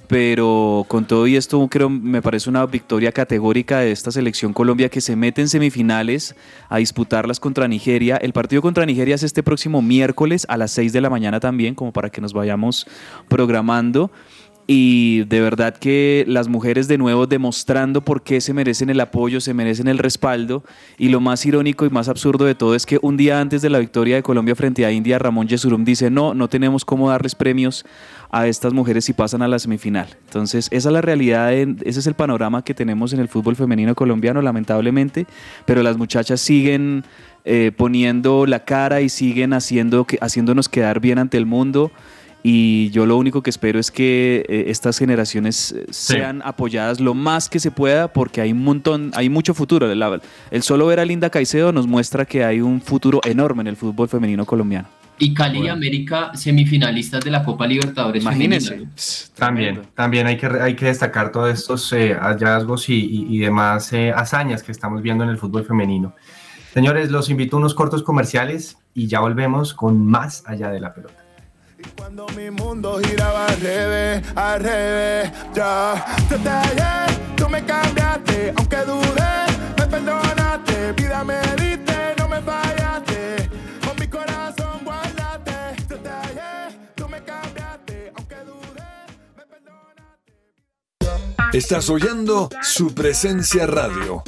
Pero 0.08 0.86
con 0.88 1.04
todo 1.04 1.26
y 1.26 1.36
esto, 1.36 1.68
creo 1.70 1.90
me 1.90 2.22
parece 2.22 2.48
una 2.48 2.64
victoria 2.64 3.12
categórica 3.12 3.80
de 3.80 3.92
esta 3.92 4.10
selección 4.10 4.54
Colombia 4.54 4.88
que 4.88 5.02
se 5.02 5.16
mete 5.16 5.42
en 5.42 5.50
semifinales 5.50 6.34
a 6.70 6.78
disputarlas 6.78 7.38
contra 7.38 7.68
Nigeria. 7.68 8.16
El 8.16 8.32
partido 8.32 8.62
contra 8.62 8.86
Nigeria 8.86 9.16
es 9.16 9.22
este 9.22 9.42
próximo 9.42 9.82
miércoles 9.82 10.46
a 10.48 10.56
las 10.56 10.70
6 10.70 10.94
de 10.94 11.02
la 11.02 11.10
mañana 11.10 11.40
también, 11.40 11.74
como 11.74 11.92
para 11.92 12.08
que 12.08 12.22
nos 12.22 12.32
vayamos 12.32 12.86
programando. 13.28 14.10
Y 14.70 15.24
de 15.24 15.40
verdad 15.40 15.74
que 15.74 16.26
las 16.28 16.46
mujeres 16.46 16.88
de 16.88 16.98
nuevo 16.98 17.26
demostrando 17.26 18.02
por 18.02 18.22
qué 18.22 18.42
se 18.42 18.52
merecen 18.52 18.90
el 18.90 19.00
apoyo, 19.00 19.40
se 19.40 19.54
merecen 19.54 19.88
el 19.88 19.96
respaldo 19.96 20.62
y 20.98 21.08
lo 21.08 21.20
más 21.20 21.46
irónico 21.46 21.86
y 21.86 21.90
más 21.90 22.10
absurdo 22.10 22.44
de 22.44 22.54
todo 22.54 22.74
es 22.74 22.84
que 22.84 22.98
un 23.00 23.16
día 23.16 23.40
antes 23.40 23.62
de 23.62 23.70
la 23.70 23.78
victoria 23.78 24.16
de 24.16 24.22
Colombia 24.22 24.54
frente 24.54 24.84
a 24.84 24.92
India, 24.92 25.18
Ramón 25.18 25.48
Yesurum 25.48 25.86
dice 25.86 26.10
no, 26.10 26.34
no 26.34 26.48
tenemos 26.48 26.84
cómo 26.84 27.08
darles 27.08 27.34
premios 27.34 27.86
a 28.30 28.46
estas 28.46 28.74
mujeres 28.74 29.06
si 29.06 29.14
pasan 29.14 29.40
a 29.40 29.48
la 29.48 29.58
semifinal. 29.58 30.08
Entonces, 30.26 30.68
esa 30.70 30.90
es 30.90 30.92
la 30.92 31.00
realidad, 31.00 31.50
ese 31.50 32.00
es 32.00 32.06
el 32.06 32.12
panorama 32.12 32.62
que 32.62 32.74
tenemos 32.74 33.14
en 33.14 33.20
el 33.20 33.28
fútbol 33.28 33.56
femenino 33.56 33.94
colombiano, 33.94 34.42
lamentablemente, 34.42 35.26
pero 35.64 35.82
las 35.82 35.96
muchachas 35.96 36.42
siguen 36.42 37.04
eh, 37.46 37.72
poniendo 37.74 38.44
la 38.44 38.66
cara 38.66 39.00
y 39.00 39.08
siguen 39.08 39.54
haciendo, 39.54 40.06
haciéndonos 40.20 40.68
quedar 40.68 41.00
bien 41.00 41.18
ante 41.18 41.38
el 41.38 41.46
mundo. 41.46 41.90
Y 42.42 42.90
yo 42.90 43.04
lo 43.04 43.16
único 43.16 43.42
que 43.42 43.50
espero 43.50 43.78
es 43.78 43.90
que 43.90 44.44
eh, 44.48 44.64
estas 44.68 44.98
generaciones 44.98 45.72
eh, 45.72 45.86
sean 45.90 46.40
apoyadas 46.44 47.00
lo 47.00 47.14
más 47.14 47.48
que 47.48 47.58
se 47.58 47.70
pueda 47.70 48.12
porque 48.12 48.40
hay 48.40 48.52
un 48.52 48.62
montón, 48.62 49.10
hay 49.14 49.28
mucho 49.28 49.54
futuro. 49.54 49.90
El, 49.90 50.20
el 50.50 50.62
solo 50.62 50.86
ver 50.86 51.00
a 51.00 51.04
Linda 51.04 51.30
Caicedo 51.30 51.72
nos 51.72 51.86
muestra 51.86 52.24
que 52.24 52.44
hay 52.44 52.60
un 52.60 52.80
futuro 52.80 53.20
enorme 53.24 53.62
en 53.62 53.66
el 53.68 53.76
fútbol 53.76 54.08
femenino 54.08 54.46
colombiano. 54.46 54.88
Y 55.20 55.34
Cali 55.34 55.64
y 55.64 55.68
América 55.68 56.30
semifinalistas 56.34 57.24
de 57.24 57.32
la 57.32 57.42
Copa 57.42 57.66
Libertadores. 57.66 58.22
Imagínense. 58.22 58.86
También, 59.34 59.82
también 59.94 60.28
hay 60.28 60.36
que, 60.36 60.46
hay 60.46 60.76
que 60.76 60.86
destacar 60.86 61.32
todos 61.32 61.50
estos 61.50 61.92
eh, 61.92 62.14
hallazgos 62.14 62.88
y, 62.88 63.26
y, 63.28 63.38
demás 63.38 63.92
hazañas 64.14 64.62
que 64.62 64.70
estamos 64.70 65.02
viendo 65.02 65.24
en 65.24 65.30
el 65.30 65.38
fútbol 65.38 65.64
femenino. 65.64 66.14
Señores, 66.72 67.10
los 67.10 67.30
invito 67.30 67.56
a 67.56 67.58
unos 67.58 67.74
cortos 67.74 68.04
comerciales 68.04 68.78
y 68.94 69.08
ya 69.08 69.18
volvemos 69.18 69.74
con 69.74 70.06
más 70.06 70.44
allá 70.46 70.70
de 70.70 70.78
la 70.78 70.94
pelota. 70.94 71.17
Y 71.80 71.88
cuando 71.90 72.26
mi 72.36 72.50
mundo 72.50 72.98
giraba 73.04 73.46
al 73.46 73.60
revés, 73.60 74.24
al 74.34 74.60
revés, 74.60 75.30
ya 75.54 76.04
te 76.28 76.36
tallé, 76.38 77.06
tú 77.36 77.48
me 77.48 77.64
cambiaste, 77.64 78.52
aunque 78.56 78.78
dudé, 78.78 79.46
me 79.78 79.86
perdonaste, 79.86 80.92
vida 80.94 81.22
me 81.22 81.38
diste, 81.56 82.16
no 82.18 82.28
me 82.28 82.42
fallaste, 82.42 83.48
con 83.86 83.96
mi 83.96 84.08
corazón 84.08 84.80
guardaste, 84.84 85.84
te 85.86 85.94
tallé, 85.98 86.76
tú 86.96 87.08
me 87.08 87.22
cambiaste, 87.22 88.12
aunque 88.16 88.36
dudé, 88.38 89.06
me 89.36 89.46
perdonaste. 89.46 90.32
Estás 91.56 91.88
oyendo 91.90 92.50
su 92.60 92.92
presencia 92.92 93.68
radio. 93.68 94.24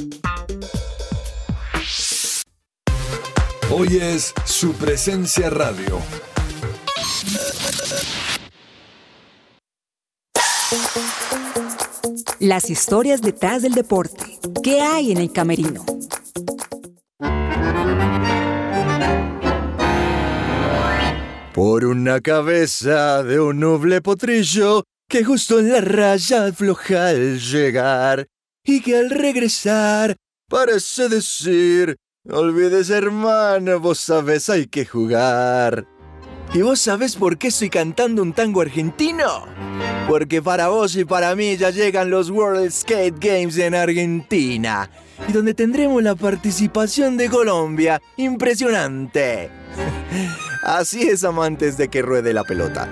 Hoy 3.69 3.97
es 3.97 4.33
su 4.45 4.71
presencia 4.73 5.49
radio. 5.49 6.01
Las 12.41 12.71
historias 12.71 13.21
detrás 13.21 13.61
del 13.61 13.73
deporte. 13.73 14.39
¿Qué 14.63 14.81
hay 14.81 15.11
en 15.11 15.19
el 15.19 15.31
camerino? 15.31 15.85
Por 21.53 21.85
una 21.85 22.19
cabeza 22.19 23.21
de 23.21 23.39
un 23.39 23.59
noble 23.59 24.01
potrillo 24.01 24.85
que 25.07 25.23
justo 25.23 25.59
en 25.59 25.71
la 25.71 25.81
raya 25.81 26.47
afloja 26.47 27.09
al 27.09 27.39
llegar 27.39 28.25
y 28.65 28.81
que 28.81 28.97
al 28.97 29.11
regresar 29.11 30.15
parece 30.49 31.09
decir, 31.09 31.95
olvides 32.27 32.89
hermano, 32.89 33.79
vos 33.79 33.99
sabes 33.99 34.49
hay 34.49 34.65
que 34.65 34.87
jugar. 34.87 35.85
¿Y 36.53 36.61
vos 36.63 36.81
sabés 36.81 37.15
por 37.15 37.37
qué 37.37 37.47
estoy 37.47 37.69
cantando 37.69 38.21
un 38.21 38.33
tango 38.33 38.59
argentino? 38.59 39.45
Porque 40.09 40.41
para 40.41 40.67
vos 40.67 40.97
y 40.97 41.05
para 41.05 41.33
mí 41.33 41.55
ya 41.55 41.69
llegan 41.69 42.09
los 42.09 42.29
World 42.29 42.69
Skate 42.69 43.15
Games 43.19 43.57
en 43.57 43.73
Argentina, 43.73 44.89
y 45.29 45.31
donde 45.31 45.53
tendremos 45.53 46.03
la 46.03 46.13
participación 46.15 47.15
de 47.15 47.29
Colombia. 47.29 48.01
Impresionante. 48.17 49.49
Así 50.63 51.03
es, 51.03 51.23
amantes 51.23 51.77
de 51.77 51.87
que 51.87 52.01
ruede 52.01 52.33
la 52.33 52.43
pelota. 52.43 52.89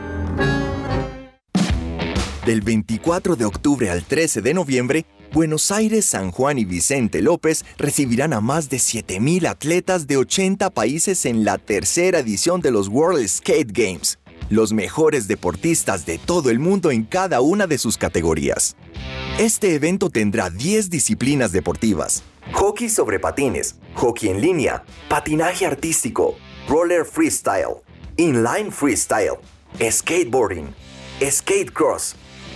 Del 2.46 2.62
24 2.62 3.36
de 3.36 3.44
octubre 3.44 3.90
al 3.90 4.06
13 4.06 4.42
de 4.42 4.54
noviembre, 4.54 5.06
Buenos 5.32 5.70
Aires, 5.70 6.06
San 6.06 6.32
Juan 6.32 6.58
y 6.58 6.66
Vicente 6.66 7.22
López 7.22 7.64
recibirán 7.78 8.34
a 8.34 8.42
más 8.42 8.68
de 8.68 8.78
7.000 8.78 9.48
atletas 9.48 10.08
de 10.08 10.18
80 10.18 10.72
países 10.72 11.24
en 11.28 11.46
la 11.46 11.60
tercera 11.60 12.18
edición 12.18 12.62
de 12.62 12.72
los 12.72 12.88
World 12.88 13.28
Skate 13.28 13.72
Games, 13.72 14.18
los 14.50 14.74
mejores 14.74 15.28
deportistas 15.28 16.08
de 16.08 16.18
todo 16.18 16.50
el 16.50 16.58
mundo 16.58 16.90
en 16.90 17.04
cada 17.04 17.42
una 17.42 17.68
de 17.68 17.78
sus 17.78 17.96
categorías. 17.96 18.76
Este 19.38 19.76
evento 19.76 20.10
tendrá 20.10 20.50
10 20.50 20.90
disciplinas 20.90 21.52
deportivas. 21.52 22.24
Hockey 22.54 22.90
sobre 22.90 23.20
patines, 23.20 23.76
hockey 23.94 24.30
en 24.30 24.42
línea, 24.42 24.84
patinaje 25.10 25.68
artístico, 25.68 26.38
roller 26.68 27.06
freestyle, 27.06 27.84
inline 28.18 28.72
freestyle, 28.72 29.38
skateboarding, 29.80 30.74
skate 31.30 31.72
cross, 31.72 32.16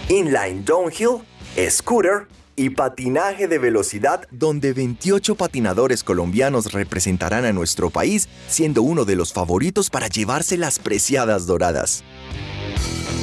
inline 0.09 0.65
downhill, 0.65 1.21
scooter 1.69 2.27
y 2.55 2.71
patinaje 2.71 3.47
de 3.47 3.57
velocidad, 3.57 4.27
donde 4.31 4.73
28 4.73 5.35
patinadores 5.35 6.03
colombianos 6.03 6.71
representarán 6.73 7.45
a 7.45 7.53
nuestro 7.53 7.89
país, 7.89 8.29
siendo 8.47 8.81
uno 8.81 9.05
de 9.05 9.15
los 9.15 9.33
favoritos 9.33 9.89
para 9.89 10.07
llevarse 10.07 10.57
las 10.57 10.79
preciadas 10.79 11.45
doradas. 11.45 12.03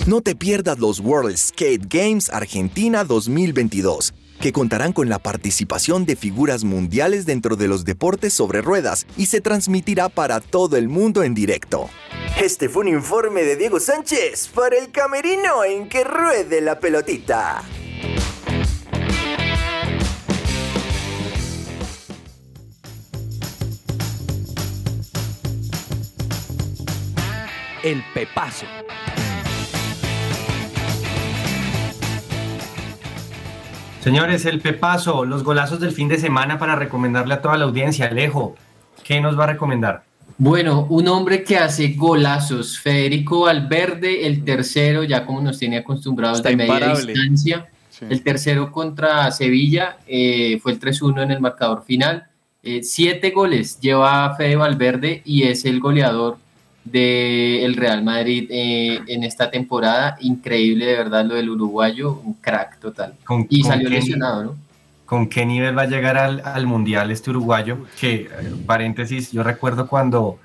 No 0.07 0.23
te 0.23 0.35
pierdas 0.35 0.79
los 0.79 0.99
World 1.01 1.37
Skate 1.37 1.87
Games 1.89 2.31
Argentina 2.31 3.05
2022, 3.05 4.15
que 4.41 4.53
contarán 4.53 4.93
con 4.93 5.09
la 5.09 5.19
participación 5.19 6.07
de 6.07 6.17
figuras 6.17 6.65
mundiales 6.65 7.27
dentro 7.27 7.55
de 7.55 7.69
los 7.69 7.85
deportes 7.85 8.33
sobre 8.33 8.63
ruedas 8.63 9.07
y 9.17 9.27
se 9.27 9.41
transmitirá 9.41 10.09
para 10.09 10.41
todo 10.41 10.77
el 10.77 10.89
mundo 10.89 11.23
en 11.23 11.35
directo. 11.35 11.91
Este 12.41 12.71
fue 12.71 12.83
un 12.83 12.89
informe 12.89 13.43
de 13.43 13.57
Diego 13.57 13.79
Sánchez 13.79 14.49
para 14.55 14.79
el 14.79 14.91
camerino 14.91 15.63
en 15.65 15.89
que 15.89 16.05
ruede 16.05 16.63
la 16.63 16.81
pelotita. 16.81 17.63
El 27.83 28.03
Pepazo. 28.13 28.67
Señores, 34.03 34.45
el 34.47 34.61
Pepazo, 34.61 35.25
los 35.25 35.45
golazos 35.45 35.81
del 35.81 35.93
fin 35.93 36.09
de 36.09 36.19
semana 36.19 36.59
para 36.59 36.77
recomendarle 36.77 37.35
a 37.35 37.43
toda 37.43 37.57
la 37.57 37.65
audiencia. 37.65 38.07
Alejo, 38.07 38.57
¿qué 39.05 39.21
nos 39.21 39.39
va 39.39 39.45
a 39.45 39.47
recomendar? 39.49 40.03
Bueno, 40.37 40.87
un 40.89 41.09
hombre 41.09 41.43
que 41.43 41.57
hace 41.57 41.89
golazos, 41.95 42.79
Federico 42.79 43.41
Valverde, 43.41 44.27
el 44.27 44.45
tercero, 44.45 45.05
ya 45.05 45.27
como 45.27 45.41
nos 45.43 45.59
tiene 45.59 45.79
acostumbrados 45.79 46.39
Está 46.39 46.51
de 46.51 46.57
media 46.57 46.75
imparable. 46.75 47.13
distancia. 47.13 47.69
Sí. 47.91 48.07
El 48.09 48.23
tercero 48.23 48.73
contra 48.73 49.31
Sevilla 49.33 49.99
eh, 50.07 50.59
fue 50.63 50.73
el 50.73 50.81
3-1 50.81 51.23
en 51.23 51.31
el 51.31 51.41
marcador 51.41 51.83
final. 51.85 52.27
Eh, 52.63 52.83
siete 52.83 53.31
goles 53.31 53.81
lleva 53.81 54.35
Fede 54.37 54.57
Valverde 54.57 55.23
y 55.25 55.45
es 55.45 55.65
el 55.65 55.81
goleador 55.81 56.39
del 56.85 57.75
Real 57.77 58.03
Madrid 58.03 58.47
eh, 58.51 59.01
en 59.07 59.25
esta 59.25 59.51
temporada. 59.51 60.17
Increíble, 60.21 60.87
de 60.87 60.97
verdad, 60.97 61.25
lo 61.25 61.35
del 61.35 61.51
uruguayo, 61.51 62.21
un 62.25 62.35
crack 62.35 62.79
total. 62.81 63.15
Con- 63.25 63.47
y 63.49 63.63
con 63.63 63.71
salió 63.71 63.89
qué- 63.89 63.95
lesionado, 63.97 64.45
¿no? 64.45 64.57
¿Con 65.07 65.29
qué 65.29 65.45
nivel 65.45 65.77
va 65.77 65.83
a 65.83 65.87
llegar 65.87 66.17
al, 66.17 66.41
al 66.45 66.67
Mundial 66.67 67.11
este 67.11 67.31
uruguayo? 67.31 67.79
Que, 68.01 68.15
eh, 68.15 68.29
paréntesis, 68.65 69.33
yo 69.33 69.43
recuerdo 69.43 69.89
cuando, 69.89 70.39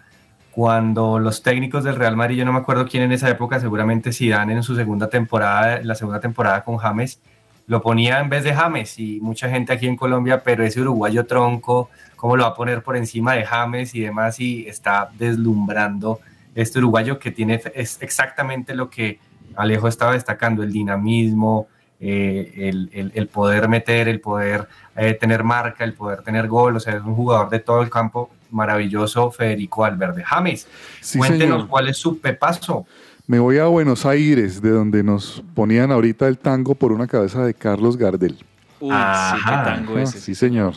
cuando 0.51 1.19
los 1.19 1.43
técnicos 1.43 1.83
del 1.83 1.95
Real 1.95 2.15
Madrid, 2.15 2.37
yo 2.37 2.45
no 2.45 2.53
me 2.53 2.59
acuerdo 2.59 2.87
quién 2.87 3.03
en 3.03 3.11
esa 3.11 3.29
época, 3.29 3.59
seguramente 3.59 4.11
Zidane 4.11 4.53
en 4.53 4.63
su 4.63 4.75
segunda 4.75 5.07
temporada, 5.09 5.81
la 5.83 5.95
segunda 5.95 6.19
temporada 6.19 6.63
con 6.63 6.77
James, 6.77 7.19
lo 7.67 7.81
ponía 7.81 8.19
en 8.19 8.29
vez 8.29 8.43
de 8.43 8.53
James 8.53 8.97
y 8.99 9.19
mucha 9.21 9.49
gente 9.49 9.73
aquí 9.73 9.87
en 9.87 9.95
Colombia, 9.97 10.41
pero 10.43 10.63
ese 10.63 10.81
uruguayo 10.81 11.25
tronco, 11.25 11.89
¿cómo 12.25 12.37
lo 12.37 12.43
va 12.43 12.49
a 12.49 12.55
poner 12.55 12.81
por 12.81 12.97
encima 12.97 13.33
de 13.35 13.45
James 13.45 13.93
y 13.93 14.01
demás? 14.01 14.39
Y 14.39 14.67
está 14.67 15.09
deslumbrando 15.19 16.19
este 16.55 16.79
uruguayo 16.79 17.19
que 17.19 17.29
tiene 17.29 17.61
es 17.75 18.01
exactamente 18.01 18.73
lo 18.73 18.89
que 18.89 19.19
Alejo 19.55 19.87
estaba 19.87 20.13
destacando, 20.13 20.63
el 20.63 20.71
dinamismo, 20.71 21.67
eh, 21.99 22.51
el, 22.57 22.89
el- 22.93 23.11
el 23.13 23.27
poder 23.27 23.69
meter, 23.69 24.07
el 24.07 24.19
poder 24.21 24.67
eh, 24.95 25.13
tener 25.13 25.43
marca, 25.43 25.83
el 25.83 25.93
poder 25.93 26.23
tener 26.23 26.47
gol, 26.47 26.75
o 26.75 26.79
sea, 26.79 26.95
es 26.95 27.03
un 27.03 27.13
jugador 27.13 27.49
de 27.51 27.59
todo 27.59 27.83
el 27.83 27.91
campo 27.91 28.31
maravilloso, 28.49 29.29
Federico 29.29 29.81
Valverde. 29.81 30.23
James, 30.23 30.67
Sí, 31.01 31.19
cuéntenos 31.19 31.57
señor. 31.57 31.67
cuál 31.69 31.89
es 31.89 31.97
su 31.97 32.19
pepazo. 32.19 32.87
Me 33.27 33.37
voy 33.37 33.59
a 33.59 33.65
Buenos 33.65 34.03
Aires, 34.05 34.63
de 34.63 34.71
donde 34.71 35.03
nos 35.03 35.43
ponían 35.53 35.91
ahorita 35.91 36.27
el 36.27 36.39
tango 36.39 36.73
por 36.73 36.91
una 36.91 37.05
cabeza 37.05 37.45
de 37.45 37.53
Carlos 37.53 37.97
Gardel. 37.97 38.35
Uy, 38.79 38.91
sí, 38.91 39.37
qué 39.47 39.51
tango 39.63 39.97
Ah, 39.97 40.01
ese. 40.01 40.19
sí, 40.19 40.33
señor. 40.33 40.73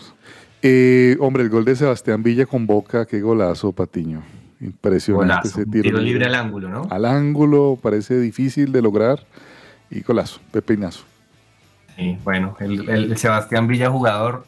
Eh, 0.62 1.16
hombre, 1.20 1.44
el 1.44 1.50
gol 1.50 1.64
de 1.64 1.76
Sebastián 1.76 2.22
Villa 2.22 2.46
con 2.46 2.66
Boca, 2.66 3.06
qué 3.06 3.20
golazo, 3.20 3.72
Patiño. 3.72 4.22
Impresionante 4.60 5.34
Golazo, 5.34 5.48
ese 5.48 5.70
tiro, 5.70 5.82
tiro 5.84 5.98
libre 5.98 6.26
al 6.26 6.34
ángulo, 6.34 6.68
¿no? 6.68 6.88
Al 6.90 7.04
ángulo, 7.04 7.78
parece 7.80 8.18
difícil 8.18 8.72
de 8.72 8.82
lograr 8.82 9.24
y 9.88 10.00
golazo, 10.00 10.40
pepinazo. 10.50 11.04
Sí, 11.94 12.18
bueno, 12.24 12.56
el, 12.58 12.88
el 12.88 13.16
Sebastián 13.16 13.68
Villa 13.68 13.88
jugador 13.88 14.46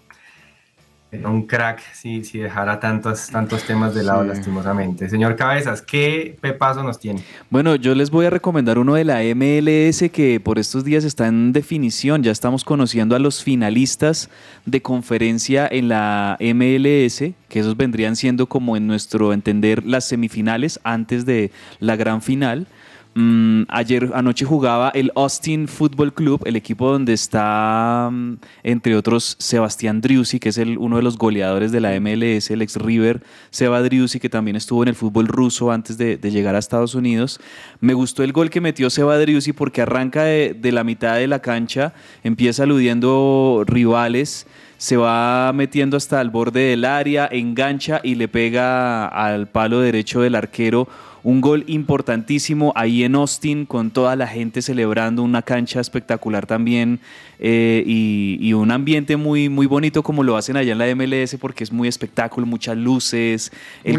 un 1.12 1.46
crack 1.46 1.82
si, 1.92 2.24
si 2.24 2.38
dejara 2.38 2.78
tantos, 2.78 3.28
tantos 3.28 3.64
temas 3.64 3.94
de 3.94 4.02
lado, 4.02 4.24
lastimosamente. 4.24 5.08
Señor 5.08 5.36
Cabezas, 5.36 5.82
¿qué 5.82 6.36
pepazo 6.40 6.82
nos 6.82 6.98
tiene? 6.98 7.22
Bueno, 7.50 7.74
yo 7.76 7.94
les 7.94 8.10
voy 8.10 8.26
a 8.26 8.30
recomendar 8.30 8.78
uno 8.78 8.94
de 8.94 9.04
la 9.04 9.20
MLS 9.34 10.10
que 10.12 10.40
por 10.42 10.58
estos 10.58 10.84
días 10.84 11.04
está 11.04 11.26
en 11.26 11.52
definición. 11.52 12.22
Ya 12.22 12.30
estamos 12.30 12.64
conociendo 12.64 13.16
a 13.16 13.18
los 13.18 13.42
finalistas 13.42 14.30
de 14.66 14.82
conferencia 14.82 15.68
en 15.70 15.88
la 15.88 16.36
MLS, 16.40 17.18
que 17.48 17.60
esos 17.60 17.76
vendrían 17.76 18.16
siendo 18.16 18.46
como 18.46 18.76
en 18.76 18.86
nuestro 18.86 19.32
entender 19.32 19.84
las 19.84 20.06
semifinales 20.06 20.78
antes 20.84 21.26
de 21.26 21.50
la 21.80 21.96
gran 21.96 22.22
final. 22.22 22.66
Mm, 23.12 23.62
ayer 23.68 24.12
anoche 24.14 24.44
jugaba 24.44 24.90
el 24.90 25.10
Austin 25.16 25.66
Football 25.66 26.12
Club, 26.12 26.42
el 26.44 26.54
equipo 26.54 26.92
donde 26.92 27.12
está, 27.12 28.08
mm, 28.10 28.36
entre 28.62 28.94
otros, 28.94 29.34
Sebastián 29.40 30.00
Driussi, 30.00 30.38
que 30.38 30.50
es 30.50 30.58
el, 30.58 30.78
uno 30.78 30.96
de 30.96 31.02
los 31.02 31.18
goleadores 31.18 31.72
de 31.72 31.80
la 31.80 31.92
MLS, 31.94 32.50
el 32.52 32.62
ex 32.62 32.76
River, 32.76 33.22
Seba 33.50 33.82
Driussi, 33.82 34.20
que 34.20 34.28
también 34.28 34.56
estuvo 34.56 34.84
en 34.84 34.90
el 34.90 34.94
fútbol 34.94 35.26
ruso 35.26 35.72
antes 35.72 35.98
de, 35.98 36.18
llegar 36.30 36.54
a 36.54 36.58
Estados 36.60 36.94
Unidos. 36.94 37.40
Me 37.80 37.94
gustó 37.94 38.22
el 38.22 38.32
gol 38.32 38.48
que 38.48 38.60
metió 38.60 38.88
Seba 38.90 39.18
Driussi 39.18 39.52
porque 39.52 39.82
arranca 39.82 40.22
de, 40.22 40.54
de 40.54 40.70
la 40.70 40.84
mitad 40.84 41.16
de 41.16 41.26
la 41.26 41.40
cancha, 41.40 41.92
empieza 42.22 42.62
aludiendo 42.62 43.64
rivales 43.66 44.46
se 44.80 44.96
va 44.96 45.52
metiendo 45.52 45.98
hasta 45.98 46.22
el 46.22 46.30
borde 46.30 46.70
del 46.70 46.86
área, 46.86 47.28
engancha 47.30 48.00
y 48.02 48.14
le 48.14 48.28
pega 48.28 49.06
al 49.08 49.46
palo 49.46 49.80
derecho 49.80 50.22
del 50.22 50.34
arquero 50.34 50.88
un 51.22 51.40
gol 51.40 51.64
importantísimo 51.66 52.72
ahí 52.76 53.04
en 53.04 53.14
Austin 53.14 53.66
con 53.66 53.90
toda 53.90 54.16
la 54.16 54.26
gente 54.26 54.62
celebrando 54.62 55.22
una 55.22 55.42
cancha 55.42 55.80
espectacular 55.80 56.46
también 56.46 57.00
eh, 57.38 57.82
y, 57.86 58.52
un 58.52 58.70
ambiente 58.70 59.16
muy, 59.16 59.48
muy 59.48 59.66
bonito 59.66 60.02
como 60.02 60.22
lo 60.22 60.36
hacen 60.36 60.56
allá 60.56 60.72
en 60.72 60.78
la 60.78 60.94
MLS 60.94 61.36
porque 61.40 61.64
es 61.64 61.72
muy 61.72 61.88
espectáculo, 61.88 62.46
muchas 62.46 62.76
luces, 62.76 63.52
el, 63.84 63.98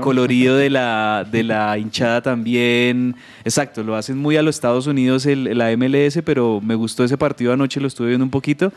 colorido 0.00 0.56
de 0.56 0.68
la, 0.70 1.26
de 1.30 1.44
la 1.44 1.78
hinchada 1.78 2.20
también. 2.22 3.14
Exacto, 3.44 3.82
lo 3.82 3.94
hacen 3.94 4.18
muy 4.18 4.36
a 4.36 4.42
los 4.42 4.56
Estados 4.56 4.86
Unidos 4.86 5.26
el, 5.26 5.56
la 5.56 5.74
MLS, 5.76 6.20
pero 6.24 6.60
me 6.62 6.74
gustó 6.74 7.04
ese 7.04 7.16
partido 7.16 7.52
anoche, 7.52 7.80
lo 7.80 7.88
estuve 7.88 8.08
viendo 8.08 8.24
un 8.24 8.30
poquito. 8.30 8.72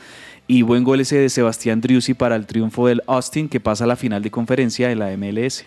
Y 0.48 0.62
buen 0.62 0.86
gol 0.86 1.02
ese 1.02 1.18
de 1.18 1.30
Sebastián 1.30 1.82
Driussi 1.82 2.14
para 2.14 2.38
el 2.38 2.46
triunfo 2.46 2.88
del 2.88 3.02
Austin 3.08 3.50
que 3.50 3.60
pasa 3.60 3.84
a 3.84 3.88
la 3.88 3.98
final 3.98 4.24
de 4.24 4.32
conferencia 4.32 4.88
de 4.88 4.96
la 4.96 5.16
MLS. 5.18 5.66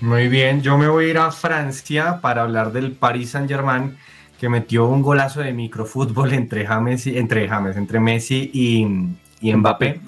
Muy 0.00 0.28
bien, 0.28 0.60
yo 0.60 0.76
me 0.76 0.88
voy 0.88 1.06
a 1.06 1.08
ir 1.08 1.18
a 1.18 1.30
Francia 1.30 2.20
para 2.20 2.42
hablar 2.42 2.72
del 2.72 2.92
Paris 2.92 3.30
Saint-Germain 3.30 3.96
que 4.38 4.48
metió 4.48 4.86
un 4.86 5.02
golazo 5.02 5.40
de 5.40 5.52
microfútbol 5.52 6.32
entre 6.32 6.66
James, 6.66 7.06
entre 7.06 7.48
James, 7.48 7.76
entre 7.76 8.00
Messi 8.00 8.50
y, 8.52 9.54
Mbappé. 9.54 10.00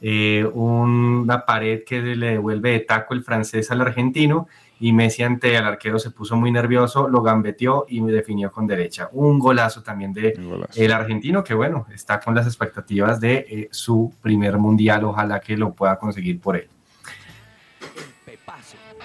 Eh, 0.00 0.44
una 0.52 1.44
pared 1.46 1.82
que 1.86 2.00
le 2.00 2.32
devuelve 2.32 2.72
de 2.72 2.80
taco 2.80 3.14
el 3.14 3.22
francés 3.22 3.70
al 3.70 3.80
argentino 3.80 4.48
y 4.80 4.92
Messi 4.92 5.22
ante 5.22 5.54
el 5.56 5.64
arquero 5.64 5.98
se 5.98 6.10
puso 6.10 6.36
muy 6.36 6.50
nervioso, 6.50 7.08
lo 7.08 7.22
gambeteó 7.22 7.86
y 7.88 8.00
me 8.00 8.12
definió 8.12 8.50
con 8.50 8.66
derecha. 8.66 9.08
Un 9.12 9.38
golazo 9.38 9.82
también 9.82 10.12
de 10.12 10.38
el 10.74 10.92
argentino 10.92 11.44
que 11.44 11.54
bueno, 11.54 11.86
está 11.94 12.20
con 12.20 12.34
las 12.34 12.46
expectativas 12.46 13.20
de 13.20 13.46
eh, 13.48 13.68
su 13.70 14.12
primer 14.20 14.58
mundial, 14.58 15.04
ojalá 15.04 15.40
que 15.40 15.56
lo 15.56 15.72
pueda 15.72 15.98
conseguir 15.98 16.40
por 16.40 16.56
él. 16.56 16.68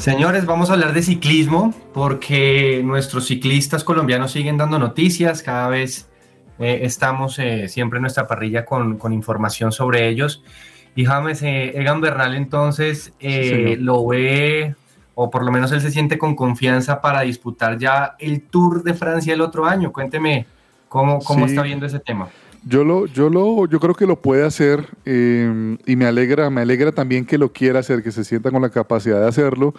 Señores, 0.00 0.46
vamos 0.46 0.70
a 0.70 0.72
hablar 0.72 0.94
de 0.94 1.02
ciclismo 1.02 1.74
porque 1.92 2.80
nuestros 2.82 3.26
ciclistas 3.26 3.84
colombianos 3.84 4.32
siguen 4.32 4.56
dando 4.56 4.78
noticias, 4.78 5.42
cada 5.42 5.68
vez 5.68 6.08
eh, 6.58 6.80
estamos 6.84 7.38
eh, 7.38 7.68
siempre 7.68 7.98
en 7.98 8.04
nuestra 8.04 8.26
parrilla 8.26 8.64
con, 8.64 8.98
información 9.12 9.72
sobre 9.72 10.08
ellos. 10.08 10.42
Y 10.96 11.04
James, 11.04 11.42
eh, 11.42 11.78
Egan 11.78 12.00
Bernal 12.00 12.34
entonces 12.34 13.12
lo 13.20 14.06
ve 14.06 14.74
o 15.14 15.28
por 15.28 15.44
lo 15.44 15.52
menos 15.52 15.70
él 15.72 15.82
se 15.82 15.90
siente 15.90 16.16
con 16.16 16.34
confianza 16.34 17.02
para 17.02 17.20
disputar 17.20 17.76
ya 17.76 18.16
el 18.18 18.40
Tour 18.40 18.82
de 18.82 18.94
Francia 18.94 19.34
el 19.34 19.42
otro 19.42 19.66
año. 19.66 19.92
Cuénteme 19.92 20.46
cómo, 20.88 21.18
cómo 21.18 21.44
está 21.44 21.60
viendo 21.60 21.84
ese 21.84 22.00
tema. 22.00 22.30
Yo 22.66 22.84
lo, 22.84 23.06
yo 23.06 23.30
lo, 23.30 23.66
yo 23.66 23.80
creo 23.80 23.94
que 23.94 24.06
lo 24.06 24.20
puede 24.20 24.44
hacer 24.44 24.86
eh, 25.06 25.78
y 25.86 25.96
me 25.96 26.04
alegra, 26.04 26.50
me 26.50 26.60
alegra 26.60 26.92
también 26.92 27.24
que 27.24 27.38
lo 27.38 27.52
quiera 27.52 27.80
hacer, 27.80 28.02
que 28.02 28.12
se 28.12 28.22
sienta 28.22 28.50
con 28.50 28.60
la 28.60 28.68
capacidad 28.68 29.20
de 29.20 29.28
hacerlo. 29.28 29.74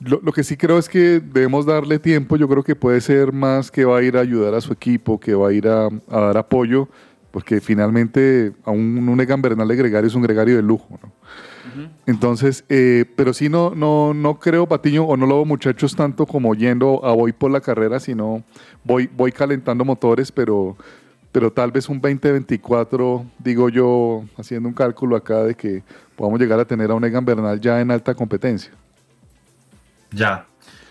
Lo, 0.00 0.32
que 0.32 0.44
sí 0.44 0.58
creo 0.58 0.76
es 0.76 0.90
que 0.90 1.20
debemos 1.20 1.64
darle 1.64 1.98
tiempo. 1.98 2.36
Yo 2.36 2.46
creo 2.48 2.62
que 2.62 2.76
puede 2.76 3.00
ser 3.00 3.32
más 3.32 3.70
que 3.70 3.86
va 3.86 3.98
a 3.98 4.02
ir 4.02 4.18
a 4.18 4.20
ayudar 4.20 4.54
a 4.54 4.60
su 4.60 4.72
equipo, 4.72 5.18
que 5.18 5.34
va 5.34 5.48
a 5.48 5.52
ir 5.52 5.66
a, 5.66 5.88
dar 6.08 6.36
apoyo, 6.36 6.88
porque 7.30 7.62
finalmente 7.62 8.52
a 8.64 8.70
un, 8.70 9.08
un 9.08 9.20
Egan 9.20 9.40
Bernal 9.40 9.66
de 9.66 9.76
Gregario 9.76 10.08
es 10.08 10.14
un 10.14 10.22
gregario 10.22 10.56
de 10.56 10.62
lujo. 10.62 10.98
¿no? 11.02 11.10
Entonces, 12.06 12.64
eh, 12.68 13.04
pero 13.16 13.32
sí 13.32 13.48
no, 13.48 13.74
no, 13.74 14.14
no 14.14 14.38
creo, 14.38 14.66
Patiño, 14.66 15.04
o 15.04 15.16
no 15.16 15.26
lo 15.26 15.36
veo 15.36 15.44
muchachos 15.44 15.96
tanto 15.96 16.26
como 16.26 16.54
yendo 16.54 17.04
a 17.04 17.12
voy 17.12 17.32
por 17.32 17.50
la 17.50 17.60
carrera, 17.60 18.00
sino 18.00 18.44
voy, 18.84 19.08
voy 19.14 19.32
calentando 19.32 19.84
motores, 19.84 20.30
pero, 20.30 20.76
pero 21.36 21.52
tal 21.52 21.70
vez 21.70 21.86
un 21.90 22.00
2024, 22.00 23.26
digo 23.40 23.68
yo, 23.68 24.24
haciendo 24.38 24.70
un 24.70 24.74
cálculo 24.74 25.16
acá 25.16 25.42
de 25.42 25.54
que 25.54 25.82
podamos 26.16 26.40
llegar 26.40 26.58
a 26.58 26.64
tener 26.64 26.90
a 26.90 26.94
un 26.94 27.04
Egan 27.04 27.26
Bernal 27.26 27.60
ya 27.60 27.78
en 27.78 27.90
alta 27.90 28.14
competencia. 28.14 28.72
Ya, 30.12 30.46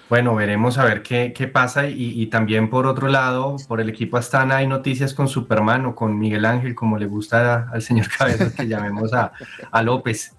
bueno, 0.08 0.36
veremos 0.36 0.78
a 0.78 0.86
ver 0.86 1.02
qué, 1.02 1.34
qué 1.36 1.48
pasa 1.48 1.90
y, 1.90 2.28
también 2.28 2.70
por 2.70 2.86
otro 2.86 3.08
lado, 3.08 3.56
por 3.68 3.82
el 3.82 3.90
equipo 3.90 4.18
Astana 4.18 4.58
hay 4.58 4.68
noticias 4.68 5.16
con 5.16 5.28
Superman 5.28 5.88
o 5.88 5.96
con 5.96 6.16
Miguel 6.20 6.46
Ángel, 6.46 6.76
como 6.76 7.00
le 7.00 7.08
gusta 7.08 7.68
al 7.74 7.82
señor 7.82 8.06
Cabezas 8.16 8.54
que 8.54 8.68
llamemos 8.68 9.16
a, 9.16 9.32
a, 9.72 9.82
López. 9.82 10.36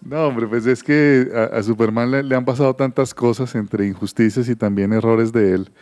No, 0.00 0.28
hombre, 0.28 0.46
pues 0.46 0.64
es 0.64 0.84
que 0.84 1.28
a, 1.52 1.60
Superman 1.64 2.28
le, 2.28 2.36
han 2.36 2.44
pasado 2.44 2.72
tantas 2.76 3.12
cosas 3.12 3.52
entre 3.56 3.84
injusticias 3.84 4.48
y 4.48 4.54
también 4.54 4.92
errores 4.92 5.32
de 5.32 5.54
él. 5.56 5.72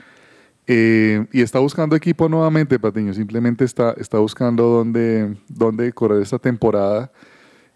Eh, 0.67 1.25
y 1.33 1.43
está 1.43 1.59
buscando 1.59 1.95
equipo 1.95 2.29
nuevamente, 2.29 2.79
Patiño. 2.79 3.15
Simplemente 3.15 3.65
está, 3.65 3.93
está 3.99 4.19
buscando 4.19 4.65
dónde, 4.65 5.37
dónde 5.49 5.93
correr 5.93 6.23
esta 6.23 6.39
temporada. 6.39 7.11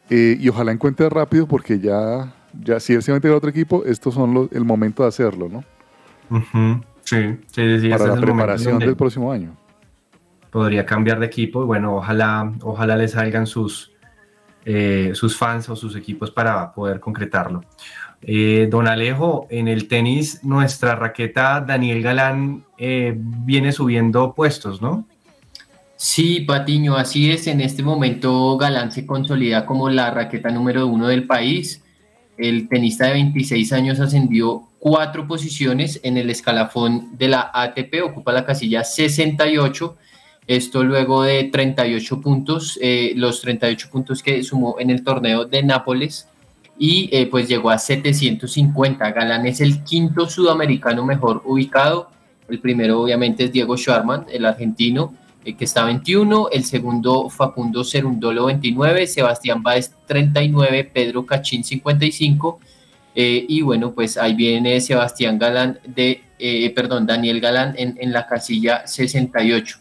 Eh, 0.08 0.36
y 0.40 0.48
ojalá 0.48 0.72
encuentre 0.72 1.08
rápido 1.08 1.46
porque 1.46 1.78
ya 1.78 2.34
ya 2.52 2.80
si 2.80 2.94
él 2.94 3.02
se 3.02 3.12
va 3.12 3.16
a 3.16 3.18
meter 3.18 3.32
a 3.32 3.36
otro 3.36 3.50
equipo, 3.50 3.84
estos 3.84 4.14
son 4.14 4.48
el 4.52 4.64
momento 4.64 5.02
de 5.02 5.08
hacerlo, 5.08 5.48
¿no? 5.48 5.64
Sí, 7.04 7.38
sí, 7.50 7.80
sí. 7.80 7.88
Para 7.88 8.06
la 8.06 8.20
preparación 8.20 8.78
del 8.78 8.96
próximo 8.96 9.32
año. 9.32 9.56
Podría 10.50 10.84
cambiar 10.84 11.20
de 11.20 11.26
equipo 11.26 11.62
y 11.62 11.66
bueno, 11.66 11.96
ojalá, 11.96 12.52
ojalá 12.62 12.96
le 12.96 13.06
salgan 13.06 13.46
sus, 13.46 13.92
eh, 14.64 15.12
sus 15.14 15.36
fans 15.36 15.68
o 15.68 15.76
sus 15.76 15.94
equipos 15.94 16.30
para 16.30 16.72
poder 16.72 16.98
concretarlo. 16.98 17.62
Eh, 18.22 18.68
don 18.70 18.86
Alejo, 18.86 19.46
en 19.50 19.68
el 19.68 19.88
tenis, 19.88 20.44
nuestra 20.44 20.94
raqueta 20.94 21.60
Daniel 21.60 22.02
Galán 22.02 22.64
eh, 22.78 23.14
viene 23.16 23.72
subiendo 23.72 24.34
puestos, 24.34 24.82
¿no? 24.82 25.06
Sí, 25.96 26.40
Patiño, 26.40 26.96
así 26.96 27.30
es. 27.30 27.46
En 27.46 27.60
este 27.60 27.82
momento 27.82 28.56
Galán 28.56 28.92
se 28.92 29.06
consolida 29.06 29.66
como 29.66 29.90
la 29.90 30.10
raqueta 30.10 30.50
número 30.50 30.86
uno 30.86 31.08
del 31.08 31.26
país 31.26 31.82
el 32.40 32.68
tenista 32.68 33.06
de 33.06 33.12
26 33.12 33.72
años 33.72 34.00
ascendió 34.00 34.62
cuatro 34.78 35.26
posiciones 35.26 36.00
en 36.02 36.16
el 36.16 36.30
escalafón 36.30 37.18
de 37.18 37.28
la 37.28 37.50
ATP, 37.52 38.02
ocupa 38.02 38.32
la 38.32 38.46
casilla 38.46 38.82
68. 38.82 39.96
Esto 40.46 40.82
luego 40.82 41.22
de 41.22 41.44
38 41.44 42.20
puntos, 42.20 42.78
eh, 42.80 43.12
los 43.14 43.42
38 43.42 43.88
puntos 43.90 44.22
que 44.22 44.42
sumó 44.42 44.76
en 44.80 44.88
el 44.88 45.04
torneo 45.04 45.44
de 45.44 45.62
Nápoles 45.62 46.28
y 46.82 47.10
eh, 47.12 47.26
pues 47.26 47.46
llegó 47.46 47.68
a 47.68 47.76
750. 47.76 49.12
Galán 49.12 49.46
es 49.46 49.60
el 49.60 49.84
quinto 49.84 50.26
sudamericano 50.26 51.04
mejor 51.04 51.42
ubicado. 51.44 52.08
El 52.48 52.58
primero 52.58 53.02
obviamente 53.02 53.44
es 53.44 53.52
Diego 53.52 53.76
Schwarman, 53.76 54.24
el 54.32 54.46
argentino, 54.46 55.14
eh, 55.44 55.54
que 55.56 55.66
está 55.66 55.84
21, 55.84 56.48
el 56.50 56.64
segundo 56.64 57.28
Facundo 57.28 57.84
Cerundolo 57.84 58.46
29, 58.46 59.06
Sebastián 59.06 59.62
Báez 59.62 59.92
39, 60.06 60.90
Pedro 60.92 61.26
Cachín 61.26 61.64
55, 61.64 62.58
eh, 63.14 63.44
y 63.46 63.60
bueno, 63.60 63.92
pues 63.92 64.16
ahí 64.16 64.34
viene 64.34 64.80
Sebastián 64.80 65.38
Galán 65.38 65.80
de, 65.86 66.22
eh, 66.38 66.70
perdón, 66.74 67.06
Daniel 67.06 67.40
Galán 67.40 67.74
en, 67.76 67.98
en, 68.00 68.10
la 68.10 68.26
casilla 68.26 68.86
68. 68.86 69.78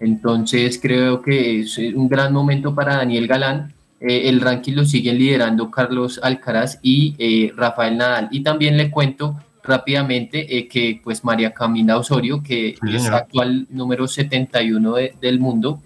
Entonces 0.00 0.78
creo 0.80 1.20
que 1.20 1.60
es 1.60 1.76
un 1.76 2.08
gran 2.08 2.32
momento 2.32 2.74
para 2.74 2.96
Daniel 2.96 3.26
Galán. 3.26 3.74
Eh, 4.00 4.28
el 4.28 4.40
ranking 4.40 4.74
lo 4.74 4.84
siguen 4.84 5.18
liderando 5.18 5.70
Carlos 5.70 6.20
Alcaraz 6.22 6.78
y 6.82 7.14
eh, 7.18 7.52
Rafael 7.56 7.96
Nadal. 7.96 8.28
Y 8.30 8.42
también 8.42 8.76
le 8.76 8.90
cuento 8.90 9.36
rápidamente 9.62 10.56
eh, 10.56 10.68
que 10.68 11.00
pues 11.02 11.24
María 11.24 11.52
Camila 11.52 11.98
Osorio, 11.98 12.42
que 12.42 12.76
es 12.88 13.06
actual 13.08 13.66
número 13.70 14.06
71 14.06 14.94
del 15.20 15.38
mundo, 15.40 15.80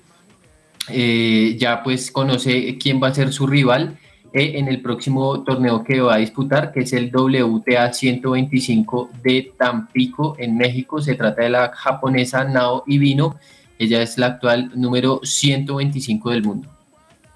ya 0.88 1.80
pues 1.82 2.10
conoce 2.10 2.76
quién 2.78 3.00
va 3.02 3.08
a 3.08 3.14
ser 3.14 3.32
su 3.32 3.46
rival 3.46 3.98
en 4.34 4.66
el 4.66 4.80
próximo 4.80 5.42
torneo 5.44 5.84
que 5.84 6.00
va 6.00 6.14
a 6.14 6.18
disputar, 6.18 6.72
que 6.72 6.80
es 6.80 6.92
el 6.92 7.10
WTA 7.14 7.92
125 7.92 9.10
de 9.22 9.52
Tampico 9.58 10.36
en 10.38 10.56
México. 10.56 11.00
Se 11.00 11.14
trata 11.14 11.42
de 11.42 11.50
la 11.50 11.72
japonesa 11.74 12.44
Nao 12.44 12.84
Ibino 12.86 13.36
ella 13.82 14.00
es 14.00 14.16
la 14.16 14.26
actual 14.26 14.70
número 14.76 15.20
125 15.24 16.30
del 16.30 16.44
mundo. 16.44 16.68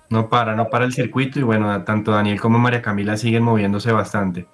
No 0.09 0.29
para, 0.29 0.55
no 0.55 0.69
para 0.69 0.85
el 0.85 0.93
circuito 0.93 1.39
y 1.39 1.43
bueno, 1.43 1.83
tanto 1.85 2.13
Daniel 2.13 2.41
como 2.41 2.59
María 2.59 2.83
Camila 2.83 3.17
siguen 3.17 3.43
moviéndose 3.43 3.93
bastante. 3.93 4.47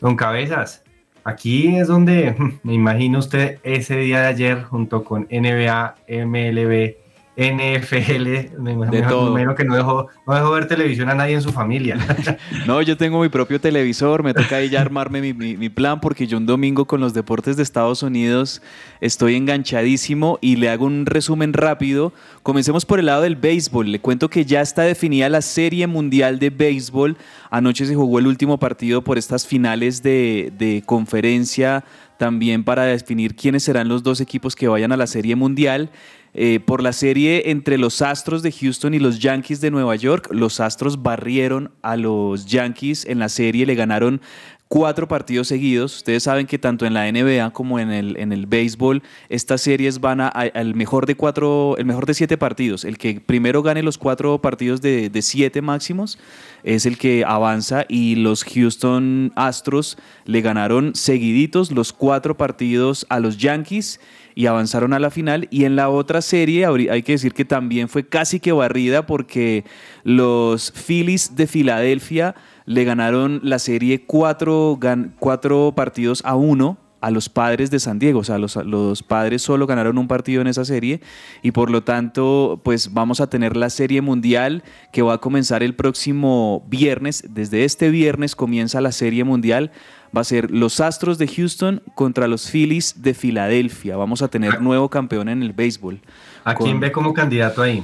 Don 0.00 0.16
Cabezas, 0.16 0.82
aquí 1.24 1.76
es 1.76 1.88
donde 1.88 2.34
me 2.62 2.74
imagino 2.74 3.18
usted 3.18 3.58
ese 3.62 3.96
día 3.98 4.20
de 4.20 4.26
ayer 4.28 4.62
junto 4.62 5.04
con 5.04 5.28
NBA, 5.30 5.96
MLB, 6.08 7.03
NFL, 7.36 8.60
me 8.60 8.86
de 8.86 9.02
todo. 9.02 9.34
que 9.56 9.64
no 9.64 9.74
dejó, 9.74 10.06
no 10.24 10.34
dejó 10.34 10.52
ver 10.52 10.68
televisión 10.68 11.08
a 11.08 11.14
nadie 11.14 11.34
en 11.34 11.42
su 11.42 11.50
familia. 11.50 11.98
no, 12.66 12.80
yo 12.80 12.96
tengo 12.96 13.20
mi 13.20 13.28
propio 13.28 13.60
televisor, 13.60 14.22
me 14.22 14.32
toca 14.32 14.56
ahí 14.56 14.68
ya 14.68 14.80
armarme 14.80 15.20
mi, 15.20 15.32
mi, 15.32 15.68
plan 15.68 16.00
porque 16.00 16.28
yo 16.28 16.36
un 16.36 16.46
domingo 16.46 16.84
con 16.84 17.00
los 17.00 17.12
deportes 17.12 17.56
de 17.56 17.64
Estados 17.64 18.04
Unidos 18.04 18.62
estoy 19.00 19.34
enganchadísimo 19.34 20.38
y 20.40 20.56
le 20.56 20.70
hago 20.70 20.86
un 20.86 21.06
resumen 21.06 21.52
rápido. 21.52 22.12
Comencemos 22.44 22.86
por 22.86 23.00
el 23.00 23.06
lado 23.06 23.22
del 23.22 23.34
béisbol. 23.34 23.90
Le 23.90 24.00
cuento 24.00 24.30
que 24.30 24.44
ya 24.44 24.60
está 24.60 24.82
definida 24.82 25.28
la 25.28 25.42
Serie 25.42 25.88
Mundial 25.88 26.38
de 26.38 26.50
Béisbol. 26.50 27.16
Anoche 27.50 27.84
se 27.86 27.96
jugó 27.96 28.20
el 28.20 28.28
último 28.28 28.58
partido 28.58 29.02
por 29.02 29.18
estas 29.18 29.44
finales 29.44 30.04
de, 30.04 30.52
de 30.56 30.84
conferencia 30.86 31.84
también 32.16 32.62
para 32.62 32.84
definir 32.84 33.34
quiénes 33.34 33.64
serán 33.64 33.88
los 33.88 34.04
dos 34.04 34.20
equipos 34.20 34.54
que 34.54 34.68
vayan 34.68 34.92
a 34.92 34.96
la 34.96 35.08
Serie 35.08 35.34
Mundial. 35.34 35.90
Eh, 36.36 36.58
por 36.58 36.82
la 36.82 36.92
serie 36.92 37.50
entre 37.52 37.78
los 37.78 38.02
Astros 38.02 38.42
de 38.42 38.50
Houston 38.50 38.92
y 38.92 38.98
los 38.98 39.20
Yankees 39.20 39.60
de 39.60 39.70
Nueva 39.70 39.94
York. 39.94 40.28
Los 40.32 40.58
Astros 40.58 41.00
barrieron 41.00 41.70
a 41.82 41.96
los 41.96 42.46
Yankees 42.46 43.06
en 43.06 43.20
la 43.20 43.28
serie, 43.28 43.66
le 43.66 43.76
ganaron 43.76 44.20
cuatro 44.66 45.06
partidos 45.06 45.46
seguidos. 45.46 45.98
Ustedes 45.98 46.24
saben 46.24 46.46
que 46.46 46.58
tanto 46.58 46.86
en 46.86 46.94
la 46.94 47.10
NBA 47.10 47.52
como 47.52 47.78
en 47.78 47.92
el, 47.92 48.16
en 48.16 48.32
el 48.32 48.46
béisbol, 48.46 49.04
estas 49.28 49.60
series 49.60 50.00
van 50.00 50.20
al 50.20 50.74
mejor 50.74 51.06
de 51.06 51.14
cuatro, 51.14 51.76
el 51.78 51.84
mejor 51.84 52.06
de 52.06 52.14
siete 52.14 52.36
partidos. 52.36 52.84
El 52.84 52.98
que 52.98 53.20
primero 53.20 53.62
gane 53.62 53.84
los 53.84 53.96
cuatro 53.96 54.40
partidos 54.42 54.80
de, 54.80 55.10
de 55.10 55.22
siete 55.22 55.62
máximos 55.62 56.18
es 56.64 56.84
el 56.84 56.98
que 56.98 57.24
avanza 57.24 57.84
y 57.88 58.16
los 58.16 58.42
Houston 58.42 59.32
Astros 59.36 59.96
le 60.24 60.40
ganaron 60.40 60.96
seguiditos 60.96 61.70
los 61.70 61.92
cuatro 61.92 62.36
partidos 62.36 63.06
a 63.08 63.20
los 63.20 63.38
Yankees 63.38 64.00
y 64.34 64.46
avanzaron 64.46 64.92
a 64.92 64.98
la 64.98 65.10
final. 65.10 65.48
Y 65.50 65.64
en 65.64 65.76
la 65.76 65.88
otra 65.88 66.22
serie 66.22 66.66
hay 66.66 67.02
que 67.02 67.12
decir 67.12 67.32
que 67.32 67.44
también 67.44 67.88
fue 67.88 68.06
casi 68.06 68.40
que 68.40 68.52
barrida 68.52 69.06
porque 69.06 69.64
los 70.02 70.72
Phillies 70.72 71.36
de 71.36 71.46
Filadelfia 71.46 72.34
le 72.66 72.84
ganaron 72.84 73.40
la 73.42 73.58
serie 73.58 74.04
cuatro, 74.04 74.78
cuatro 75.18 75.72
partidos 75.76 76.22
a 76.24 76.34
uno 76.34 76.78
a 77.04 77.10
los 77.10 77.28
padres 77.28 77.70
de 77.70 77.78
San 77.78 77.98
Diego. 77.98 78.20
O 78.20 78.24
sea, 78.24 78.38
los, 78.38 78.56
los, 78.56 79.02
padres 79.02 79.42
solo 79.42 79.66
ganaron 79.66 79.98
un 79.98 80.08
partido 80.08 80.40
en 80.40 80.46
esa 80.46 80.64
serie 80.64 81.02
y 81.42 81.50
por 81.50 81.70
lo 81.70 81.84
tanto, 81.84 82.62
pues 82.64 82.94
vamos 82.94 83.20
a 83.20 83.28
tener 83.28 83.58
la 83.58 83.68
serie 83.68 84.00
mundial 84.00 84.64
que 84.90 85.02
va 85.02 85.14
a 85.14 85.18
comenzar 85.18 85.62
el 85.62 85.74
próximo 85.74 86.64
viernes. 86.66 87.22
Desde 87.28 87.64
este 87.64 87.90
viernes 87.90 88.34
comienza 88.34 88.80
la 88.80 88.90
serie 88.90 89.22
mundial 89.22 89.70
va 90.14 90.20
a 90.20 90.24
ser 90.24 90.50
los 90.50 90.80
Astros 90.80 91.18
de 91.18 91.26
Houston 91.26 91.82
contra 91.94 92.28
los 92.28 92.50
Phillies 92.50 93.02
de 93.02 93.14
Filadelfia. 93.14 93.96
Vamos 93.96 94.22
a 94.22 94.28
tener 94.28 94.60
nuevo 94.60 94.88
campeón 94.88 95.28
en 95.28 95.42
el 95.42 95.52
béisbol. 95.52 96.00
¿A 96.44 96.54
quién 96.54 96.80
ve 96.80 96.92
como 96.92 97.12
candidato 97.12 97.62
ahí? 97.62 97.82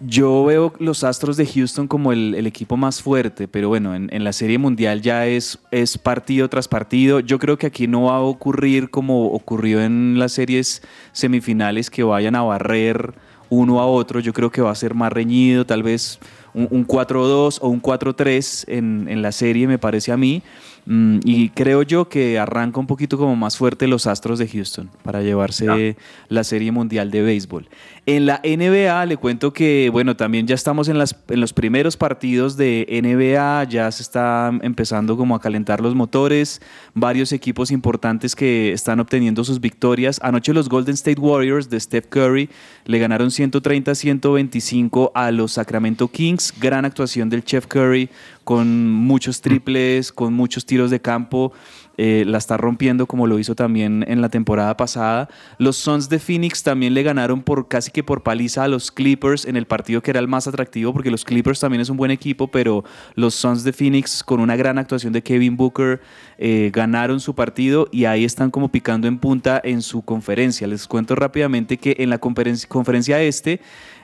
Yo 0.00 0.44
veo 0.44 0.72
los 0.78 1.04
Astros 1.04 1.36
de 1.36 1.46
Houston 1.46 1.88
como 1.88 2.12
el, 2.12 2.46
equipo 2.46 2.76
más 2.76 3.02
fuerte, 3.02 3.48
pero 3.48 3.68
bueno, 3.68 3.94
en, 3.94 4.24
la 4.24 4.32
Serie 4.32 4.58
Mundial 4.58 5.02
ya 5.02 5.26
es, 5.26 5.58
es 5.70 5.98
partido 5.98 6.48
tras 6.48 6.68
partido. 6.68 7.20
Yo 7.20 7.38
creo 7.38 7.58
que 7.58 7.66
aquí 7.66 7.86
no 7.86 8.04
va 8.04 8.16
a 8.16 8.20
ocurrir 8.20 8.90
como 8.90 9.26
ocurrió 9.32 9.82
en 9.82 10.18
las 10.18 10.32
series 10.32 10.82
semifinales 11.12 11.90
que 11.90 12.02
vayan 12.02 12.36
a 12.36 12.42
barrer 12.42 13.14
uno 13.50 13.80
a 13.80 13.86
otro. 13.86 14.20
Yo 14.20 14.32
creo 14.32 14.50
que 14.50 14.62
va 14.62 14.70
a 14.70 14.74
ser 14.74 14.94
más 14.94 15.12
reñido, 15.12 15.66
tal 15.66 15.82
vez 15.82 16.18
un, 16.54 16.86
4-2 16.86 17.58
o 17.60 17.68
un 17.68 17.82
4-3 17.82 18.64
en, 18.68 19.06
en 19.08 19.22
la 19.22 19.32
serie, 19.32 19.66
me 19.66 19.78
parece 19.78 20.12
a 20.12 20.16
mí. 20.16 20.42
Mm, 20.86 21.20
y 21.24 21.48
creo 21.50 21.82
yo 21.82 22.08
que 22.08 22.38
arranca 22.38 22.78
un 22.78 22.86
poquito 22.86 23.16
como 23.16 23.36
más 23.36 23.56
fuerte 23.56 23.86
los 23.86 24.06
Astros 24.06 24.38
de 24.38 24.48
Houston 24.48 24.90
para 25.02 25.22
llevarse 25.22 25.96
la 26.28 26.44
Serie 26.44 26.72
Mundial 26.72 27.10
de 27.10 27.22
Béisbol. 27.22 27.68
En 28.06 28.26
la 28.26 28.42
NBA 28.44 29.06
le 29.06 29.16
cuento 29.16 29.54
que, 29.54 29.88
bueno, 29.90 30.14
también 30.14 30.46
ya 30.46 30.54
estamos 30.54 30.88
en, 30.88 30.98
las, 30.98 31.16
en 31.28 31.40
los 31.40 31.54
primeros 31.54 31.96
partidos 31.96 32.58
de 32.58 32.86
NBA, 33.02 33.64
ya 33.64 33.90
se 33.90 34.02
está 34.02 34.52
empezando 34.60 35.16
como 35.16 35.34
a 35.34 35.40
calentar 35.40 35.80
los 35.80 35.94
motores, 35.94 36.60
varios 36.92 37.32
equipos 37.32 37.70
importantes 37.70 38.36
que 38.36 38.72
están 38.72 39.00
obteniendo 39.00 39.42
sus 39.42 39.58
victorias. 39.58 40.20
Anoche 40.22 40.52
los 40.52 40.68
Golden 40.68 40.92
State 40.92 41.18
Warriors 41.18 41.70
de 41.70 41.80
Steph 41.80 42.08
Curry 42.10 42.50
le 42.84 42.98
ganaron 42.98 43.30
130-125 43.30 45.10
a 45.14 45.30
los 45.30 45.52
Sacramento 45.52 46.08
Kings, 46.08 46.52
gran 46.60 46.84
actuación 46.84 47.30
del 47.30 47.42
Chef 47.42 47.66
Curry 47.66 48.10
con 48.44 48.90
muchos 48.90 49.40
triples, 49.40 50.12
con 50.12 50.34
muchos 50.34 50.66
tiros 50.66 50.90
de 50.90 51.00
campo. 51.00 51.52
Eh, 51.96 52.24
la 52.26 52.38
está 52.38 52.56
rompiendo 52.56 53.06
como 53.06 53.26
lo 53.26 53.38
hizo 53.38 53.54
también 53.54 54.04
en 54.08 54.20
la 54.20 54.28
temporada 54.28 54.76
pasada. 54.76 55.28
Los 55.58 55.76
Suns 55.76 56.08
de 56.08 56.18
Phoenix 56.18 56.62
también 56.62 56.92
le 56.94 57.02
ganaron 57.02 57.42
por 57.42 57.68
casi 57.68 57.90
que 57.90 58.02
por 58.02 58.22
paliza 58.22 58.64
a 58.64 58.68
los 58.68 58.90
Clippers 58.90 59.44
en 59.44 59.56
el 59.56 59.66
partido 59.66 60.02
que 60.02 60.10
era 60.10 60.20
el 60.20 60.26
más 60.26 60.48
atractivo 60.48 60.92
porque 60.92 61.10
los 61.10 61.24
Clippers 61.24 61.60
también 61.60 61.80
es 61.80 61.88
un 61.88 61.96
buen 61.96 62.10
equipo, 62.10 62.48
pero 62.48 62.84
los 63.14 63.34
Suns 63.34 63.62
de 63.62 63.72
Phoenix 63.72 64.24
con 64.24 64.40
una 64.40 64.56
gran 64.56 64.78
actuación 64.78 65.12
de 65.12 65.22
Kevin 65.22 65.56
Booker 65.56 66.00
eh, 66.38 66.70
ganaron 66.72 67.20
su 67.20 67.34
partido 67.34 67.88
y 67.92 68.06
ahí 68.06 68.24
están 68.24 68.50
como 68.50 68.70
picando 68.70 69.06
en 69.06 69.18
punta 69.18 69.60
en 69.62 69.82
su 69.82 70.02
conferencia. 70.02 70.66
Les 70.66 70.88
cuento 70.88 71.14
rápidamente 71.14 71.76
que 71.76 71.96
en 71.98 72.10
la 72.10 72.18
conferencia, 72.18 73.22
este 73.22 73.60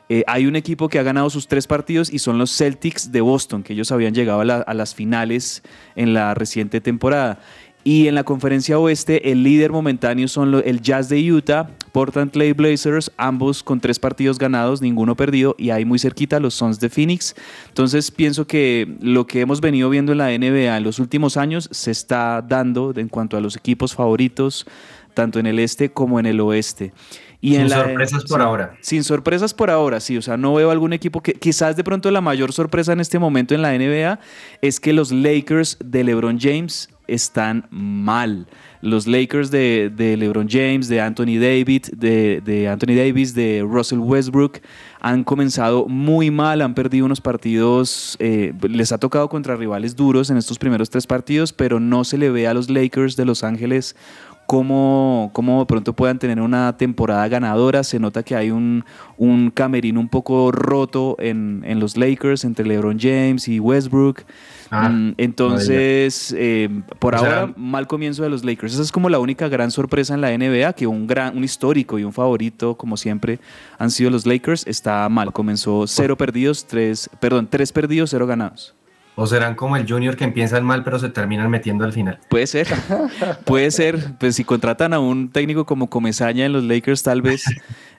eh, 0.08 0.24
hay 0.26 0.46
un 0.46 0.56
equipo 0.56 0.88
que 0.88 0.98
ha 0.98 1.04
ganado 1.04 1.30
sus 1.30 1.46
tres 1.46 1.68
partidos 1.68 2.12
y 2.12 2.18
son 2.18 2.36
los 2.36 2.56
Celtics 2.56 3.12
de 3.12 3.20
Boston, 3.20 3.62
que 3.62 3.74
ellos 3.74 3.92
habían 3.92 4.12
llegado 4.12 4.40
a, 4.40 4.74
las 4.74 4.94
finales 4.94 5.62
en 5.94 6.14
la 6.14 6.34
reciente 6.34 6.80
temporada. 6.80 7.38
Y 7.82 8.08
en 8.08 8.14
la 8.14 8.24
conferencia 8.24 8.78
oeste, 8.78 9.32
el 9.32 9.42
líder 9.42 9.72
momentáneo 9.72 10.28
son 10.28 10.62
el 10.64 10.82
Jazz 10.82 11.08
de 11.08 11.32
Utah, 11.32 11.70
Portland 11.92 12.30
Trail 12.30 12.52
Blazers, 12.52 13.10
ambos 13.16 13.62
con 13.62 13.80
tres 13.80 13.98
partidos 13.98 14.38
ganados, 14.38 14.82
ninguno 14.82 15.16
perdido, 15.16 15.54
y 15.58 15.70
ahí 15.70 15.86
muy 15.86 15.98
cerquita 15.98 16.40
los 16.40 16.54
Suns 16.54 16.78
de 16.78 16.90
Phoenix. 16.90 17.34
Entonces 17.68 18.10
pienso 18.10 18.46
que 18.46 18.96
lo 19.00 19.26
que 19.26 19.40
hemos 19.40 19.62
venido 19.62 19.88
viendo 19.88 20.12
en 20.12 20.18
la 20.18 20.28
NBA 20.28 20.76
en 20.76 20.84
los 20.84 20.98
últimos 20.98 21.38
años 21.38 21.68
se 21.72 21.90
está 21.90 22.42
dando 22.46 22.92
en 22.94 23.08
cuanto 23.08 23.38
a 23.38 23.40
los 23.40 23.56
equipos 23.56 23.94
favoritos, 23.94 24.66
tanto 25.14 25.38
en 25.38 25.46
el 25.46 25.58
este 25.58 25.90
como 25.90 26.18
en 26.18 26.26
el 26.26 26.40
oeste 26.40 26.92
sin 27.40 27.70
sorpresas 27.70 28.24
por 28.24 28.42
ahora. 28.42 28.76
Sin 28.80 29.04
sorpresas 29.04 29.54
por 29.54 29.70
ahora, 29.70 30.00
sí. 30.00 30.16
O 30.16 30.22
sea, 30.22 30.36
no 30.36 30.54
veo 30.54 30.70
algún 30.70 30.92
equipo 30.92 31.22
que 31.22 31.32
quizás 31.32 31.76
de 31.76 31.84
pronto 31.84 32.10
la 32.10 32.20
mayor 32.20 32.52
sorpresa 32.52 32.92
en 32.92 33.00
este 33.00 33.18
momento 33.18 33.54
en 33.54 33.62
la 33.62 33.76
NBA 33.76 34.20
es 34.60 34.80
que 34.80 34.92
los 34.92 35.10
Lakers 35.10 35.78
de 35.82 36.04
LeBron 36.04 36.38
James 36.38 36.90
están 37.06 37.66
mal. 37.70 38.46
Los 38.82 39.06
Lakers 39.06 39.50
de, 39.50 39.92
LeBron 40.18 40.48
James, 40.48 40.88
de 40.88 41.00
Anthony 41.00 41.38
David, 41.40 41.86
de, 41.92 42.68
Anthony 42.70 42.94
Davis, 42.94 43.34
de 43.34 43.66
Russell 43.68 43.98
Westbrook, 43.98 44.60
han 45.00 45.24
comenzado 45.24 45.86
muy 45.86 46.30
mal, 46.30 46.62
han 46.62 46.74
perdido 46.74 47.04
unos 47.06 47.20
partidos, 47.20 48.16
eh, 48.20 48.54
les 48.62 48.92
ha 48.92 48.98
tocado 48.98 49.28
contra 49.28 49.56
rivales 49.56 49.96
duros 49.96 50.30
en 50.30 50.36
estos 50.36 50.58
primeros 50.58 50.88
tres 50.88 51.06
partidos, 51.06 51.52
pero 51.52 51.80
no 51.80 52.04
se 52.04 52.16
le 52.16 52.30
ve 52.30 52.46
a 52.46 52.54
los 52.54 52.70
Lakers 52.70 53.16
de 53.16 53.24
Los 53.24 53.44
Ángeles 53.44 53.96
cómo, 54.50 55.30
cómo 55.32 55.60
de 55.60 55.66
pronto 55.66 55.92
puedan 55.92 56.18
tener 56.18 56.40
una 56.40 56.76
temporada 56.76 57.28
ganadora. 57.28 57.84
Se 57.84 58.00
nota 58.00 58.24
que 58.24 58.34
hay 58.34 58.50
un, 58.50 58.84
un 59.16 59.52
camerino 59.52 60.00
un 60.00 60.08
poco 60.08 60.50
roto 60.50 61.14
en, 61.20 61.62
en 61.64 61.78
los 61.78 61.96
Lakers 61.96 62.42
entre 62.42 62.66
LeBron 62.66 62.98
James 62.98 63.46
y 63.46 63.60
Westbrook. 63.60 64.22
Ah, 64.72 64.88
mm, 64.88 65.14
entonces, 65.18 66.34
eh, 66.36 66.68
por 66.98 67.14
ahora, 67.14 67.54
mal 67.56 67.86
comienzo 67.86 68.24
de 68.24 68.30
los 68.30 68.44
Lakers. 68.44 68.72
Esa 68.72 68.82
es 68.82 68.90
como 68.90 69.08
la 69.08 69.20
única 69.20 69.46
gran 69.46 69.70
sorpresa 69.70 70.14
en 70.14 70.20
la 70.20 70.36
NBA, 70.36 70.72
que 70.72 70.88
un, 70.88 71.06
gran, 71.06 71.36
un 71.36 71.44
histórico 71.44 72.00
y 72.00 72.02
un 72.02 72.12
favorito, 72.12 72.76
como 72.76 72.96
siempre, 72.96 73.38
han 73.78 73.92
sido 73.92 74.10
los 74.10 74.26
Lakers. 74.26 74.66
Está 74.66 75.08
mal, 75.08 75.32
comenzó 75.32 75.86
cero 75.86 76.16
perdidos, 76.18 76.66
tres, 76.66 77.08
perdón, 77.20 77.46
tres 77.48 77.70
perdidos, 77.70 78.10
cero 78.10 78.26
ganados. 78.26 78.74
¿O 79.20 79.26
serán 79.26 79.54
como 79.54 79.76
el 79.76 79.86
Junior 79.86 80.16
que 80.16 80.24
empiezan 80.24 80.64
mal 80.64 80.82
pero 80.82 80.98
se 80.98 81.10
terminan 81.10 81.50
metiendo 81.50 81.84
al 81.84 81.92
final? 81.92 82.18
Puede 82.30 82.46
ser, 82.46 82.68
puede 83.44 83.70
ser. 83.70 84.14
Pues 84.18 84.36
si 84.36 84.44
contratan 84.44 84.94
a 84.94 84.98
un 84.98 85.28
técnico 85.28 85.66
como 85.66 85.90
Comesaña 85.90 86.46
en 86.46 86.54
los 86.54 86.64
Lakers, 86.64 87.02
tal 87.02 87.20
vez 87.20 87.44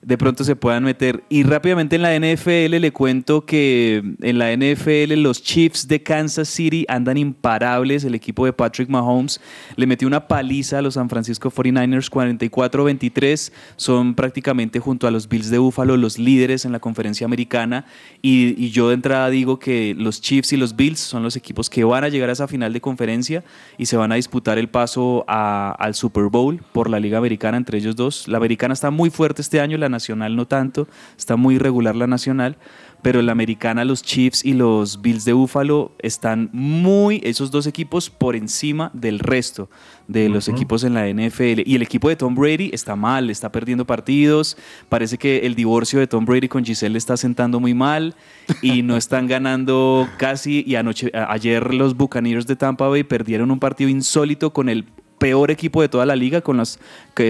de 0.02 0.18
pronto 0.18 0.44
se 0.44 0.56
puedan 0.56 0.84
meter. 0.84 1.24
Y 1.30 1.44
rápidamente 1.44 1.96
en 1.96 2.02
la 2.02 2.18
NFL 2.18 2.76
le 2.80 2.92
cuento 2.92 3.46
que 3.46 4.02
en 4.22 4.40
la 4.40 4.52
NFL 4.56 5.14
los 5.22 5.44
Chiefs 5.44 5.88
de 5.88 6.02
Kansas 6.02 6.48
City 6.48 6.86
andan 6.88 7.18
imparables. 7.18 8.04
El 8.04 8.16
equipo 8.16 8.46
de 8.46 8.54
Patrick 8.54 8.90
Mahomes 8.90 9.40
le 9.76 9.86
metió 9.86 10.08
una 10.08 10.28
paliza 10.28 10.80
a 10.80 10.82
los 10.82 10.96
San 10.96 11.08
Francisco 11.08 11.52
49ers 11.52 12.10
44-23. 12.10 13.52
Son 13.76 14.16
prácticamente 14.16 14.80
junto 14.80 15.06
a 15.06 15.12
los 15.12 15.30
Bills 15.30 15.52
de 15.52 15.60
Buffalo 15.60 15.98
los 15.98 16.18
líderes 16.18 16.66
en 16.66 16.72
la 16.72 16.80
conferencia 16.80 17.26
americana. 17.26 17.86
Y, 18.24 18.56
y 18.58 18.72
yo 18.72 18.88
de 18.88 18.96
entrada 18.96 19.30
digo 19.30 19.60
que 19.60 19.94
los 19.96 20.20
Chiefs 20.20 20.54
y 20.54 20.58
los 20.58 20.76
Bills 20.76 21.11
son 21.12 21.22
los 21.24 21.36
equipos 21.36 21.70
que 21.70 21.84
van 21.84 22.04
a 22.04 22.10
llegar 22.10 22.30
a 22.30 22.34
esa 22.34 22.48
final 22.48 22.74
de 22.74 22.82
conferencia 22.82 23.44
y 23.78 23.86
se 23.86 23.98
van 23.98 24.12
a 24.12 24.16
disputar 24.16 24.58
el 24.58 24.68
paso 24.70 25.24
a- 25.28 25.76
al 25.78 25.94
Super 25.94 26.26
Bowl 26.26 26.64
por 26.72 26.90
la 26.90 27.00
Liga 27.00 27.18
Americana 27.20 27.58
entre 27.58 27.78
ellos 27.78 27.96
dos. 27.96 28.28
La 28.28 28.38
americana 28.38 28.74
está 28.74 28.90
muy 28.90 29.10
fuerte 29.12 29.42
este 29.42 29.60
año, 29.62 29.78
la 29.78 29.90
nacional 29.90 30.36
no 30.36 30.48
tanto, 30.48 30.88
está 31.18 31.36
muy 31.36 31.56
irregular 31.56 31.96
la 31.96 32.08
nacional, 32.08 32.58
pero 33.02 33.22
la 33.22 33.32
americana, 33.32 33.84
los 33.84 34.04
Chiefs 34.04 34.46
y 34.46 34.54
los 34.54 35.02
Bills 35.02 35.26
de 35.26 35.34
Buffalo 35.34 35.92
están 36.00 36.50
muy, 36.54 37.22
esos 37.24 37.50
dos 37.52 37.66
equipos 37.66 38.10
por 38.10 38.36
encima 38.36 38.92
del 38.94 39.20
resto 39.20 39.70
de 40.08 40.30
los 40.30 40.48
equipos 40.48 40.84
en 40.84 40.94
la 40.94 41.08
NFL. 41.08 41.62
Y 41.66 41.76
el 41.76 41.82
equipo 41.82 42.10
de 42.10 42.16
Tom 42.16 42.36
Brady 42.36 42.70
está 42.74 42.96
mal, 42.96 43.30
está 43.30 43.52
perdiendo 43.52 43.86
partidos, 43.86 44.58
parece 44.90 45.18
que 45.18 45.40
el 45.40 45.56
divorcio 45.56 46.00
de 46.00 46.08
Tom 46.08 46.26
Brady 46.26 46.48
con 46.48 46.64
Giselle 46.64 46.94
le 46.94 46.98
está 46.98 47.18
sentando 47.18 47.60
muy 47.60 47.74
mal 47.74 48.16
y 48.62 48.84
no 48.84 48.98
están 48.98 49.28
ganando 49.28 50.08
casi. 50.18 50.64
Y 50.68 50.76
anoche, 50.76 51.12
ayer 51.14 51.74
los 51.74 51.96
Buccaneers 51.96 52.46
de 52.46 52.56
Tampa 52.56 52.88
Bay 52.88 53.04
perdieron 53.04 53.52
un 53.52 53.60
partido 53.60 53.90
insólito 53.90 54.54
con 54.54 54.70
el 54.70 54.86
peor 55.18 55.52
equipo 55.52 55.82
de 55.82 55.90
toda 55.90 56.06
la 56.06 56.16
liga, 56.16 56.42
con 56.42 56.58
las 56.58 56.80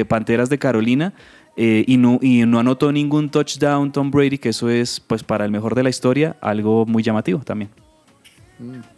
Panteras 0.07 0.49
de 0.49 0.57
Carolina. 0.57 1.13
Eh, 1.58 1.84
y, 1.88 1.97
no, 1.97 2.20
y 2.22 2.45
no 2.45 2.60
anotó 2.60 2.91
ningún 2.91 3.30
touchdown 3.30 3.91
Tom 3.91 4.10
Brady, 4.12 4.38
que 4.38 4.49
eso 4.49 4.70
es, 4.70 4.99
pues, 4.99 5.24
para 5.24 5.45
el 5.45 5.52
mejor 5.52 5.76
de 5.76 5.84
la 5.84 5.89
historia, 5.89 6.38
algo 6.41 6.86
muy 6.86 7.04
llamativo 7.04 7.39
también. 7.39 7.70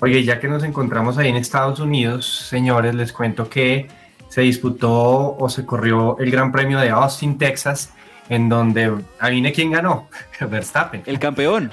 Oye, 0.02 0.24
ya 0.24 0.40
que 0.40 0.48
nos 0.48 0.64
encontramos 0.64 1.18
ahí 1.18 1.30
en 1.30 1.38
Estados 1.38 1.80
Unidos, 1.80 2.48
señores, 2.50 2.94
les 2.96 3.14
cuento 3.14 3.50
que 3.50 3.88
se 4.28 4.42
disputó 4.42 5.36
o 5.38 5.50
se 5.50 5.66
corrió 5.66 6.18
el 6.20 6.32
Gran 6.32 6.52
Premio 6.52 6.80
de 6.80 6.90
Austin, 6.90 7.38
Texas, 7.38 7.94
en 8.30 8.50
donde, 8.50 8.94
adivine 9.20 9.52
quién 9.52 9.72
ganó, 9.72 10.08
Verstappen. 10.40 11.04
El 11.06 11.20
campeón. 11.20 11.72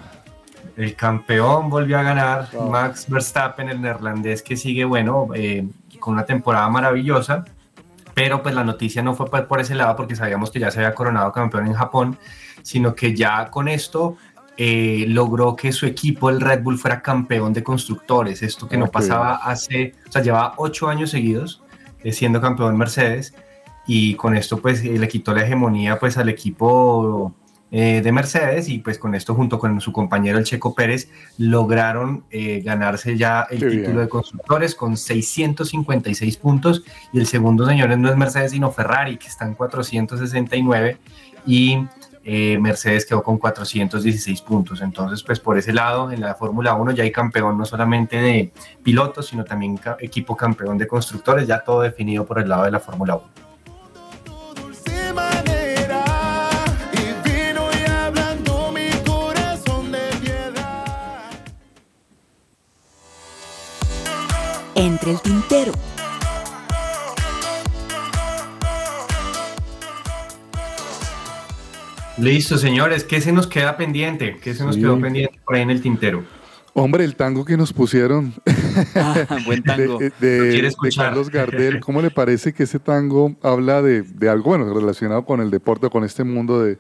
El 0.77 0.95
campeón 0.95 1.69
volvió 1.69 1.99
a 1.99 2.03
ganar, 2.03 2.49
Max 2.71 3.07
Verstappen, 3.09 3.69
el 3.69 3.81
neerlandés 3.81 4.43
que 4.43 4.57
sigue, 4.57 4.85
bueno, 4.85 5.29
eh, 5.35 5.67
con 5.99 6.15
una 6.15 6.25
temporada 6.25 6.69
maravillosa, 6.69 7.45
pero 8.21 8.43
pues 8.43 8.55
la 8.55 8.65
noticia 8.65 9.03
no 9.03 9.15
fue 9.15 9.31
por 9.31 9.61
ese 9.61 9.75
lado 9.75 9.97
porque 9.97 10.15
sabíamos 10.15 10.51
que 10.51 10.61
ya 10.61 10.71
se 10.71 10.81
había 10.81 10.95
coronado 10.95 11.33
campeón 11.33 11.69
en 11.69 11.73
Japón, 11.73 12.19
sino 12.61 12.95
que 12.95 13.17
ya 13.17 13.51
con 13.51 13.67
esto 13.67 14.19
eh, 14.59 15.07
logró 15.09 15.57
que 15.57 15.73
su 15.73 15.87
equipo, 15.87 16.29
el 16.29 16.39
Red 16.39 16.63
Bull, 16.63 16.77
fuera 16.77 17.01
campeón 17.01 17.55
de 17.55 17.63
constructores. 17.63 18.43
Esto 18.43 18.69
que 18.69 18.77
no 18.77 18.89
pasaba 18.89 19.37
hace, 19.37 19.95
o 20.07 20.13
sea, 20.13 20.21
llevaba 20.21 20.53
ocho 20.59 20.91
años 20.91 21.09
seguidos 21.09 21.63
eh, 22.05 22.13
siendo 22.13 22.43
campeón 22.43 22.77
Mercedes 22.77 23.33
y 23.87 24.17
con 24.17 24.37
esto 24.37 24.59
pues 24.59 24.85
eh, 24.85 24.99
le 24.99 25.09
quitó 25.09 25.33
la 25.33 25.43
hegemonía 25.43 25.99
pues 25.99 26.19
al 26.19 26.29
equipo 26.29 27.33
eh, 27.73 28.01
de 28.03 28.13
Mercedes 28.13 28.69
y 28.69 28.79
pues 28.79 28.99
con 28.99 29.15
esto 29.15 29.35
junto 29.35 29.59
con 29.59 29.81
su 29.81 29.93
compañero 29.93 30.39
el 30.39 30.45
Checo 30.45 30.75
Pérez 30.75 31.09
lograron 31.39 32.25
eh, 32.31 32.63
ganarse 32.65 33.17
ya 33.17 33.47
el 33.51 33.61
Qué 33.61 33.67
título 33.67 33.87
bien. 33.91 33.99
de 34.01 34.09
constructores 34.09 34.75
con 34.75 34.97
656 34.97 36.37
puntos 36.39 36.83
y 37.13 37.19
el 37.21 37.27
segundo 37.27 37.67
señores 37.67 37.97
no 37.99 38.09
es 38.11 38.17
Mercedes 38.17 38.53
sino 38.53 38.71
Ferrari 38.71 39.17
que 39.17 39.29
está 39.29 39.45
en 39.47 39.55
469 39.55 40.99
y 41.47 41.79
eh, 42.23 42.59
Mercedes 42.61 43.07
quedó 43.07 43.23
con 43.23 43.39
416 43.39 44.43
puntos. 44.43 44.83
Entonces, 44.83 45.23
pues 45.23 45.41
por 45.41 45.57
ese 45.57 45.73
lado, 45.73 46.13
en 46.13 46.21
la 46.21 46.35
Fórmula 46.35 46.75
1 46.75 46.91
ya 46.93 47.03
hay 47.03 47.11
campeón 47.11 47.57
no 47.57 47.65
solamente 47.65 48.19
de 48.21 48.53
pilotos, 48.83 49.29
sino 49.29 49.43
también 49.43 49.79
ca- 49.79 49.97
equipo 50.01 50.37
campeón 50.37 50.77
de 50.77 50.87
constructores, 50.87 51.47
ya 51.49 51.65
todo 51.65 51.81
definido 51.81 52.27
por 52.27 52.39
el 52.39 52.49
lado 52.51 52.65
de 52.65 52.73
la 52.73 52.79
Fórmula 52.81 53.17
1. 53.17 53.25
Entre 64.87 65.11
el 65.13 65.21
tintero. 65.21 65.73
Listo, 72.19 72.59
señores, 72.59 73.05
¿qué 73.05 73.21
se 73.21 73.33
nos 73.33 73.47
queda 73.47 73.77
pendiente? 73.77 74.37
¿Qué 74.43 74.55
se 74.55 74.65
nos 74.65 74.75
Sí. 74.75 74.83
quedó 74.83 75.01
pendiente 75.01 75.39
por 75.45 75.57
ahí 75.57 75.63
en 75.63 75.71
el 75.71 75.81
tintero? 75.81 76.23
Hombre, 76.75 77.05
el 77.05 77.17
tango 77.17 77.45
que 77.45 77.57
nos 77.57 77.73
pusieron 77.73 78.33
buen 79.47 79.63
tango. 79.65 79.99
de. 79.99 80.73
Carlos 80.95 81.31
Gardel, 81.31 81.81
¿cómo 81.81 82.01
le 82.03 82.11
parece 82.11 82.53
que 82.53 82.65
ese 82.65 82.79
tango 82.79 83.35
habla 83.43 83.83
de, 83.83 84.03
de 84.03 84.29
algo 84.29 84.51
bueno 84.51 84.73
relacionado 84.73 85.25
con 85.25 85.41
el 85.41 85.51
deporte, 85.51 85.89
con 85.89 86.05
este 86.05 86.23
mundo 86.25 86.63
de 86.63 86.79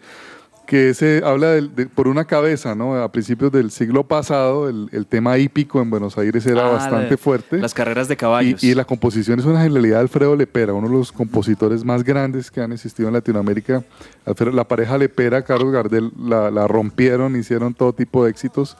que 0.70 0.90
ese 0.90 1.20
habla 1.24 1.48
del- 1.50 1.74
de- 1.74 1.86
por 1.86 2.06
una 2.06 2.26
cabeza, 2.26 2.76
¿no? 2.76 2.94
A 2.94 3.10
principios 3.10 3.50
del 3.50 3.72
siglo 3.72 4.04
pasado, 4.06 4.68
el, 4.68 4.88
el 4.92 5.04
tema 5.04 5.36
hípico 5.36 5.82
en 5.82 5.90
Buenos 5.90 6.16
Aires 6.16 6.46
era 6.46 6.68
Ah, 6.68 6.70
bastante 6.70 7.16
fuerte. 7.16 7.58
Las 7.58 7.74
carreras 7.74 8.06
de 8.06 8.16
caballos. 8.16 8.62
Y, 8.62 8.68
y 8.70 8.74
la 8.76 8.84
composición 8.84 9.40
es 9.40 9.46
una 9.46 9.62
genialidad 9.62 9.96
de 9.96 10.02
Alfredo 10.02 10.36
Lepera, 10.36 10.72
uno 10.72 10.86
de 10.88 10.94
los 10.94 11.10
compositores 11.10 11.84
más 11.84 12.04
grandes 12.04 12.52
que 12.52 12.60
han 12.60 12.70
existido 12.70 13.08
en 13.08 13.14
Latinoamérica. 13.14 13.82
Alfredo- 14.24 14.52
la 14.52 14.62
pareja 14.62 14.96
Lepera, 14.96 15.42
Carlos 15.42 15.72
Gardel, 15.72 16.12
la, 16.16 16.52
la 16.52 16.68
rompieron, 16.68 17.34
hicieron 17.34 17.74
todo 17.74 17.92
tipo 17.92 18.22
de 18.24 18.30
éxitos 18.30 18.76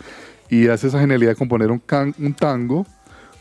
y 0.49 0.69
hace 0.69 0.87
esa 0.87 1.01
genialidad 1.01 1.33
de 1.33 1.37
componer 1.37 1.73
un, 1.73 1.81
can- 1.81 2.15
un 2.21 2.35
tango 2.35 2.87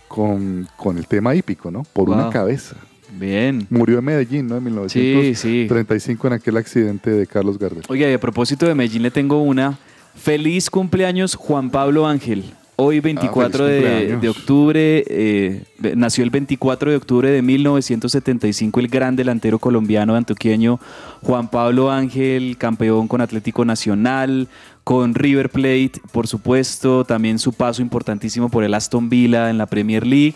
con, 0.08 0.68
con 0.76 0.98
el 0.98 1.06
tema 1.06 1.36
hípico, 1.36 1.70
¿no? 1.70 1.84
Por 1.94 2.10
una 2.10 2.32
cabeza. 2.32 2.76
Bien. 3.18 3.66
Murió 3.70 4.00
en 4.00 4.06
Medellín, 4.06 4.48
¿no? 4.48 4.58
En 4.58 4.90
Sí, 4.90 5.36
sí. 5.36 5.48
1935 5.48 6.28
en 6.28 6.34
aquel 6.34 6.58
accidente 6.58 7.10
de 7.12 7.28
Carlos 7.28 7.58
Gardel. 7.58 7.84
Y 7.90 8.04
a 8.04 8.20
propósito 8.20 8.68
de 8.68 8.76
Medellín 8.76 9.04
le 9.04 9.12
tengo 9.12 9.42
una. 9.42 9.78
Feliz 10.16 10.70
cumpleaños 10.70 11.36
Juan 11.36 11.70
Pablo 11.70 12.06
Ángel. 12.08 12.44
Hoy 12.82 13.02
24 13.02 13.66
feliz 13.66 13.82
de, 13.84 13.90
cumpleaños. 13.90 14.22
de 14.22 14.30
octubre, 14.30 15.04
eh, 15.10 15.64
nació 15.96 16.24
el 16.24 16.30
24 16.30 16.92
de 16.92 16.98
octubre 16.98 17.30
de 17.30 17.42
1975 17.42 18.80
el 18.80 18.88
gran 18.88 19.18
delantero 19.18 19.60
colombiano 19.60 20.16
antioqueño 20.16 20.80
Juan 21.22 21.50
Pablo 21.50 21.92
Ángel, 21.92 22.58
campeón 22.58 23.10
con 23.10 23.20
Atlético 23.20 23.66
Nacional, 23.66 24.48
con 24.86 25.14
River 25.14 25.50
Plate, 25.50 25.92
por 26.14 26.28
supuesto, 26.28 27.04
también 27.04 27.38
su 27.38 27.52
paso 27.52 27.82
importantísimo 27.82 28.50
por 28.50 28.64
el 28.64 28.74
Aston 28.74 29.10
Villa 29.10 29.50
en 29.50 29.58
la 29.58 29.66
Premier 29.66 30.08
League. 30.08 30.36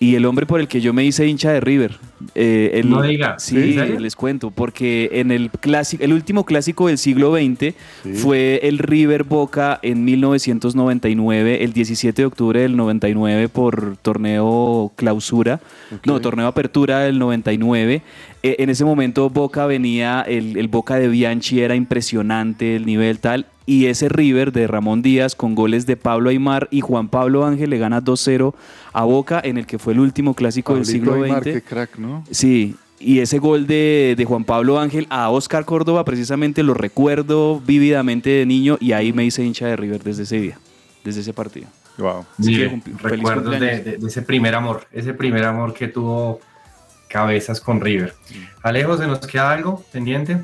Y 0.00 0.14
el 0.14 0.26
hombre 0.26 0.46
por 0.46 0.60
el 0.60 0.68
que 0.68 0.80
yo 0.80 0.92
me 0.92 1.04
hice 1.04 1.26
hincha 1.26 1.50
de 1.50 1.60
River. 1.60 1.96
Eh, 2.36 2.70
el- 2.74 2.88
No 2.88 3.02
diga, 3.02 3.32
¿en 3.32 3.40
Sí, 3.40 3.56
les 3.98 4.14
cuento, 4.14 4.52
porque 4.52 5.08
en 5.14 5.32
el 5.32 5.50
clásico, 5.50 6.04
el 6.04 6.12
último 6.12 6.44
clásico 6.44 6.86
del 6.86 6.98
siglo 6.98 7.34
XX 7.34 7.74
Sí. 8.04 8.12
fue 8.14 8.60
el 8.62 8.78
River 8.78 9.24
Boca 9.24 9.80
en 9.82 10.04
1999, 10.04 11.64
el 11.64 11.72
17 11.72 12.22
de 12.22 12.26
octubre 12.26 12.60
del 12.60 12.76
99 12.76 13.48
por 13.48 13.96
torneo 13.96 14.92
clausura, 14.96 15.60
no, 16.06 16.20
torneo 16.20 16.46
apertura 16.46 17.00
del 17.00 17.18
99. 17.18 18.02
Eh, 18.42 18.56
en 18.60 18.70
ese 18.70 18.84
momento 18.84 19.28
Boca 19.30 19.66
venía, 19.66 20.22
el, 20.26 20.56
el 20.58 20.68
Boca 20.68 20.96
de 20.96 21.08
Bianchi 21.08 21.60
era 21.60 21.74
impresionante, 21.74 22.76
el 22.76 22.86
nivel 22.86 23.18
tal, 23.18 23.46
y 23.68 23.84
ese 23.86 24.08
River 24.08 24.50
de 24.52 24.66
Ramón 24.66 25.02
Díaz 25.02 25.34
con 25.34 25.54
goles 25.54 25.84
de 25.84 25.96
Pablo 25.98 26.30
Aymar 26.30 26.68
y 26.70 26.80
Juan 26.80 27.08
Pablo 27.08 27.44
Ángel 27.44 27.68
le 27.68 27.76
gana 27.78 28.00
2-0 28.02 28.54
a 28.94 29.04
Boca 29.04 29.40
en 29.44 29.58
el 29.58 29.66
que 29.66 29.78
fue 29.78 29.92
el 29.92 30.00
último 30.00 30.32
clásico 30.32 30.74
del 30.74 30.86
siglo 30.86 31.12
Aymar, 31.22 31.42
XX. 31.42 31.52
qué 31.52 31.62
crack, 31.62 31.98
¿no? 31.98 32.24
Sí, 32.30 32.76
y 32.98 33.18
ese 33.18 33.38
gol 33.38 33.66
de, 33.66 34.14
de 34.16 34.24
Juan 34.24 34.44
Pablo 34.44 34.80
Ángel 34.80 35.06
a 35.10 35.28
Oscar 35.30 35.66
Córdoba 35.66 36.04
precisamente 36.06 36.62
lo 36.62 36.72
recuerdo 36.72 37.60
vívidamente 37.60 38.30
de 38.30 38.46
niño 38.46 38.78
y 38.80 38.92
ahí 38.92 39.12
me 39.12 39.24
hice 39.26 39.44
hincha 39.44 39.66
de 39.66 39.76
River 39.76 40.02
desde 40.02 40.22
ese 40.22 40.40
día, 40.40 40.58
desde 41.04 41.20
ese 41.20 41.34
partido. 41.34 41.66
Wow. 41.98 42.24
Feliz 42.40 42.72
recuerdos 43.02 43.60
de- 43.60 43.98
de 43.98 44.06
ese 44.06 44.22
primer 44.22 44.54
amor, 44.54 44.86
ese 44.92 45.12
primer 45.12 45.44
amor 45.44 45.74
que 45.74 45.88
tuvo 45.88 46.40
Cabezas 47.08 47.60
con 47.60 47.80
River. 47.80 48.14
Alejo, 48.62 48.96
¿se 48.96 49.06
nos 49.06 49.18
queda 49.20 49.52
algo 49.52 49.84
pendiente? 49.92 50.38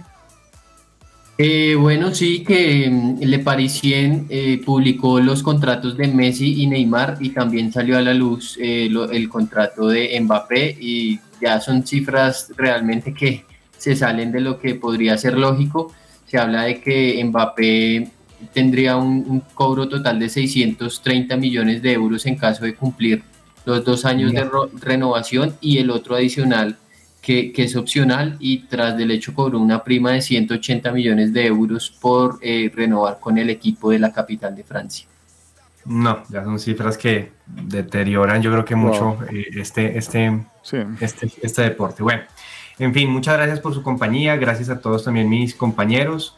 Eh, 1.36 1.74
bueno, 1.74 2.14
sí, 2.14 2.44
que 2.44 2.88
mm, 2.88 3.18
Le 3.22 3.38
Parisien 3.40 4.26
eh, 4.28 4.60
publicó 4.64 5.18
los 5.18 5.42
contratos 5.42 5.96
de 5.96 6.06
Messi 6.06 6.62
y 6.62 6.66
Neymar 6.68 7.16
y 7.20 7.30
también 7.30 7.72
salió 7.72 7.98
a 7.98 8.02
la 8.02 8.14
luz 8.14 8.56
eh, 8.60 8.86
lo- 8.88 9.10
el 9.10 9.28
contrato 9.28 9.88
de 9.88 10.16
Mbappé 10.20 10.76
y 10.80 11.18
ya 11.40 11.60
son 11.60 11.84
cifras 11.84 12.52
realmente 12.56 13.12
que 13.12 13.44
se 13.76 13.96
salen 13.96 14.30
de 14.30 14.40
lo 14.40 14.60
que 14.60 14.76
podría 14.76 15.18
ser 15.18 15.36
lógico. 15.36 15.92
Se 16.26 16.38
habla 16.38 16.62
de 16.62 16.80
que 16.80 17.22
Mbappé 17.24 18.08
tendría 18.52 18.96
un, 18.96 19.24
un 19.28 19.40
cobro 19.54 19.88
total 19.88 20.20
de 20.20 20.28
630 20.28 21.36
millones 21.36 21.82
de 21.82 21.92
euros 21.94 22.26
en 22.26 22.36
caso 22.36 22.64
de 22.64 22.74
cumplir 22.76 23.22
los 23.64 23.84
dos 23.84 24.04
años 24.04 24.30
de 24.32 24.38
renovación 24.80 25.56
y 25.60 25.78
el 25.78 25.90
otro 25.90 26.14
adicional 26.14 26.76
que, 27.24 27.52
que 27.52 27.62
es 27.64 27.74
opcional 27.74 28.36
y 28.38 28.58
tras 28.64 28.98
del 28.98 29.10
hecho 29.10 29.32
cobró 29.32 29.58
una 29.58 29.82
prima 29.82 30.12
de 30.12 30.20
180 30.20 30.92
millones 30.92 31.32
de 31.32 31.46
euros 31.46 31.88
por 31.88 32.38
eh, 32.42 32.70
renovar 32.74 33.18
con 33.18 33.38
el 33.38 33.48
equipo 33.48 33.90
de 33.90 33.98
la 33.98 34.12
capital 34.12 34.54
de 34.54 34.62
Francia. 34.62 35.06
No, 35.86 36.22
ya 36.28 36.44
son 36.44 36.58
cifras 36.58 36.98
que 36.98 37.32
deterioran 37.46 38.42
yo 38.42 38.52
creo 38.52 38.64
que 38.64 38.76
mucho 38.76 39.16
Wow. 39.16 39.22
eh, 39.32 39.46
este, 39.54 39.96
este, 39.96 40.44
este, 41.00 41.32
este 41.42 41.62
deporte. 41.62 42.02
Bueno, 42.02 42.24
en 42.78 42.92
fin, 42.92 43.10
muchas 43.10 43.36
gracias 43.38 43.60
por 43.60 43.72
su 43.72 43.82
compañía, 43.82 44.36
gracias 44.36 44.68
a 44.68 44.78
todos 44.78 45.04
también 45.04 45.28
mis 45.28 45.54
compañeros. 45.54 46.36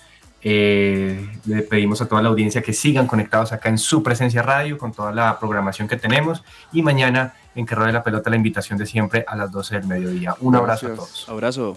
Eh, 0.48 1.28
le 1.46 1.62
pedimos 1.62 2.00
a 2.02 2.06
toda 2.06 2.22
la 2.22 2.28
audiencia 2.28 2.62
que 2.62 2.72
sigan 2.72 3.08
conectados 3.08 3.52
acá 3.52 3.68
en 3.68 3.78
su 3.78 4.04
presencia 4.04 4.42
radio 4.42 4.78
con 4.78 4.92
toda 4.92 5.10
la 5.10 5.40
programación 5.40 5.88
que 5.88 5.96
tenemos 5.96 6.44
y 6.72 6.82
mañana 6.82 7.34
en 7.56 7.66
Que 7.66 7.74
Ruede 7.74 7.92
la 7.92 8.04
Pelota 8.04 8.30
la 8.30 8.36
invitación 8.36 8.78
de 8.78 8.86
siempre 8.86 9.24
a 9.26 9.34
las 9.34 9.50
12 9.50 9.74
del 9.74 9.88
mediodía. 9.88 10.36
Un 10.38 10.54
abrazo 10.54 10.86
a 10.86 10.94
todos. 10.94 11.28
Abrazo. 11.28 11.76